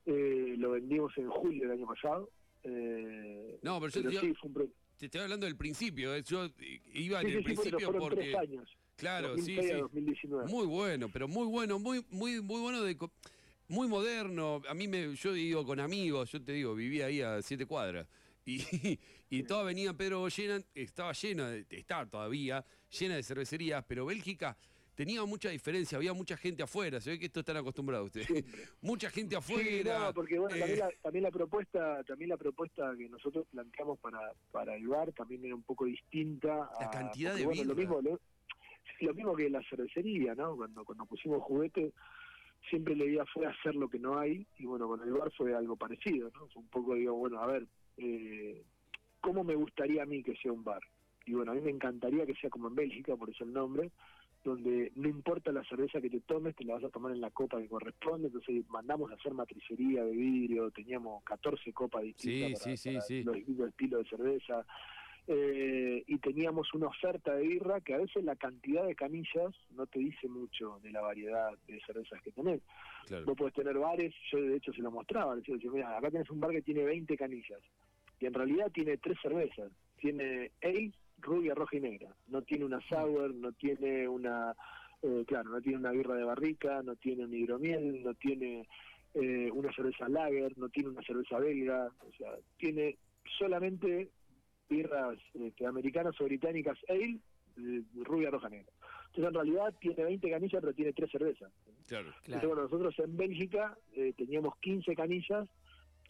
Eh, 0.05 0.55
lo 0.57 0.71
vendimos 0.71 1.17
en 1.17 1.29
julio 1.29 1.63
del 1.63 1.71
año 1.79 1.87
pasado. 1.87 2.29
Eh, 2.63 3.59
No, 3.61 3.79
pero 3.81 3.91
yo 3.91 4.09
pero 4.09 4.21
sí, 4.21 4.33
fue 4.35 4.49
un 4.51 4.73
Te 4.97 5.05
estoy 5.05 5.21
hablando 5.21 5.45
del 5.45 5.57
principio. 5.57 6.17
Yo 6.19 6.47
iba 6.93 7.21
sí, 7.21 7.27
en 7.27 7.37
el 7.37 7.43
sí, 7.45 7.49
sí, 7.49 7.55
por 7.55 7.65
eso 7.67 7.77
principio 7.77 7.89
tres 7.91 8.01
porque. 8.01 8.37
años. 8.37 8.77
Claro, 8.95 9.35
sí, 9.37 9.55
2006 9.55 9.71
a 9.71 9.75
sí. 9.75 9.81
2019. 9.81 10.49
Muy 10.49 10.65
bueno, 10.67 11.09
pero 11.11 11.27
muy 11.27 11.47
bueno, 11.47 11.79
muy, 11.79 12.05
muy, 12.09 12.41
muy 12.41 12.61
bueno 12.61 12.81
de 12.83 12.97
muy 13.67 13.87
moderno. 13.87 14.61
A 14.67 14.73
mí 14.73 14.87
me, 14.87 15.15
yo 15.15 15.33
digo 15.33 15.65
con 15.65 15.79
amigos, 15.79 16.31
yo 16.31 16.41
te 16.43 16.51
digo, 16.51 16.75
vivía 16.75 17.07
ahí 17.07 17.21
a 17.21 17.41
siete 17.41 17.65
cuadras. 17.65 18.07
Y, 18.45 18.57
y 19.29 19.43
toda 19.43 19.61
avenida 19.61 19.93
Pedro 19.93 20.19
Goyena 20.19 20.61
estaba 20.75 21.13
llena, 21.13 21.49
de- 21.49 21.65
está 21.69 22.05
todavía, 22.05 22.63
llena 22.99 23.15
de 23.15 23.23
cervecerías, 23.23 23.83
pero 23.87 24.05
Bélgica 24.05 24.57
tenía 24.95 25.23
mucha 25.25 25.49
diferencia, 25.49 25.97
había 25.97 26.13
mucha 26.13 26.37
gente 26.37 26.61
afuera, 26.61 27.01
se 27.01 27.09
ve 27.11 27.19
que 27.19 27.25
esto 27.25 27.39
están 27.39 27.57
acostumbrados 27.57 28.07
ustedes. 28.15 28.27
mucha 28.81 29.09
gente 29.09 29.31
Sí, 29.41 29.53
afuera. 29.53 29.99
no, 30.07 30.13
porque 30.13 30.37
bueno, 30.37 30.55
eh, 30.55 30.59
también, 30.59 30.79
la, 30.79 30.91
también 31.01 31.23
la 31.23 31.31
propuesta, 31.31 32.03
también 32.03 32.29
la 32.29 32.37
propuesta 32.37 32.93
que 32.97 33.09
nosotros 33.09 33.47
planteamos 33.49 33.97
para, 33.99 34.19
para 34.51 34.75
el 34.75 34.87
bar 34.87 35.11
también 35.13 35.43
era 35.45 35.55
un 35.55 35.63
poco 35.63 35.85
distinta. 35.85 36.69
La 36.79 36.85
a- 36.87 36.91
cantidad 36.91 37.33
de 37.35 37.45
bueno, 37.45 37.63
lo 37.63 37.75
mismo, 37.75 38.01
lo, 38.01 38.19
lo 39.03 39.13
mismo 39.13 39.35
que 39.35 39.49
la 39.49 39.61
cervecería, 39.69 40.35
¿no? 40.35 40.55
Cuando 40.55 40.83
cuando 40.85 41.05
pusimos 41.05 41.41
juguete, 41.43 41.93
siempre 42.69 42.95
la 42.95 43.05
idea 43.05 43.25
fue 43.25 43.45
hacer 43.45 43.75
lo 43.75 43.89
que 43.89 43.99
no 43.99 44.17
hay 44.17 44.45
y 44.57 44.65
bueno, 44.65 44.87
con 44.87 45.01
el 45.01 45.11
bar 45.13 45.31
fue 45.31 45.53
algo 45.53 45.75
parecido, 45.75 46.31
¿no? 46.33 46.47
Fue 46.47 46.61
un 46.61 46.69
poco 46.69 46.95
digo, 46.95 47.13
bueno, 47.13 47.39
a 47.39 47.47
ver, 47.47 47.67
eh, 47.97 48.63
¿cómo 49.21 49.43
me 49.43 49.55
gustaría 49.55 50.03
a 50.03 50.05
mí 50.05 50.23
que 50.23 50.35
sea 50.35 50.51
un 50.51 50.63
bar? 50.63 50.81
Y 51.25 51.33
bueno, 51.33 51.51
a 51.51 51.55
mí 51.55 51.61
me 51.61 51.71
encantaría 51.71 52.25
que 52.25 52.35
sea 52.35 52.49
como 52.49 52.67
en 52.67 52.75
Bélgica, 52.75 53.15
por 53.15 53.29
eso 53.29 53.43
el 53.43 53.53
nombre, 53.53 53.91
donde 54.43 54.91
no 54.95 55.07
importa 55.07 55.51
la 55.53 55.63
cerveza 55.63 56.01
que 56.01 56.09
te 56.09 56.19
tomes, 56.19 56.55
te 56.55 56.65
la 56.65 56.73
vas 56.75 56.83
a 56.83 56.89
tomar 56.89 57.13
en 57.13 57.21
la 57.21 57.31
copa 57.31 57.61
que 57.61 57.69
corresponde, 57.69 58.27
entonces 58.27 58.67
mandamos 58.69 59.09
a 59.11 59.15
hacer 59.15 59.33
matricería 59.33 60.03
de 60.03 60.11
vidrio, 60.11 60.69
teníamos 60.71 61.23
14 61.23 61.71
copas 61.71 62.03
distintas 62.03 62.59
Sí, 62.59 62.65
para, 62.65 62.77
sí, 62.77 62.77
sí, 62.77 62.93
para 62.93 63.01
sí. 63.01 63.23
los 63.23 63.35
distintos 63.35 63.69
estilos 63.69 64.03
de 64.03 64.09
cerveza, 64.09 64.65
eh, 65.27 66.03
y 66.05 66.17
teníamos 66.17 66.73
una 66.73 66.87
oferta 66.87 67.33
de 67.33 67.47
birra 67.47 67.79
que 67.79 67.93
a 67.93 67.99
veces 67.99 68.23
la 68.25 68.35
cantidad 68.35 68.85
de 68.85 68.95
canillas 68.95 69.55
no 69.71 69.85
te 69.85 69.99
dice 69.99 70.27
mucho 70.27 70.79
de 70.83 70.91
la 70.91 71.01
variedad 71.01 71.51
de 71.65 71.79
cervezas 71.85 72.21
que 72.21 72.31
tenés. 72.31 72.61
claro. 73.07 73.25
Vos 73.25 73.37
podés 73.37 73.53
tener 73.53 73.77
bares, 73.77 74.13
yo 74.31 74.41
de 74.41 74.57
hecho 74.57 74.73
se 74.73 74.81
lo 74.81 74.91
mostraba, 74.91 75.35
decía, 75.35 75.55
mira, 75.71 75.97
acá 75.97 76.11
tenés 76.11 76.29
un 76.29 76.41
bar 76.41 76.51
que 76.51 76.61
tiene 76.61 76.83
20 76.83 77.15
canillas, 77.15 77.61
y 78.19 78.25
en 78.25 78.33
realidad 78.33 78.71
tiene 78.73 78.97
tres 78.97 79.17
cervezas, 79.21 79.71
tiene 79.97 80.51
ale, 80.61 80.91
rubia, 81.19 81.55
roja 81.55 81.77
y 81.77 81.81
negra, 81.81 82.13
no 82.27 82.41
tiene 82.41 82.65
una 82.65 82.81
sour, 82.81 83.33
no 83.33 83.53
tiene 83.53 84.05
una, 84.07 84.53
eh, 85.01 85.23
claro, 85.25 85.51
no 85.51 85.61
tiene 85.61 85.77
una 85.77 85.91
birra 85.91 86.15
de 86.15 86.25
barrica, 86.25 86.81
no 86.83 86.97
tiene 86.97 87.23
un 87.23 87.33
hidromiel, 87.33 88.03
no 88.03 88.13
tiene 88.15 88.67
eh, 89.13 89.49
una 89.53 89.71
cerveza 89.71 90.09
lager, 90.09 90.57
no 90.57 90.67
tiene 90.67 90.89
una 90.89 91.01
cerveza 91.01 91.39
belga, 91.39 91.87
o 91.87 92.11
sea, 92.17 92.31
tiene 92.57 92.97
solamente 93.37 94.09
birras 94.69 95.19
este, 95.33 95.65
americanas 95.65 96.19
o 96.19 96.25
británicas 96.25 96.77
ale, 96.89 97.19
rubia, 98.03 98.29
roja, 98.29 98.49
negra. 98.49 98.71
Entonces 99.07 99.27
en 99.27 99.33
realidad 99.33 99.73
tiene 99.79 100.03
20 100.03 100.29
canillas, 100.29 100.61
pero 100.61 100.73
tiene 100.73 100.93
tres 100.93 101.11
cervezas. 101.11 101.51
claro. 101.87 102.13
Entonces, 102.25 102.47
bueno, 102.47 102.63
nosotros 102.63 102.97
en 102.99 103.15
Bélgica 103.15 103.77
eh, 103.95 104.13
teníamos 104.17 104.57
15 104.57 104.95
canillas 104.95 105.47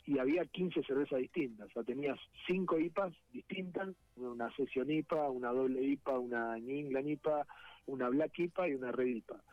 y 0.06 0.20
había 0.20 0.45
15 0.45 0.84
cervezas 0.84 1.20
distintas. 1.20 1.68
O 1.70 1.74
sea, 1.74 1.84
tenías 1.84 2.18
5 2.47 2.80
IPAs 2.80 3.14
distintas, 3.32 3.89
una 4.16 4.54
sesión 4.56 4.89
IPA, 4.89 5.30
una 5.30 5.51
doble 5.51 5.82
IPA, 5.82 6.20
una 6.20 6.58
New 6.58 6.78
England 6.78 7.10
IPA, 7.10 7.47
una 7.88 8.10
Black 8.10 8.39
IPA 8.39 8.70
y 8.70 8.74
una 8.76 8.91
Red 8.91 9.08
IPA. 9.08 9.43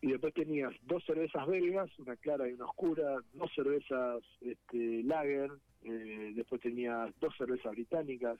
Y 0.00 0.12
después 0.12 0.34
tenías 0.34 0.72
dos 0.82 1.04
cervezas 1.04 1.46
belgas, 1.46 1.90
una 1.98 2.16
clara 2.16 2.48
y 2.48 2.52
una 2.52 2.66
oscura, 2.66 3.16
dos 3.32 3.50
cervezas 3.54 4.22
este, 4.40 5.02
lager, 5.02 5.50
eh, 5.84 6.32
después 6.34 6.60
tenías 6.60 7.10
dos 7.18 7.34
cervezas 7.36 7.72
británicas, 7.72 8.38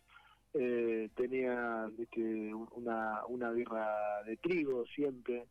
eh, 0.52 1.08
tenías 1.14 1.90
este, 1.98 2.54
una, 2.54 3.24
una 3.26 3.50
birra 3.52 4.22
de 4.24 4.36
trigo 4.36 4.84
siempre, 4.86 5.46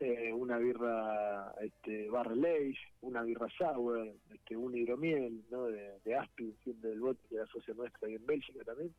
eh, 0.00 0.32
una 0.32 0.58
birra 0.58 1.52
este, 1.60 2.08
barrel 2.08 2.44
age, 2.44 2.78
una 3.00 3.22
birra 3.22 3.48
sour, 3.58 4.14
este, 4.32 4.56
un 4.56 4.76
hidromiel 4.76 5.42
¿no? 5.50 5.64
de, 5.64 5.98
de 6.04 6.14
Aspin, 6.14 6.56
siempre 6.62 6.90
del 6.90 7.00
bote 7.00 7.20
que 7.28 7.34
era 7.34 7.46
socio 7.46 7.74
nuestro 7.74 8.06
ahí 8.06 8.14
en 8.14 8.26
Bélgica 8.26 8.64
también. 8.64 8.94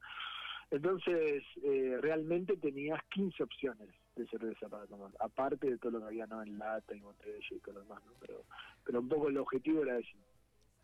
Entonces, 0.72 1.44
eh, 1.64 1.98
realmente 2.00 2.58
tenías 2.58 3.02
15 3.10 3.44
opciones 3.44 3.90
de 4.20 4.28
cerveza 4.28 4.68
para 4.68 4.86
tomar, 4.86 5.12
aparte 5.20 5.70
de 5.70 5.78
todo 5.78 5.94
lo 5.94 6.00
que 6.00 6.06
había 6.08 6.28
¿no? 6.28 6.44
en 6.44 6.58
lata 6.58 6.96
y 6.96 7.00
botella 7.00 7.48
y 7.50 7.60
todo 7.60 7.76
lo 7.76 7.82
demás, 7.82 8.04
¿no? 8.06 8.14
pero, 8.20 8.44
pero 8.86 9.00
un 9.00 9.08
poco 9.08 9.30
el 9.30 9.38
objetivo 9.38 9.84
era 9.84 9.98
ese. 9.98 10.16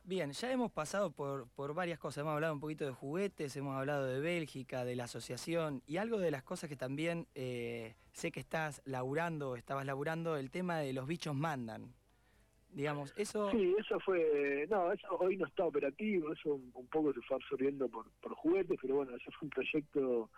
Bien, 0.04 0.32
ya 0.32 0.52
hemos 0.52 0.72
pasado 0.72 1.12
por, 1.12 1.48
por 1.56 1.74
varias 1.74 1.98
cosas. 1.98 2.22
Hemos 2.22 2.36
hablado 2.36 2.54
un 2.54 2.60
poquito 2.60 2.86
de 2.86 2.92
juguetes, 2.92 3.56
hemos 3.58 3.76
hablado 3.76 4.06
de 4.06 4.20
Bélgica, 4.20 4.86
de 4.86 4.96
la 4.96 5.06
asociación 5.06 5.82
y 5.88 5.98
algo 5.98 6.20
de 6.20 6.30
las 6.30 6.44
cosas 6.44 6.70
que 6.70 6.76
también 6.76 7.28
eh, 7.34 7.96
sé 8.12 8.32
que 8.32 8.40
estás 8.40 8.84
laburando, 8.86 9.56
estabas 9.56 9.86
laburando, 9.86 10.38
el 10.38 10.52
tema 10.52 10.78
de 10.78 10.94
los 10.94 11.08
bichos 11.08 11.36
mandan. 11.36 11.94
Digamos, 12.70 13.14
eso. 13.18 13.50
Sí, 13.52 13.74
eso 13.80 14.00
fue, 14.02 14.68
no, 14.70 14.92
eso 14.92 15.08
hoy 15.18 15.38
no 15.38 15.48
está 15.48 15.66
operativo, 15.66 16.34
eso 16.34 16.54
un, 16.54 16.72
un 16.74 16.88
poco 16.88 17.14
se 17.14 17.22
fue 17.22 17.38
absorbiendo 17.38 17.88
por, 17.88 18.06
por 18.22 18.36
juguetes, 18.36 18.78
pero 18.82 18.96
bueno, 18.96 19.16
ese 19.16 19.32
fue 19.32 19.46
un 19.46 19.50
proyecto 19.50 20.30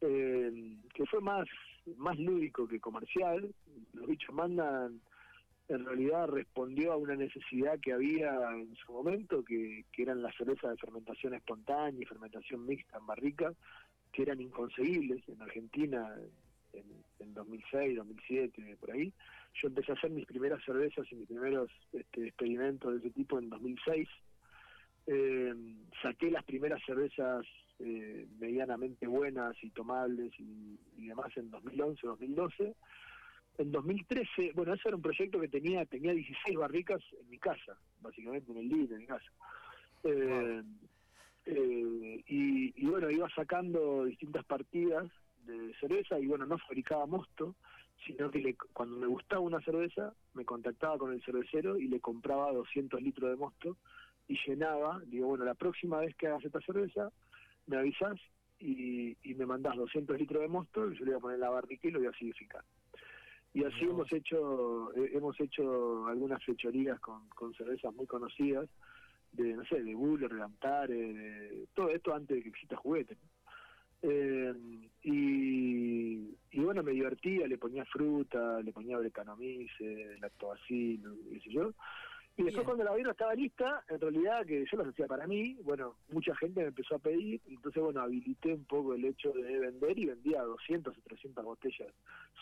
eh, 0.00 0.76
que 0.94 1.06
fue 1.06 1.20
más, 1.20 1.48
más 1.96 2.18
lúdico 2.18 2.66
que 2.68 2.80
comercial. 2.80 3.54
Los 3.92 4.06
bichos 4.06 4.34
mandan, 4.34 5.00
en 5.68 5.84
realidad 5.84 6.28
respondió 6.28 6.92
a 6.92 6.96
una 6.96 7.16
necesidad 7.16 7.78
que 7.80 7.92
había 7.92 8.32
en 8.52 8.74
su 8.76 8.92
momento, 8.92 9.44
que, 9.44 9.84
que 9.92 10.02
eran 10.02 10.22
las 10.22 10.34
cervezas 10.36 10.70
de 10.70 10.76
fermentación 10.78 11.34
espontánea 11.34 12.02
y 12.02 12.06
fermentación 12.06 12.66
mixta 12.66 12.98
en 12.98 13.06
barrica, 13.06 13.52
que 14.12 14.22
eran 14.22 14.40
inconseguibles 14.40 15.28
en 15.28 15.42
Argentina 15.42 16.14
en, 16.72 16.84
en 17.20 17.34
2006, 17.34 17.96
2007, 17.96 18.76
por 18.80 18.90
ahí. 18.92 19.12
Yo 19.60 19.68
empecé 19.68 19.92
a 19.92 19.94
hacer 19.94 20.10
mis 20.10 20.26
primeras 20.26 20.62
cervezas 20.64 21.06
y 21.10 21.16
mis 21.16 21.26
primeros 21.26 21.70
este, 21.92 22.28
experimentos 22.28 22.92
de 22.92 22.98
ese 22.98 23.10
tipo 23.10 23.38
en 23.38 23.48
2006. 23.48 24.08
Eh, 25.06 25.54
saqué 26.02 26.30
las 26.30 26.44
primeras 26.44 26.82
cervezas 26.84 27.46
eh, 27.80 28.26
medianamente 28.38 29.06
buenas 29.06 29.56
y 29.62 29.70
tomables 29.70 30.32
y, 30.38 30.78
demás 31.06 31.34
en 31.36 31.50
2011, 31.50 32.06
2012. 32.06 32.74
En 33.58 33.72
2013, 33.72 34.52
bueno, 34.54 34.74
ese 34.74 34.88
era 34.88 34.96
un 34.96 35.02
proyecto 35.02 35.40
que 35.40 35.48
tenía 35.48 35.84
tenía 35.86 36.12
16 36.12 36.56
barricas 36.56 37.00
en 37.20 37.28
mi 37.30 37.38
casa, 37.38 37.78
básicamente 38.00 38.52
en 38.52 38.58
el 38.58 38.68
living 38.68 38.86
de 38.88 38.98
mi 38.98 39.06
casa. 39.06 39.30
Eh, 40.04 40.62
eh, 41.46 42.22
y, 42.26 42.82
y 42.82 42.86
bueno, 42.86 43.10
iba 43.10 43.28
sacando 43.30 44.04
distintas 44.04 44.44
partidas 44.44 45.06
de 45.44 45.74
cerveza 45.80 46.18
y 46.20 46.26
bueno, 46.26 46.46
no 46.46 46.58
fabricaba 46.58 47.06
mosto, 47.06 47.56
sino 48.06 48.30
que 48.30 48.38
le- 48.38 48.56
cuando 48.72 48.96
me 48.96 49.06
gustaba 49.06 49.40
una 49.40 49.60
cerveza, 49.62 50.12
me 50.34 50.44
contactaba 50.44 50.98
con 50.98 51.12
el 51.12 51.22
cervecero 51.22 51.78
y 51.78 51.88
le 51.88 52.00
compraba 52.00 52.52
200 52.52 53.00
litros 53.00 53.30
de 53.30 53.36
mosto 53.36 53.76
y 54.28 54.38
llenaba, 54.46 55.00
digo, 55.06 55.28
bueno, 55.28 55.44
la 55.44 55.54
próxima 55.54 55.98
vez 56.00 56.14
que 56.16 56.26
hagas 56.26 56.44
esta 56.44 56.60
cerveza, 56.60 57.10
me 57.68 57.76
avisás 57.76 58.18
y, 58.58 59.16
y 59.22 59.34
me 59.34 59.46
mandás 59.46 59.76
200 59.76 60.18
litros 60.18 60.42
de 60.42 60.48
mosto 60.48 60.90
y 60.90 60.98
yo 60.98 61.04
le 61.04 61.12
voy 61.12 61.18
a 61.18 61.22
poner 61.22 61.38
la 61.38 61.50
barrica 61.50 61.86
y 61.86 61.90
lo 61.92 62.00
voy 62.00 62.08
a 62.08 62.10
acidificar. 62.10 62.64
Y 63.54 63.64
así 63.64 63.84
hemos 63.84 64.12
hecho 64.12 64.92
eh, 64.94 65.10
hemos 65.14 65.40
hecho 65.40 66.06
algunas 66.06 66.44
fechorías 66.44 67.00
con, 67.00 67.28
con 67.30 67.54
cervezas 67.54 67.94
muy 67.94 68.06
conocidas, 68.06 68.68
de, 69.32 69.54
no 69.54 69.64
sé, 69.64 69.82
de 69.82 69.94
Buller, 69.94 70.32
de 70.32 70.42
Antare, 70.42 70.94
de, 70.94 71.66
todo 71.74 71.90
esto 71.90 72.14
antes 72.14 72.36
de 72.36 72.42
que 72.42 72.48
exista 72.50 72.76
juguete. 72.76 73.16
¿no? 73.16 73.28
Eh, 74.02 74.54
y, 75.02 76.36
y 76.52 76.60
bueno, 76.60 76.82
me 76.82 76.92
divertía, 76.92 77.46
le 77.46 77.58
ponía 77.58 77.84
fruta, 77.86 78.60
le 78.62 78.72
ponía 78.72 78.98
brecanomice, 78.98 80.18
lactobacil, 80.20 81.02
qué 81.32 81.40
sé 81.40 81.50
yo. 81.50 81.72
Y 82.38 82.44
después 82.44 82.64
Bien. 82.64 82.66
cuando 82.66 82.84
la 82.84 82.94
birra 82.94 83.10
estaba 83.10 83.34
lista, 83.34 83.84
en 83.88 84.00
realidad 84.00 84.46
que 84.46 84.64
yo 84.70 84.78
las 84.78 84.86
hacía 84.86 85.08
para 85.08 85.26
mí, 85.26 85.56
bueno, 85.64 85.96
mucha 86.08 86.36
gente 86.36 86.60
me 86.60 86.68
empezó 86.68 86.94
a 86.94 87.00
pedir, 87.00 87.40
entonces 87.48 87.82
bueno, 87.82 88.00
habilité 88.00 88.54
un 88.54 88.64
poco 88.64 88.94
el 88.94 89.04
hecho 89.04 89.32
de 89.32 89.58
vender 89.58 89.98
y 89.98 90.06
vendía 90.06 90.42
200 90.42 90.96
o 90.96 91.00
300 91.02 91.44
botellas 91.44 91.92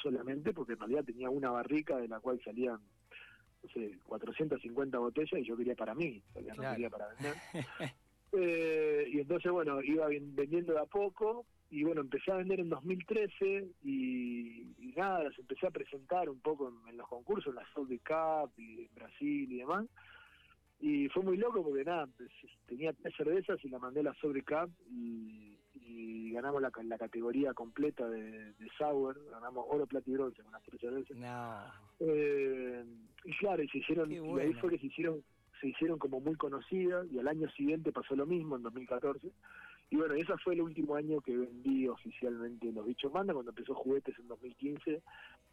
solamente, 0.03 0.53
porque 0.53 0.75
en 0.75 0.81
realidad 0.81 1.05
tenía 1.05 1.31
una 1.31 1.51
barrica 1.51 1.97
de 1.97 2.09
la 2.09 2.21
cual 2.21 2.39
salían, 2.45 2.79
no 3.63 3.69
sé, 3.71 3.99
450 4.05 4.99
botellas 4.99 5.41
y 5.41 5.45
yo 5.47 5.57
quería 5.57 5.75
para 5.75 5.95
mí, 5.95 6.23
o 6.35 6.43
sea, 6.43 6.51
no 6.55 6.57
Claro. 6.57 6.75
quería 6.75 6.91
para 6.91 7.09
vender. 7.09 7.35
Eh, 8.33 9.09
y 9.13 9.21
entonces, 9.21 9.51
bueno, 9.51 9.81
iba 9.83 10.09
vendiendo 10.09 10.75
de 10.75 10.81
a 10.81 10.85
poco 10.85 11.47
y 11.71 11.83
bueno, 11.83 12.01
empecé 12.01 12.31
a 12.31 12.37
vender 12.37 12.61
en 12.61 12.69
2013 12.69 13.69
y, 13.83 14.75
y 14.79 14.93
nada, 14.97 15.25
las 15.25 15.39
empecé 15.39 15.67
a 15.67 15.71
presentar 15.71 16.29
un 16.29 16.41
poco 16.41 16.73
en, 16.89 16.97
los 16.97 17.09
concursos, 17.09 17.49
en 17.49 17.57
la 17.57 17.67
South 17.75 17.89
Cup 18.07 18.53
y 18.57 18.85
en 18.85 18.95
Brasil 18.95 19.53
y 19.53 19.57
demás. 19.59 19.87
Y 20.79 21.09
fue 21.09 21.23
muy 21.23 21.37
loco 21.39 21.65
porque 21.65 21.85
nada, 21.85 22.07
pues, 22.17 22.31
tenía 22.67 22.93
tres 22.93 23.15
cervezas 23.17 23.59
y 23.65 23.69
la 23.69 23.79
mandé 23.79 24.01
a 24.01 24.05
la 24.05 24.15
Sobre 24.15 24.43
Cup 24.43 24.71
y, 24.91 25.55
ganamos 26.33 26.61
la, 26.61 26.71
la, 26.85 26.99
categoría 26.99 27.55
completa 27.55 28.07
de, 28.11 28.53
de, 28.53 28.69
Sour, 28.77 29.19
ganamos 29.31 29.65
oro, 29.71 29.87
plata 29.87 30.11
y 30.11 30.13
bronce 30.13 30.43
con 30.43 30.53
las 30.53 30.63
tres 30.65 30.79
cervezas. 30.79 31.17
Eh, 31.99 32.85
y 33.25 33.37
claro, 33.39 33.63
y 33.63 33.69
se 33.69 33.79
hicieron, 33.79 34.13
y 34.13 34.19
ahí 34.39 34.53
fue 34.53 34.69
que 34.69 34.79
se 34.79 34.87
hicieron 34.87 35.25
se 35.61 35.69
hicieron 35.69 35.99
como 35.99 36.21
muy 36.21 36.35
conocidas 36.37 37.07
y 37.11 37.19
al 37.19 37.29
año 37.29 37.49
siguiente 37.51 37.93
pasó 37.93 38.15
lo 38.15 38.27
mismo, 38.27 38.57
en 38.57 38.63
2014. 38.63 39.33
Y 39.91 39.97
bueno, 39.97 40.15
ese 40.15 40.37
fue 40.39 40.55
el 40.55 40.63
último 40.63 40.97
año 40.97 41.21
que 41.21 41.37
vendí 41.37 41.87
oficialmente 41.87 42.73
los 42.73 42.87
bichos 42.87 43.13
manda, 43.13 43.33
cuando 43.33 43.51
empezó 43.51 43.75
juguetes 43.75 44.19
en 44.19 44.27
2015. 44.29 45.03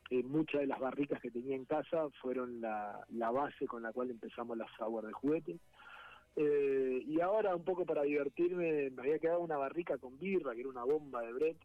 Eh, 0.10 0.24
muchas 0.24 0.62
de 0.62 0.68
las 0.68 0.80
barricas 0.80 1.22
que 1.22 1.32
tenía 1.32 1.56
en 1.56 1.66
casa 1.66 2.10
fueron 2.22 2.60
la, 2.60 3.06
la 3.10 3.32
base 3.32 3.68
con 3.68 3.84
la 3.84 3.94
cual 3.94 4.10
empezamos 4.10 4.58
la 4.58 4.68
sour 4.78 5.06
de 5.06 5.14
juguetes. 5.14 5.60
Eh, 6.36 7.04
y 7.06 7.20
ahora, 7.22 7.56
un 7.56 7.64
poco 7.64 7.86
para 7.86 8.04
divertirme, 8.04 8.90
me 8.90 9.02
había 9.04 9.20
quedado 9.20 9.42
una 9.42 9.58
barrica 9.58 9.98
con 9.98 10.18
birra, 10.18 10.54
que 10.54 10.62
era 10.62 10.70
una 10.70 10.84
bomba 10.84 11.22
de 11.22 11.32
Brett, 11.32 11.58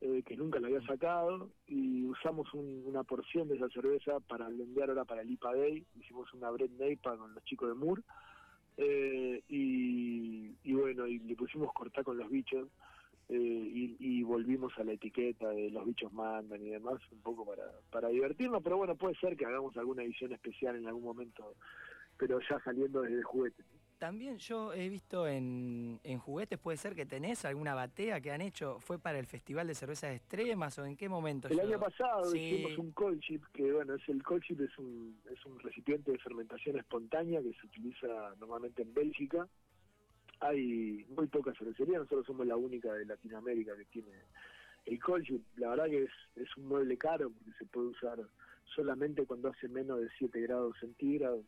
eh, 0.00 0.22
que 0.24 0.36
nunca 0.36 0.60
la 0.60 0.68
había 0.68 0.86
sacado, 0.86 1.50
y 1.66 2.06
usamos 2.06 2.52
una 2.54 3.04
porción 3.04 3.48
de 3.48 3.56
esa 3.56 3.68
cerveza 3.68 4.18
para 4.20 4.48
vender 4.48 4.88
ahora 4.88 5.04
para 5.04 5.20
el 5.20 5.30
IPA 5.30 5.54
Day. 5.54 5.86
Hicimos 5.96 6.32
una 6.32 6.50
Brett 6.50 6.70
Neipa 6.72 7.16
con 7.18 7.34
los 7.34 7.44
chicos 7.44 7.68
de 7.68 7.74
Moore 7.74 8.02
eh, 8.78 9.42
y, 9.48 10.72
bueno, 10.72 11.06
y 11.08 11.18
le 11.18 11.34
pusimos 11.34 11.72
cortar 11.72 12.04
con 12.04 12.16
los 12.16 12.30
bichos 12.30 12.68
eh, 13.28 13.96
y, 13.98 14.22
volvimos 14.22 14.72
a 14.78 14.84
la 14.84 14.92
etiqueta 14.92 15.48
de 15.48 15.70
los 15.70 15.84
bichos 15.84 16.12
mandan 16.12 16.62
y 16.62 16.70
demás, 16.70 17.00
un 17.10 17.20
poco 17.20 17.44
para, 17.44 17.64
para 17.90 18.08
divertirnos, 18.08 18.62
pero 18.62 18.76
bueno, 18.76 18.94
puede 18.94 19.16
ser 19.16 19.36
que 19.36 19.46
hagamos 19.46 19.76
alguna 19.76 20.04
edición 20.04 20.32
especial 20.32 20.76
en 20.76 20.86
algún 20.86 21.02
momento, 21.02 21.54
pero 22.16 22.38
ya 22.48 22.60
saliendo 22.60 23.02
desde 23.02 23.16
el 23.16 23.24
juguete. 23.24 23.64
También 23.98 24.38
yo 24.38 24.72
he 24.72 24.88
visto 24.88 25.26
en, 25.26 25.98
juguetes, 26.20 26.56
puede 26.58 26.76
ser 26.76 26.94
que 26.94 27.04
tenés 27.04 27.44
alguna 27.44 27.74
batea 27.74 28.20
que 28.20 28.30
han 28.30 28.40
hecho, 28.40 28.78
¿fue 28.78 28.98
para 29.00 29.18
el 29.18 29.26
Festival 29.26 29.66
de 29.66 29.74
Cervezas 29.74 30.14
Extremas 30.14 30.78
o 30.78 30.84
en 30.84 30.96
qué 30.96 31.08
momento? 31.08 31.48
El 31.48 31.58
año 31.58 31.80
pasado 31.80 32.32
hicimos 32.34 32.78
un 32.78 32.92
cold 32.92 33.20
chip, 33.20 33.44
que 33.52 33.72
bueno, 33.72 33.94
es 33.94 34.08
el 34.08 34.22
cold 34.22 34.42
chip 34.44 34.60
es 34.60 34.78
un, 34.78 35.18
es 35.28 35.44
un 35.44 35.58
recipiente 35.58 36.12
de 36.12 36.18
fermentación 36.18 36.78
espontánea 36.78 37.42
que 37.42 37.52
se 37.54 37.66
utiliza 37.66 38.06
normalmente 38.38 38.82
en 38.82 38.94
Bélgica. 38.94 39.48
Hay 40.40 41.04
muy 41.16 41.26
pocas 41.26 41.58
cervecerías, 41.58 41.98
nosotros 41.98 42.26
somos 42.26 42.46
la 42.46 42.56
única 42.56 42.92
de 42.92 43.04
Latinoamérica 43.04 43.76
que 43.76 43.86
tiene 43.86 44.12
el 44.86 45.00
cold 45.00 45.24
chip. 45.24 45.42
La 45.56 45.70
verdad 45.70 45.86
que 45.86 46.04
es, 46.04 46.12
es 46.36 46.56
un 46.56 46.68
mueble 46.68 46.96
caro 46.96 47.30
porque 47.30 47.58
se 47.58 47.66
puede 47.66 47.88
usar 47.88 48.20
solamente 48.76 49.26
cuando 49.26 49.48
hace 49.48 49.66
menos 49.68 50.00
de 50.00 50.08
7 50.18 50.40
grados 50.42 50.76
centígrados 50.78 51.44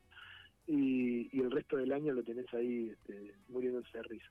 y, 0.66 1.40
el 1.40 1.50
resto 1.50 1.76
del 1.76 1.92
año 1.92 2.12
lo 2.12 2.22
tenés 2.22 2.52
ahí 2.54 2.90
este, 2.90 3.34
muriéndose 3.48 3.98
de 3.98 4.02
risa. 4.04 4.30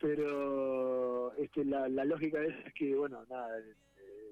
Pero 0.00 1.32
este, 1.34 1.64
la, 1.64 1.88
lógica 1.88 2.42
es, 2.42 2.66
es 2.66 2.74
que, 2.74 2.96
bueno, 2.96 3.24
nada, 3.30 3.58
eh, 3.58 3.74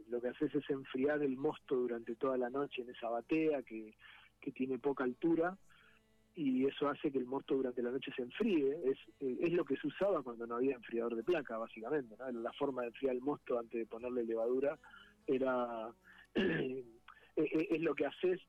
lo 0.09 0.21
que 0.21 0.29
haces 0.29 0.53
es 0.55 0.69
enfriar 0.71 1.23
el 1.23 1.37
mosto 1.37 1.77
durante 1.77 2.17
toda 2.17 2.37
la 2.37 2.51
noche 2.51 2.83
en 2.83 2.91
esa 2.91 3.09
batea 3.09 3.63
que, 3.63 3.95
que 4.41 4.51
tiene 4.51 4.79
poca 4.79 5.05
altura 5.05 5.57
y 6.35 6.67
eso 6.67 6.89
hace 6.89 7.11
que 7.11 7.19
el 7.19 7.27
mosto 7.27 7.55
durante 7.55 7.83
la 7.83 7.91
noche 7.91 8.13
se 8.15 8.23
enfríe. 8.23 8.77
Es, 8.85 8.99
eh, 9.21 9.39
es 9.41 9.53
lo 9.53 9.65
que 9.65 9.77
se 9.77 9.87
usaba 9.87 10.23
cuando 10.23 10.47
no 10.47 10.57
había 10.57 10.75
enfriador 10.75 11.15
de 11.15 11.23
placa, 11.23 11.59
básicamente. 11.59 12.17
La 12.33 12.53
forma 12.53 12.83
de 12.83 12.89
enfriar 12.89 13.15
el 13.15 13.21
mosto 13.21 13.59
antes 13.59 13.79
de 13.79 13.87
ponerle 13.87 14.25
levadura 14.25 14.79
era... 15.27 15.93
Eh, 17.37 17.69
es 17.71 17.81
lo 17.81 17.95
que 17.95 18.07
haces 18.07 18.41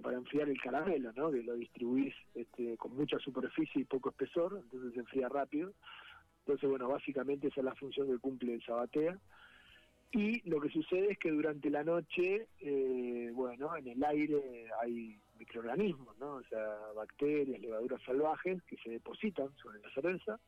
para 0.00 0.16
enfriar 0.16 0.48
el 0.48 0.60
caramelo, 0.60 1.12
¿no? 1.12 1.30
Que 1.30 1.42
lo 1.42 1.54
distribuís 1.54 2.14
este, 2.34 2.76
con 2.76 2.96
mucha 2.96 3.18
superficie 3.18 3.82
y 3.82 3.84
poco 3.84 4.10
espesor, 4.10 4.58
entonces 4.62 4.94
se 4.94 5.00
enfría 5.00 5.28
rápido. 5.28 5.72
Entonces, 6.40 6.68
bueno, 6.68 6.88
básicamente 6.88 7.48
esa 7.48 7.60
es 7.60 7.64
la 7.64 7.74
función 7.74 8.08
que 8.08 8.18
cumple 8.18 8.54
el 8.54 8.62
sabatea. 8.64 9.18
Y 10.12 10.48
lo 10.48 10.60
que 10.60 10.70
sucede 10.70 11.12
es 11.12 11.18
que 11.18 11.30
durante 11.30 11.68
la 11.68 11.82
noche, 11.82 12.48
eh, 12.60 13.30
bueno, 13.34 13.76
en 13.76 13.88
el 13.88 14.02
aire 14.04 14.66
hay 14.80 15.18
microorganismos, 15.38 16.16
¿no? 16.18 16.36
O 16.36 16.42
sea, 16.44 16.78
bacterias, 16.94 17.60
levaduras 17.60 18.00
salvajes 18.02 18.62
que 18.62 18.76
se 18.76 18.90
depositan 18.90 19.54
sobre 19.56 19.80
la 19.80 19.90
cerveza 19.90 20.40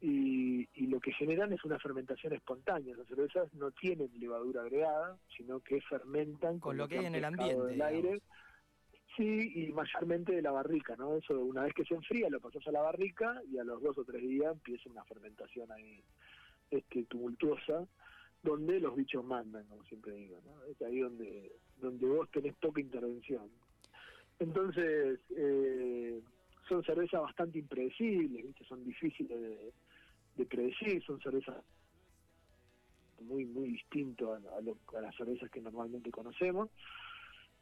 y, 0.00 0.68
y, 0.74 0.86
lo 0.86 1.00
que 1.00 1.12
generan 1.12 1.52
es 1.52 1.64
una 1.64 1.78
fermentación 1.78 2.32
espontánea. 2.34 2.96
Las 2.96 3.08
cervezas 3.08 3.52
no 3.54 3.70
tienen 3.72 4.10
levadura 4.18 4.62
agregada, 4.62 5.18
sino 5.36 5.60
que 5.60 5.80
fermentan 5.80 6.60
con, 6.60 6.76
lo 6.76 6.86
que 6.86 6.98
hay 6.98 7.06
en 7.06 7.14
el 7.16 7.24
ambiente. 7.24 7.62
Del 7.64 7.82
aire 7.82 8.22
Sí, 9.16 9.52
y 9.54 9.72
mayormente 9.72 10.32
de 10.32 10.42
la 10.42 10.50
barrica, 10.50 10.94
¿no? 10.96 11.16
Eso 11.16 11.40
una 11.40 11.62
vez 11.62 11.72
que 11.72 11.84
se 11.84 11.94
enfría 11.94 12.28
lo 12.28 12.40
pasas 12.40 12.66
a 12.66 12.72
la 12.72 12.82
barrica 12.82 13.40
y 13.50 13.56
a 13.56 13.64
los 13.64 13.82
dos 13.82 13.96
o 13.96 14.04
tres 14.04 14.20
días 14.20 14.52
empieza 14.52 14.90
una 14.90 15.04
fermentación 15.04 15.72
ahí 15.72 16.02
este, 16.70 17.04
tumultuosa 17.04 17.86
donde 18.42 18.78
los 18.78 18.94
bichos 18.94 19.24
mandan, 19.24 19.64
como 19.66 19.82
siempre 19.84 20.12
digo, 20.12 20.38
¿no? 20.44 20.64
Es 20.64 20.80
ahí 20.82 21.00
donde, 21.00 21.50
donde 21.80 22.06
vos 22.06 22.30
tenés 22.30 22.54
poca 22.56 22.80
intervención. 22.80 23.48
Entonces, 24.38 25.18
eh, 25.30 26.20
son 26.68 26.84
cervezas 26.84 27.22
bastante 27.22 27.58
impredecibles, 27.58 28.44
¿viste? 28.44 28.64
son 28.64 28.84
difíciles 28.84 29.40
de, 29.40 29.72
de 30.36 30.46
predecir, 30.46 31.02
son 31.04 31.20
cervezas 31.20 31.56
muy 33.20 33.46
muy 33.46 33.70
distintas 33.70 34.44
a, 34.44 34.98
a 34.98 35.00
las 35.00 35.16
cervezas 35.16 35.50
que 35.50 35.62
normalmente 35.62 36.10
conocemos 36.10 36.68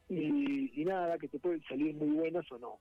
y, 0.09 0.84
nada, 0.84 1.18
que 1.18 1.28
te 1.28 1.38
pueden 1.38 1.62
salir 1.64 1.94
muy 1.94 2.11
buenas 2.11 2.50
o 2.52 2.59
no. 2.59 2.78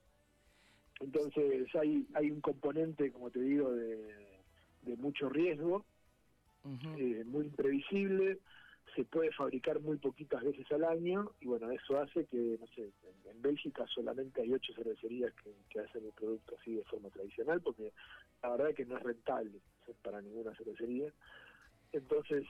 Entonces 0.99 1.67
hay, 1.75 2.05
hay 2.13 2.31
un 2.31 2.41
componente, 2.41 3.11
como 3.11 3.29
te 3.29 3.41
digo, 3.41 3.71
de, 3.71 4.41
de 4.83 4.97
mucho 4.97 5.29
riesgo, 5.29 5.85
eh, 6.97 7.23
muy 7.25 7.45
imprevisible, 7.45 8.39
se 8.95 9.03
puede 9.05 9.31
fabricar 9.31 9.79
muy 9.81 9.97
poquitas 9.97 10.43
veces 10.43 10.71
al 10.71 10.83
año 10.83 11.31
y 11.41 11.47
bueno, 11.47 11.69
eso 11.71 11.99
hace 11.99 12.25
que, 12.25 12.57
no 12.59 12.67
sé, 12.67 12.91
en, 13.29 13.41
Bélgica 13.41 13.85
solamente 13.87 14.41
hay 14.41 14.53
ocho 14.53 14.73
cervecerías 14.73 15.33
que, 15.43 15.53
que, 15.69 15.79
hacen 15.81 16.05
el 16.05 16.13
producto 16.13 16.55
así 16.59 16.75
de 16.75 16.83
forma 16.85 17.09
tradicional 17.09 17.59
porque 17.59 17.91
la 18.41 18.51
verdad 18.51 18.69
es 18.69 18.75
que 18.75 18.85
no 18.85 18.97
es 18.97 19.03
rentable 19.03 19.59
para 20.01 20.21
ninguna 20.21 20.55
cervecería. 20.55 21.11
Entonces, 21.91 22.45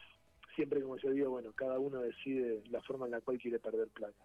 siempre 0.56 0.82
como 0.82 0.98
yo 0.98 1.12
digo, 1.12 1.32
bueno, 1.32 1.52
cada 1.54 1.80
uno 1.80 2.02
decide 2.02 2.64
la 2.70 2.82
forma 2.82 3.06
en 3.06 3.12
la 3.12 3.22
cual 3.22 3.40
quiere 3.40 3.60
perder 3.60 3.88
plata. 3.88 4.24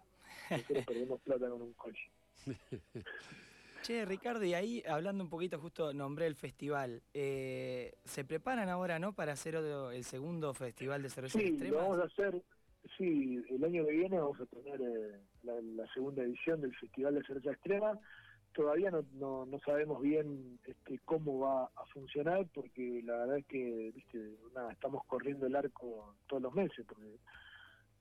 Nosotros 0.49 0.85
perdemos 0.85 1.21
plata 1.21 1.49
con 1.49 1.61
un 1.61 1.73
coche. 1.73 2.09
Che, 3.81 4.05
Ricardo, 4.05 4.43
y 4.43 4.53
ahí 4.53 4.83
hablando 4.87 5.23
un 5.23 5.29
poquito, 5.29 5.57
justo 5.59 5.93
nombré 5.93 6.27
el 6.27 6.35
festival. 6.35 7.01
Eh, 7.13 7.93
¿Se 8.03 8.25
preparan 8.25 8.69
ahora, 8.69 8.99
no, 8.99 9.13
para 9.13 9.33
hacer 9.33 9.55
el 9.55 10.03
segundo 10.03 10.53
festival 10.53 11.01
de 11.01 11.09
cerveza 11.09 11.39
sí, 11.39 11.47
extrema? 11.47 11.77
vamos 11.77 11.99
a 11.99 12.03
hacer, 12.03 12.41
sí, 12.97 13.43
el 13.49 13.63
año 13.63 13.85
que 13.85 13.91
viene 13.91 14.19
vamos 14.19 14.39
a 14.41 14.45
tener 14.47 14.81
eh, 14.81 15.19
la, 15.43 15.87
segunda 15.93 16.23
edición 16.23 16.61
del 16.61 16.75
Festival 16.75 17.15
de 17.15 17.23
Cerveza 17.23 17.51
Extrema. 17.51 17.97
Todavía 18.53 18.91
no, 18.91 19.45
no, 19.45 19.59
sabemos 19.63 20.01
bien 20.01 20.59
este, 20.65 20.99
cómo 21.05 21.39
va 21.39 21.65
a 21.75 21.85
funcionar, 21.93 22.47
porque 22.53 23.01
la 23.05 23.17
verdad 23.17 23.37
es 23.37 23.45
que, 23.45 23.91
viste, 23.95 24.35
nada, 24.53 24.73
estamos 24.73 25.05
corriendo 25.05 25.45
el 25.45 25.55
arco 25.55 26.15
todos 26.27 26.41
los 26.41 26.53
meses, 26.53 26.85
porque 26.87 27.15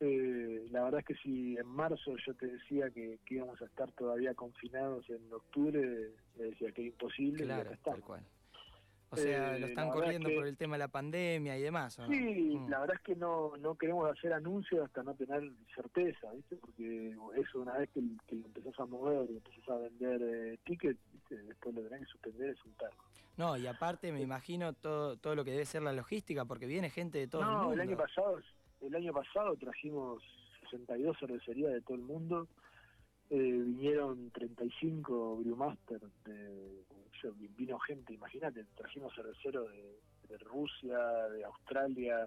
eh, 0.00 0.66
la 0.70 0.84
verdad 0.84 1.00
es 1.00 1.06
que 1.06 1.14
si 1.16 1.56
en 1.56 1.66
marzo 1.66 2.16
yo 2.24 2.34
te 2.34 2.46
decía 2.46 2.90
que, 2.90 3.18
íbamos 3.28 3.60
a 3.60 3.64
estar 3.64 3.90
todavía 3.92 4.34
confinados 4.34 5.08
en 5.10 5.32
octubre, 5.32 6.10
me 6.36 6.44
decía 6.44 6.72
que 6.72 6.82
es 6.82 6.88
imposible. 6.88 7.44
Claro, 7.44 7.70
tal 7.84 8.00
cual. 8.00 8.22
O 9.10 9.16
sea, 9.16 9.58
lo 9.58 9.66
eh, 9.66 9.70
están 9.70 9.88
corriendo 9.88 10.28
por 10.34 10.46
el 10.46 10.56
tema 10.56 10.74
de 10.74 10.80
la 10.80 10.88
pandemia 10.88 11.56
y 11.56 11.62
demás. 11.62 11.98
Sí, 12.08 12.56
mm. 12.56 12.68
la 12.68 12.80
verdad 12.80 12.96
es 12.96 13.02
que 13.02 13.16
no, 13.16 13.56
no 13.56 13.74
queremos 13.74 14.10
hacer 14.10 14.32
anuncios 14.34 14.84
hasta 14.84 15.02
no 15.02 15.14
tener 15.14 15.50
certeza, 15.74 16.30
¿viste? 16.32 16.56
Porque 16.56 17.16
eso, 17.36 17.60
una 17.60 17.78
vez 17.78 17.88
que, 17.90 18.02
que 18.26 18.36
lo 18.36 18.46
empezás 18.46 18.78
a 18.78 18.84
mover 18.84 19.30
y 19.30 19.36
empezás 19.36 19.68
a 19.68 19.78
vender 19.78 20.20
eh, 20.22 20.58
tickets, 20.64 21.00
después 21.30 21.74
lo 21.74 21.82
tenés 21.82 22.00
que 22.00 22.12
suspender, 22.12 22.50
es 22.50 22.64
un 22.64 22.72
perro. 22.72 22.96
No, 23.38 23.56
y 23.56 23.66
aparte 23.66 24.12
me 24.12 24.20
imagino 24.20 24.72
todo, 24.72 25.16
todo 25.16 25.36
lo 25.36 25.44
que 25.44 25.52
debe 25.52 25.64
ser 25.64 25.82
la 25.82 25.92
logística, 25.92 26.44
porque 26.44 26.66
viene 26.66 26.90
gente 26.90 27.18
de 27.18 27.28
todo 27.28 27.42
el 27.42 27.48
mundo. 27.48 27.64
No, 27.66 27.72
el 27.72 27.80
año 27.80 27.96
pasado 27.96 28.38
el 28.80 28.94
año 28.94 29.12
pasado 29.12 29.56
trajimos 29.56 30.22
62 30.70 31.16
cervecerías 31.18 31.72
de 31.72 31.80
todo 31.82 31.96
el 31.96 32.02
mundo. 32.02 32.48
Eh, 33.30 33.36
vinieron 33.36 34.30
35 34.30 35.36
Brewmaster, 35.36 36.00
de, 36.24 36.84
vino 37.56 37.78
gente, 37.80 38.14
imagínate, 38.14 38.64
trajimos 38.74 39.14
cerveceros 39.14 39.70
de, 40.28 40.38
Rusia, 40.38 40.98
de 41.28 41.44
Australia, 41.44 42.26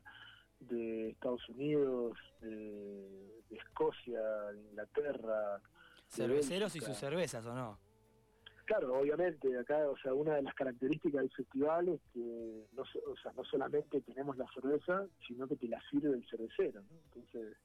de 0.60 1.10
Estados 1.10 1.48
Unidos, 1.50 2.18
de, 2.42 3.42
Escocia, 3.50 4.22
de 4.54 4.62
Inglaterra. 4.62 5.62
¿Cerveceros 6.08 6.76
y 6.76 6.82
sus 6.82 6.98
cervezas 6.98 7.46
o 7.46 7.54
no? 7.54 7.91
Claro, 8.72 9.00
obviamente, 9.00 9.58
acá, 9.60 9.90
o 9.90 9.98
sea, 9.98 10.14
una 10.14 10.36
de 10.36 10.44
las 10.44 10.54
características 10.56 11.22
del 11.22 11.32
festival 11.32 11.90
es 11.90 12.02
que 12.14 12.66
no, 12.74 12.84
o 12.84 13.18
sea, 13.22 13.34
no 13.36 13.44
solamente 13.44 14.00
tenemos 14.02 14.38
la 14.38 14.46
cerveza, 14.54 15.06
sino 15.28 15.46
que 15.48 15.58
te 15.58 15.68
la 15.68 15.82
sirve 15.90 16.16
el 16.16 16.26
cervecero, 16.30 16.82
¿no? 16.82 16.98
Entonces, 17.08 17.58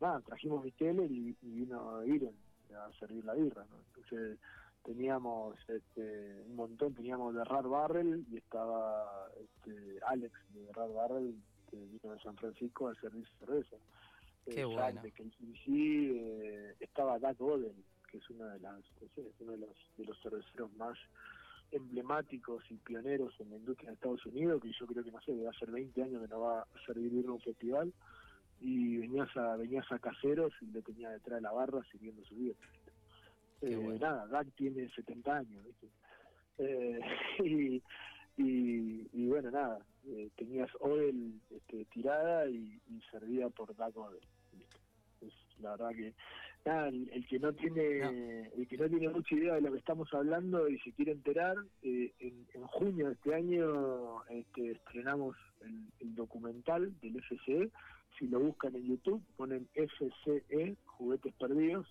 nada, 0.00 0.20
trajimos 0.20 0.64
mi 0.64 0.72
tele 0.72 1.04
y, 1.04 1.36
vino 1.42 2.02
Iron 2.04 2.34
a 2.74 2.90
servir 2.98 3.24
la 3.24 3.34
birra, 3.34 3.66
¿no? 3.70 3.76
Entonces, 3.88 4.38
teníamos 4.82 5.56
este, 5.68 6.42
un 6.46 6.56
montón, 6.56 6.94
teníamos 6.94 7.34
de 7.34 7.44
Rad 7.44 7.66
Barrel 7.66 8.24
y 8.30 8.38
estaba 8.38 9.28
este, 9.38 9.98
Alex 10.06 10.32
de 10.54 10.72
Rad 10.72 10.90
Barrel 10.90 11.34
que 11.70 11.76
vino 11.76 12.14
de 12.14 12.20
San 12.20 12.36
Francisco 12.36 12.88
a 12.88 12.94
servir 12.94 13.26
cerveza. 13.38 13.76
Qué 14.46 14.60
eh, 14.60 14.64
bueno. 14.64 15.02
eh, 15.04 16.76
estaba 16.80 17.18
Doug 17.18 17.42
Odell, 17.42 17.84
que 18.16 18.24
es 18.24 18.30
una 18.30 18.52
de 18.54 18.60
las, 18.60 18.80
uno 19.40 19.52
de 19.52 19.58
los, 19.58 19.76
de 19.96 20.04
los 20.04 20.20
cerveceros 20.22 20.72
más 20.76 20.98
emblemáticos 21.70 22.64
y 22.70 22.76
pioneros 22.76 23.34
en 23.40 23.50
la 23.50 23.56
industria 23.56 23.90
de 23.90 23.94
Estados 23.94 24.24
Unidos, 24.26 24.62
que 24.62 24.72
yo 24.72 24.86
creo 24.86 25.04
que 25.04 25.10
no 25.10 25.20
sé, 25.20 25.32
debe 25.32 25.48
hacer 25.48 25.70
20 25.70 26.02
años 26.02 26.22
que 26.22 26.28
no 26.28 26.40
va 26.40 26.60
a 26.60 26.66
servir 26.86 27.28
un 27.28 27.40
festival, 27.40 27.92
y 28.60 28.98
venías 28.98 29.36
a, 29.36 29.56
venías 29.56 29.90
a 29.92 29.98
caseros 29.98 30.52
y 30.62 30.66
le 30.66 30.80
tenía 30.82 31.10
detrás 31.10 31.38
de 31.38 31.42
la 31.42 31.52
barra 31.52 31.82
sirviendo 31.90 32.24
su 32.24 32.34
vida. 32.34 32.54
Eh, 33.60 33.98
Nada, 34.00 34.26
Doug 34.26 34.52
tiene 34.54 34.88
70 34.88 35.36
años, 35.36 35.66
eh, 36.58 37.00
y, 37.44 37.82
y, 38.38 39.26
bueno, 39.26 39.50
nada, 39.50 39.78
eh, 40.06 40.30
tenías 40.36 40.70
Odell 40.80 41.40
este, 41.50 41.84
tirada 41.86 42.48
y, 42.48 42.80
y 42.88 43.00
servida 43.10 43.50
por 43.50 43.74
Doug 43.74 43.98
Odell. 43.98 44.20
Es 45.20 45.34
la 45.60 45.70
verdad 45.72 45.90
que 45.90 46.14
el, 46.66 47.26
que 47.28 47.38
no 47.38 47.52
tiene 47.52 48.50
el 48.56 48.66
que 48.68 48.76
no 48.76 48.88
tiene 48.88 49.08
mucha 49.08 49.34
idea 49.34 49.54
de 49.54 49.60
lo 49.60 49.72
que 49.72 49.78
estamos 49.78 50.12
hablando 50.12 50.68
y 50.68 50.78
se 50.80 50.92
quiere 50.92 51.12
enterar, 51.12 51.56
eh, 51.82 52.12
en, 52.18 52.46
junio 52.66 53.06
de 53.06 53.12
este 53.12 53.34
año 53.34 54.24
este, 54.28 54.72
estrenamos 54.72 55.36
el, 55.60 56.14
documental 56.14 56.92
del 57.00 57.22
FCE. 57.22 57.70
Si 58.18 58.26
lo 58.26 58.40
buscan 58.40 58.74
en 58.74 58.84
YouTube, 58.84 59.22
ponen 59.36 59.68
FCE, 59.74 60.76
Juguetes 60.86 61.34
Perdidos, 61.34 61.86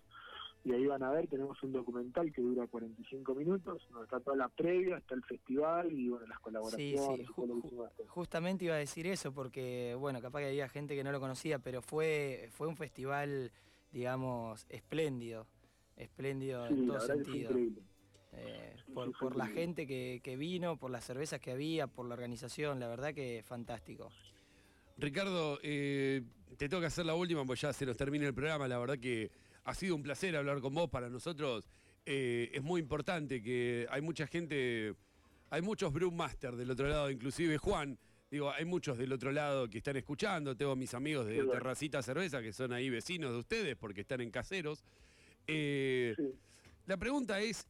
y 0.64 0.74
ahí 0.74 0.86
van 0.88 1.04
a 1.04 1.12
ver, 1.12 1.28
tenemos 1.28 1.62
un 1.64 1.72
documental 1.72 2.34
que 2.34 2.42
dura 2.42 2.68
45 2.68 3.36
minutos, 3.36 3.88
donde 3.92 4.06
está 4.06 4.20
toda 4.20 4.36
la 4.36 4.50
previa, 4.50 4.98
está 4.98 5.16
el 5.16 5.24
festival 5.24 5.92
y 5.92 6.10
bueno, 6.10 6.26
las 6.28 6.40
colaboraciones. 6.40 7.28
justamente 8.08 8.66
iba 8.66 8.74
a 8.74 8.80
decir 8.80 9.08
eso, 9.08 9.32
porque 9.32 9.96
bueno, 9.98 10.22
capaz 10.22 10.40
que 10.40 10.48
había 10.48 10.68
gente 10.68 10.96
que 10.96 11.04
no 11.04 11.12
lo 11.12 11.20
conocía, 11.20 11.60
pero 11.60 11.82
fue, 11.82 12.50
fue 12.52 12.68
un 12.68 12.76
festival 12.76 13.52
digamos, 13.96 14.66
espléndido, 14.68 15.48
espléndido 15.96 16.68
en 16.68 16.86
todo 16.86 17.00
sentido. 17.00 17.52
Eh, 18.34 18.76
por, 18.94 19.38
la 19.38 19.48
gente 19.48 19.88
que, 19.88 20.20
que, 20.22 20.36
vino, 20.36 20.76
por 20.76 20.92
las 20.92 21.06
cervezas 21.06 21.40
que 21.40 21.52
había, 21.52 21.88
por 21.88 22.06
la 22.06 22.14
organización, 22.16 22.82
la 22.82 22.90
verdad 22.90 23.14
que 23.14 23.42
fantástico. 23.48 24.12
Ricardo, 24.98 25.60
eh, 25.64 26.24
te 26.58 26.68
tengo 26.68 26.82
que 26.82 26.88
hacer 26.88 27.06
la 27.06 27.16
última, 27.16 27.46
pues 27.46 27.62
ya 27.62 27.72
se 27.72 27.86
nos 27.86 27.96
termina 27.96 28.28
el 28.28 28.34
programa, 28.34 28.68
la 28.68 28.78
verdad 28.78 29.00
que 29.00 29.32
ha 29.64 29.74
sido 29.74 29.96
un 29.96 30.04
placer 30.04 30.36
hablar 30.36 30.60
con 30.60 30.74
vos, 30.74 30.90
para 30.90 31.10
nosotros 31.10 31.64
eh, 32.06 32.52
es 32.54 32.62
muy 32.62 32.82
importante 32.82 33.42
que 33.42 33.88
hay 33.90 34.02
mucha 34.02 34.28
gente, 34.28 34.94
hay 35.50 35.62
muchos 35.62 35.94
brewmasters 35.94 36.58
del 36.58 36.70
otro 36.70 36.90
lado, 36.90 37.10
inclusive 37.10 37.58
Juan, 37.60 37.98
Digo, 38.30 38.52
hay 38.52 38.66
muchos 38.66 38.98
del 38.98 39.14
otro 39.14 39.32
lado 39.32 39.70
que 39.70 39.78
están 39.78 39.96
escuchando, 39.98 40.58
tengo 40.58 40.76
mis 40.76 40.94
amigos 40.94 41.28
de 41.28 41.44
Terracita 41.44 42.02
Cerveza 42.02 42.42
que 42.42 42.52
son 42.52 42.74
ahí 42.74 42.90
vecinos 42.90 43.32
de 43.32 43.38
ustedes 43.38 43.76
porque 43.76 44.02
están 44.02 44.22
en 44.22 44.32
caseros. 44.32 44.84
Eh, 45.46 46.16
la 46.88 46.98
pregunta 46.98 47.40
es, 47.40 47.68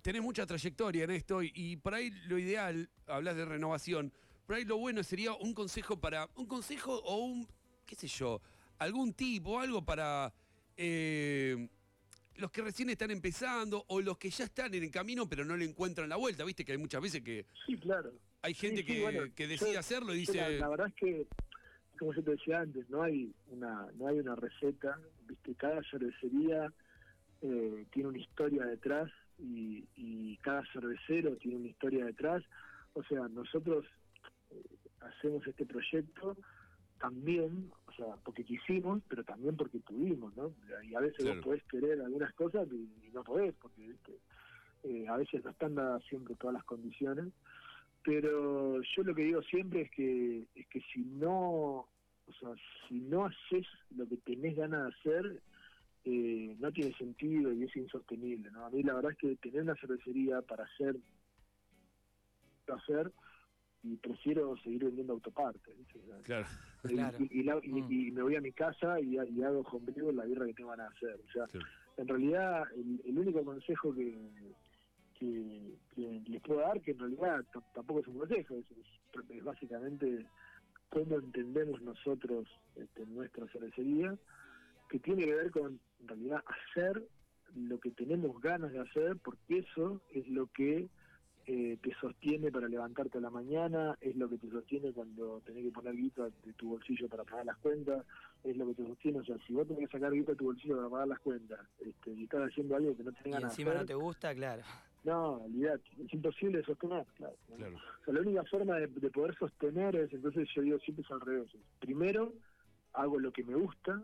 tenés 0.00 0.22
mucha 0.22 0.46
trayectoria 0.46 1.04
en 1.04 1.10
esto 1.10 1.42
y, 1.42 1.76
por 1.76 1.94
ahí 1.94 2.10
lo 2.28 2.38
ideal, 2.38 2.88
hablas 3.06 3.36
de 3.36 3.44
renovación, 3.44 4.12
por 4.46 4.56
ahí 4.56 4.64
lo 4.64 4.78
bueno 4.78 5.02
sería 5.02 5.34
un 5.34 5.52
consejo 5.52 6.00
para, 6.00 6.28
un 6.36 6.46
consejo 6.46 6.94
o 6.94 7.16
un, 7.16 7.46
qué 7.84 7.96
sé 7.96 8.06
yo, 8.06 8.40
algún 8.78 9.12
tipo, 9.12 9.58
algo 9.58 9.84
para 9.84 10.32
eh, 10.76 11.68
los 12.36 12.50
que 12.52 12.62
recién 12.62 12.90
están 12.90 13.10
empezando 13.10 13.84
o 13.88 14.00
los 14.00 14.18
que 14.18 14.30
ya 14.30 14.44
están 14.44 14.72
en 14.72 14.84
el 14.84 14.90
camino 14.90 15.28
pero 15.28 15.44
no 15.44 15.56
le 15.56 15.64
encuentran 15.64 16.08
la 16.08 16.16
vuelta, 16.16 16.44
viste 16.44 16.64
que 16.64 16.72
hay 16.72 16.78
muchas 16.78 17.02
veces 17.02 17.22
que... 17.22 17.44
Sí, 17.66 17.76
claro 17.76 18.12
hay 18.42 18.54
gente 18.54 18.84
que, 18.84 19.32
que, 19.34 19.46
decide 19.46 19.78
hacerlo 19.78 20.14
y 20.14 20.18
dice... 20.18 20.58
La, 20.58 20.68
verdad 20.68 20.88
es 20.88 20.94
que, 20.94 21.26
como 21.98 22.14
yo 22.14 22.22
te 22.22 22.32
decía 22.32 22.60
antes, 22.60 22.88
no 22.88 23.02
hay 23.02 23.32
una 23.48 23.88
no 23.96 24.06
hay 24.06 24.20
una 24.20 24.36
receta, 24.36 24.98
viste 25.26 25.54
cada 25.54 25.82
cervecería 25.90 26.72
eh, 27.40 27.86
tiene 27.92 28.08
una 28.08 28.18
historia 28.18 28.64
detrás 28.64 29.10
y, 29.38 29.84
y, 29.94 30.36
cada 30.38 30.64
cervecero 30.72 31.36
tiene 31.36 31.58
una 31.58 31.68
historia 31.68 32.04
detrás. 32.04 32.42
O 32.94 33.02
sea, 33.04 33.28
nosotros 33.28 33.84
eh, 34.50 34.64
hacemos 35.00 35.46
este 35.46 35.64
proyecto 35.64 36.36
también, 36.98 37.70
o 37.86 37.92
sea, 37.92 38.16
porque 38.24 38.42
quisimos, 38.42 39.02
pero 39.08 39.22
también 39.22 39.56
porque 39.56 39.78
tuvimos, 39.80 40.36
¿no? 40.36 40.52
Y 40.82 40.96
a 40.96 41.00
veces 41.00 41.24
vos 41.26 41.44
podés 41.44 41.62
querer 41.64 42.00
algunas 42.00 42.32
cosas 42.34 42.66
y, 42.72 43.10
no 43.12 43.22
podés, 43.22 43.54
porque 43.54 43.82
¿viste? 43.82 44.18
Eh, 44.82 45.06
a 45.08 45.16
veces 45.16 45.44
no 45.44 45.50
están 45.50 45.76
dadas 45.76 46.02
siempre 46.08 46.34
todas 46.34 46.54
las 46.54 46.64
condiciones 46.64 47.32
pero 48.04 48.80
yo 48.82 49.02
lo 49.02 49.14
que 49.14 49.22
digo 49.22 49.42
siempre 49.42 49.82
es 49.82 49.90
que 49.90 50.46
es 50.54 50.66
que 50.68 50.80
si 50.92 51.00
no 51.00 51.86
o 52.26 52.32
sea 52.38 52.50
si 52.88 53.00
no 53.00 53.26
haces 53.26 53.66
lo 53.96 54.06
que 54.06 54.16
tenés 54.18 54.56
ganas 54.56 54.82
de 54.82 54.88
hacer 54.88 55.42
eh, 56.04 56.56
no 56.58 56.72
tiene 56.72 56.92
sentido 56.94 57.52
y 57.52 57.64
es 57.64 57.76
insostenible 57.76 58.50
no 58.50 58.66
a 58.66 58.70
mí 58.70 58.82
la 58.82 58.94
verdad 58.94 59.12
es 59.12 59.18
que 59.18 59.36
tener 59.36 59.62
una 59.62 59.76
cervecería 59.76 60.42
para 60.42 60.64
hacer 60.64 60.96
hacer 62.68 63.10
y 63.82 63.96
prefiero 63.96 64.56
seguir 64.58 64.84
vendiendo 64.84 65.14
autopartes 65.14 65.74
claro. 66.24 66.46
Y, 67.62 68.12
me 68.12 68.22
voy 68.22 68.36
a 68.36 68.40
mi 68.40 68.52
casa 68.52 69.00
y, 69.00 69.16
hago 69.18 69.64
conmigo 69.64 70.12
la 70.12 70.26
guerra 70.26 70.46
que 70.46 70.54
tengo 70.54 70.70
ganas 70.70 70.92
de 71.00 71.12
hacer 71.12 71.20
o 71.26 71.32
sea 71.32 71.62
en 71.96 72.06
realidad 72.06 72.64
el 72.76 73.18
único 73.18 73.42
consejo 73.44 73.94
que 73.94 74.16
que, 75.18 75.78
les 75.96 76.42
puedo 76.42 76.60
dar, 76.60 76.80
que 76.80 76.92
en 76.92 76.98
realidad 76.98 77.44
tampoco 77.74 78.00
es 78.00 78.08
un 78.08 78.18
consejo, 78.18 78.54
es, 78.54 79.44
básicamente 79.44 80.26
cómo 80.90 81.18
entendemos 81.18 81.82
nosotros 81.82 82.48
este, 82.76 83.06
nuestra 83.06 83.46
cervecería, 83.48 84.16
que 84.88 84.98
tiene 85.00 85.24
que 85.24 85.34
ver 85.34 85.50
con 85.50 85.80
en 86.00 86.08
realidad 86.08 86.42
hacer 86.46 87.02
lo 87.54 87.78
que 87.78 87.90
tenemos 87.90 88.40
ganas 88.40 88.72
de 88.72 88.80
hacer, 88.80 89.16
porque 89.22 89.58
eso 89.58 90.00
es 90.12 90.26
lo 90.28 90.46
que 90.46 90.88
eh, 91.46 91.78
te 91.82 91.94
sostiene 91.94 92.52
para 92.52 92.68
levantarte 92.68 93.18
a 93.18 93.20
la 93.22 93.30
mañana, 93.30 93.96
es 94.00 94.14
lo 94.16 94.28
que 94.28 94.38
te 94.38 94.50
sostiene 94.50 94.92
cuando 94.92 95.40
tenés 95.46 95.64
que 95.64 95.72
poner 95.72 95.96
guita 95.96 96.24
de 96.44 96.52
tu 96.52 96.70
bolsillo 96.70 97.08
para 97.08 97.24
pagar 97.24 97.46
las 97.46 97.56
cuentas, 97.58 98.04
es 98.44 98.56
lo 98.56 98.66
que 98.66 98.74
te 98.74 98.86
sostiene, 98.86 99.20
o 99.20 99.24
sea, 99.24 99.36
si 99.46 99.54
vos 99.54 99.66
tenés 99.66 99.88
que 99.88 99.98
sacar 99.98 100.12
guita 100.12 100.32
de 100.32 100.36
tu 100.36 100.44
bolsillo 100.44 100.76
para 100.76 100.90
pagar 100.90 101.08
las 101.08 101.18
cuentas 101.20 101.60
este, 101.80 102.12
y 102.12 102.24
estás 102.24 102.50
haciendo 102.50 102.76
algo 102.76 102.96
que 102.96 103.02
no 103.02 103.12
tenés 103.12 103.24
ganas 103.24 103.40
de 103.40 103.46
hacer... 103.46 103.66
encima 103.66 103.74
no 103.74 103.86
te 103.86 103.94
gusta, 103.94 104.34
claro. 104.34 104.62
No, 105.04 105.34
olvidate, 105.44 105.84
es 106.04 106.12
imposible 106.12 106.62
sostener, 106.64 107.06
claro. 107.16 107.36
O 107.50 108.04
sea, 108.04 108.14
la 108.14 108.20
única 108.20 108.44
forma 108.44 108.76
de, 108.76 108.88
de, 108.88 109.10
poder 109.10 109.34
sostener 109.36 109.96
es, 109.96 110.12
entonces 110.12 110.48
yo 110.54 110.62
digo 110.62 110.78
siempre 110.80 111.04
es 111.04 111.10
al 111.10 111.20
revés. 111.20 111.48
Primero 111.78 112.32
hago 112.92 113.18
lo 113.18 113.32
que 113.32 113.44
me 113.44 113.54
gusta, 113.54 114.02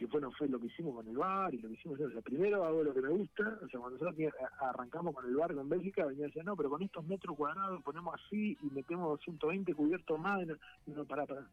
que 0.00 0.06
bueno, 0.06 0.30
fue 0.32 0.48
lo 0.48 0.58
que 0.58 0.66
hicimos 0.66 0.94
con 0.94 1.06
el 1.08 1.16
bar 1.16 1.54
y 1.54 1.58
lo 1.58 1.68
que 1.68 1.74
hicimos, 1.74 2.00
o 2.00 2.10
sea, 2.10 2.22
primero 2.22 2.64
hago 2.64 2.82
lo 2.82 2.94
que 2.94 3.02
me 3.02 3.10
gusta, 3.10 3.58
o 3.62 3.68
sea, 3.68 3.80
cuando 3.80 3.98
nosotros 3.98 4.32
arrancamos 4.58 5.14
con 5.14 5.26
el 5.26 5.36
bar 5.36 5.54
con 5.54 5.68
Bélgica, 5.68 6.06
venía 6.06 6.24
a 6.24 6.28
decir, 6.28 6.44
no, 6.44 6.56
pero 6.56 6.70
con 6.70 6.82
estos 6.82 7.04
metros 7.04 7.36
cuadrados 7.36 7.82
ponemos 7.82 8.14
así 8.14 8.56
y 8.62 8.70
metemos 8.70 9.20
120 9.20 9.74
cubiertos 9.74 10.18
más, 10.18 10.42
y 10.86 10.90
no, 10.90 11.04
pará, 11.04 11.26
pará, 11.26 11.46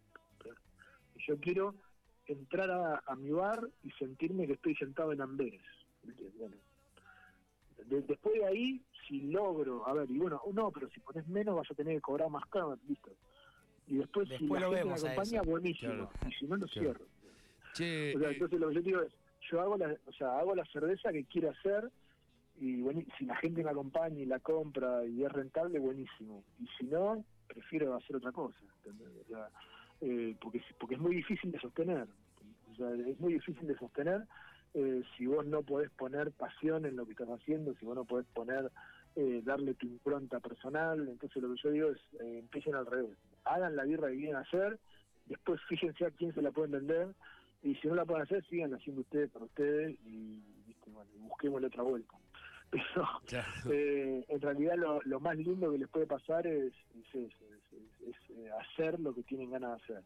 Yo 1.28 1.38
quiero 1.40 1.76
entrar 2.26 2.72
a, 3.06 3.16
mi 3.16 3.32
bar 3.32 3.68
y 3.84 3.92
sentirme 3.92 4.48
que 4.48 4.54
estoy 4.54 4.76
sentado 4.76 5.12
en 5.12 5.22
Amberes. 5.22 5.62
Bueno, 6.38 6.56
después 7.86 8.36
de 8.36 8.46
ahí, 8.46 8.82
si 9.08 9.22
logro, 9.22 9.88
a 9.88 9.94
ver, 9.94 10.10
y 10.10 10.18
bueno, 10.18 10.42
no, 10.54 10.72
pero 10.72 10.90
si 10.90 11.00
pones 11.00 11.28
menos 11.28 11.56
vas 11.56 11.72
a 11.72 11.76
tener 11.76 11.96
que 11.96 12.02
cobrar 12.02 12.30
más 12.30 12.46
caro, 12.48 12.78
listo. 12.88 13.12
Y 13.88 13.98
después, 13.98 14.28
si 14.38 14.48
la 14.48 14.60
gente 14.62 14.86
me 14.86 14.94
acompaña, 14.94 15.42
buenísimo. 15.44 16.10
Y 16.28 16.32
si 16.34 16.46
no, 16.46 16.58
lo 16.58 16.68
cierro 16.68 17.06
o 17.78 18.20
sea, 18.20 18.32
entonces 18.32 18.60
lo 18.60 18.70
que 18.70 18.76
yo 18.76 18.82
digo 18.82 19.02
es, 19.02 19.14
yo 19.52 19.62
hago 19.62 19.78
la, 19.78 19.96
o 20.06 20.12
sea, 20.14 20.40
hago 20.40 20.56
la 20.56 20.66
cerveza 20.66 21.12
que 21.12 21.26
quiero 21.26 21.52
hacer 21.52 21.90
y 22.60 22.82
bueno, 22.82 23.02
si 23.18 23.26
la 23.26 23.36
gente 23.36 23.64
me 23.64 23.70
acompaña 23.70 24.20
y 24.20 24.26
la 24.26 24.40
compra 24.40 25.06
y 25.06 25.24
es 25.24 25.32
rentable, 25.32 25.78
buenísimo. 25.78 26.44
Y 26.60 26.68
si 26.78 26.86
no, 26.86 27.24
prefiero 27.48 27.96
hacer 27.96 28.16
otra 28.16 28.32
cosa, 28.32 28.58
eh, 30.02 30.36
porque, 30.42 30.62
porque 30.80 30.96
es 30.96 31.02
muy 31.02 31.16
difícil 31.16 31.52
de 31.52 31.60
sostener. 31.60 32.08
O 32.72 32.76
sea, 32.76 32.90
es 32.94 33.20
muy 33.20 33.34
difícil 33.34 33.68
de 33.68 33.78
sostener 33.78 34.24
eh, 34.74 35.04
si 35.18 35.26
vos 35.26 35.46
no 35.46 35.64
podés 35.64 35.90
poner 35.92 36.32
pasión 36.32 36.86
en 36.86 36.96
lo 36.96 37.06
que 37.06 37.12
estás 37.14 37.30
haciendo, 37.30 37.74
si 37.76 37.86
vos 37.86 37.96
no 37.96 38.06
podés 38.06 38.28
poner, 38.28 38.72
eh, 39.16 39.42
darle 39.44 39.74
tu 39.74 39.88
impronta 39.88 40.40
personal. 40.40 41.08
Entonces 41.08 41.42
lo 41.42 41.50
que 41.54 41.62
yo 41.64 41.72
digo 41.72 41.90
es, 41.90 42.02
empiecen 42.20 42.76
al 42.76 42.86
revés. 42.86 43.18
Hagan 43.46 43.76
la 43.76 43.84
birra 43.86 44.10
que 44.10 44.18
quieren 44.18 44.36
hacer, 44.36 44.80
después 45.26 45.60
fíjense 45.68 46.06
a 46.06 46.12
quién 46.12 46.34
se 46.34 46.42
la 46.42 46.52
pueden 46.52 46.72
vender 46.72 47.16
y 47.64 47.76
si 47.76 47.88
no 47.88 47.96
la 47.96 48.06
pueden 48.06 48.24
hacer, 48.24 48.46
sigan 48.46 48.74
haciendo 48.74 49.02
ustedes 49.02 49.32
para 49.32 49.46
ustedes 49.46 49.98
y, 50.06 50.44
busquemos 51.20 51.62
la 51.62 51.68
otra 51.68 51.84
vuelta. 51.84 52.14
Pero 52.72 53.08
Claro. 53.26 53.72
eh, 53.72 54.26
en 54.28 54.42
realidad 54.42 54.76
lo, 54.78 55.02
lo 55.04 55.20
más 55.20 55.38
lindo 55.38 55.72
que 55.72 55.78
les 55.80 55.90
puede 55.90 56.06
pasar 56.06 56.46
es, 56.48 56.74
es- 56.94 57.16
es- 57.16 57.34
es, 58.08 58.16
eh, 58.38 58.50
hacer 58.60 59.00
lo 59.00 59.14
que 59.14 59.24
tienen 59.24 59.50
ganas 59.52 59.72
de 59.88 59.96
hacer. 59.96 60.04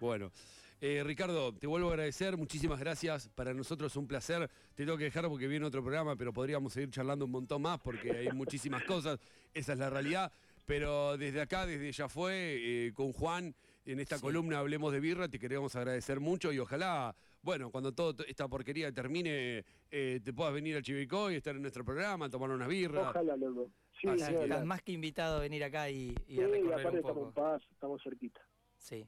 Bueno, 0.00 0.32
eh, 0.80 1.02
Ricardo, 1.04 1.54
te 1.54 1.66
vuelvo 1.66 1.88
a 1.88 1.92
agradecer, 1.92 2.36
muchísimas 2.38 2.80
gracias. 2.80 3.28
Para 3.28 3.52
nosotros 3.52 3.92
es 3.92 3.96
un 3.96 4.06
placer. 4.06 4.48
Te 4.74 4.84
tengo 4.84 4.96
que 4.96 5.04
dejar 5.04 5.28
porque 5.28 5.46
viene 5.46 5.66
otro 5.66 5.82
programa, 5.82 6.16
pero 6.16 6.32
podríamos 6.32 6.72
seguir 6.72 6.90
charlando 6.90 7.26
un 7.26 7.30
montón 7.30 7.60
más 7.62 7.78
porque 7.80 8.10
hay 8.10 8.30
muchísimas 8.32 8.82
cosas. 8.84 9.20
Esa 9.52 9.74
es 9.74 9.78
la 9.78 9.90
realidad. 9.90 10.32
Pero 10.64 11.16
desde 11.18 11.40
acá, 11.42 11.66
desde 11.66 11.92
ya 11.92 12.08
fue, 12.08 12.86
eh, 12.86 12.92
con 12.94 13.12
Juan, 13.12 13.54
en 13.84 14.00
esta 14.00 14.16
Sí. 14.16 14.22
columna 14.22 14.58
Hablemos 14.60 14.92
de 14.92 15.00
Birra, 15.00 15.28
te 15.28 15.38
queremos 15.38 15.74
agradecer 15.76 16.20
mucho 16.20 16.52
y 16.52 16.58
ojalá, 16.60 17.14
bueno, 17.42 17.70
cuando 17.70 17.92
toda 17.92 18.24
esta 18.26 18.46
porquería 18.48 18.92
termine, 18.92 19.64
eh, 19.90 20.20
te 20.24 20.32
puedas 20.32 20.54
venir 20.54 20.76
al 20.76 20.82
Chivicoy, 20.82 21.34
estar 21.34 21.56
en 21.56 21.62
nuestro 21.62 21.84
programa, 21.84 22.30
tomar 22.30 22.50
unas 22.50 22.68
birras. 22.68 23.08
Ojalá, 23.10 23.36
loco. 23.36 23.70
Sí, 24.00 24.08
Así 24.08 24.32
ni 24.32 24.44
Estás, 24.44 24.64
más 24.64 24.80
que 24.82 24.92
invitado 24.92 25.38
a 25.38 25.40
venir 25.40 25.62
acá 25.64 25.90
y, 25.90 26.14
y 26.28 26.36
Sí, 26.36 26.40
a 26.40 26.48
y 26.48 26.52
recorrer 26.52 26.72
aparte 26.80 26.88
un 26.88 26.96
estamos 26.98 27.26
en 27.26 27.32
paz, 27.34 27.62
estamos 27.72 28.02
cerquita. 28.02 28.40
Sí. 28.78 29.06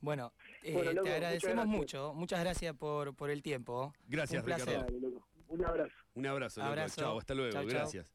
Bueno, 0.00 0.32
eh, 0.62 0.72
Bueno, 0.72 0.92
loco, 0.92 1.04
te 1.08 1.14
agradecemos 1.14 1.66
mucho. 1.66 2.12
Muchas 2.14 2.40
gracias 2.40 2.74
por, 2.76 3.14
por 3.14 3.30
el 3.30 3.42
tiempo. 3.42 3.92
Gracias, 4.06 4.40
Un 4.42 4.46
placer. 4.46 4.66
Ricardo. 4.68 4.86
Dale, 4.86 5.00
loco. 5.00 5.26
Un 5.48 5.64
abrazo. 5.64 5.94
Un 6.14 6.26
abrazo. 6.26 6.62
Abrazo. 6.62 7.00
Chao, 7.00 7.18
hasta 7.18 7.34
luego. 7.34 7.52
Chau, 7.52 7.62
chau. 7.62 7.70
Gracias. 7.70 8.12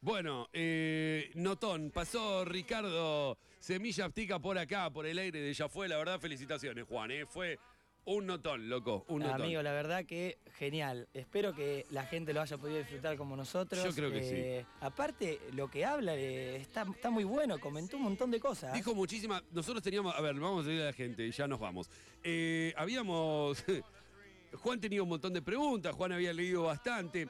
Bueno, 0.00 0.48
eh, 0.52 1.30
Notón, 1.34 1.92
pasó 1.92 2.44
Ricardo 2.44 3.38
Semilla 3.60 4.06
Aptica 4.06 4.40
por 4.40 4.58
acá, 4.58 4.90
por 4.90 5.06
el 5.06 5.16
aire 5.18 5.40
de 5.40 5.52
Ya 5.54 5.68
Fue. 5.68 5.88
La 5.88 5.96
verdad, 5.96 6.18
felicitaciones, 6.20 6.84
Juan. 6.86 7.10
eh, 7.12 7.24
Fue 7.24 7.58
un 8.04 8.26
notón, 8.26 8.68
loco. 8.68 9.04
Un 9.08 9.22
notón. 9.22 9.42
Amigo, 9.42 9.62
la 9.62 9.72
verdad 9.72 10.04
que 10.04 10.38
genial. 10.58 11.08
Espero 11.14 11.54
que 11.54 11.86
la 11.90 12.04
gente 12.04 12.32
lo 12.32 12.40
haya 12.40 12.58
podido 12.58 12.78
disfrutar 12.78 13.16
como 13.16 13.36
nosotros. 13.36 13.82
Yo 13.82 13.92
creo 13.94 14.10
que 14.10 14.22
sí. 14.62 14.66
Aparte, 14.80 15.40
lo 15.52 15.70
que 15.70 15.84
habla 15.84 16.14
eh, 16.16 16.56
está, 16.56 16.82
está 16.82 17.10
muy 17.10 17.24
bueno, 17.24 17.58
comentó 17.58 17.96
un 17.96 18.04
montón 18.04 18.30
de 18.30 18.40
cosas. 18.40 18.72
Dijo 18.72 18.94
muchísimas. 18.94 19.42
Nosotros 19.52 19.82
teníamos. 19.82 20.14
A 20.14 20.20
ver, 20.20 20.34
vamos 20.34 20.64
a 20.64 20.68
decirle 20.68 20.82
a 20.82 20.86
la 20.86 20.92
gente, 20.92 21.30
ya 21.30 21.46
nos 21.46 21.60
vamos. 21.60 21.90
Eh, 22.22 22.74
habíamos. 22.76 23.64
Juan 24.54 24.80
tenía 24.80 25.02
un 25.02 25.08
montón 25.08 25.32
de 25.32 25.40
preguntas, 25.40 25.94
Juan 25.94 26.12
había 26.12 26.32
leído 26.32 26.64
bastante. 26.64 27.28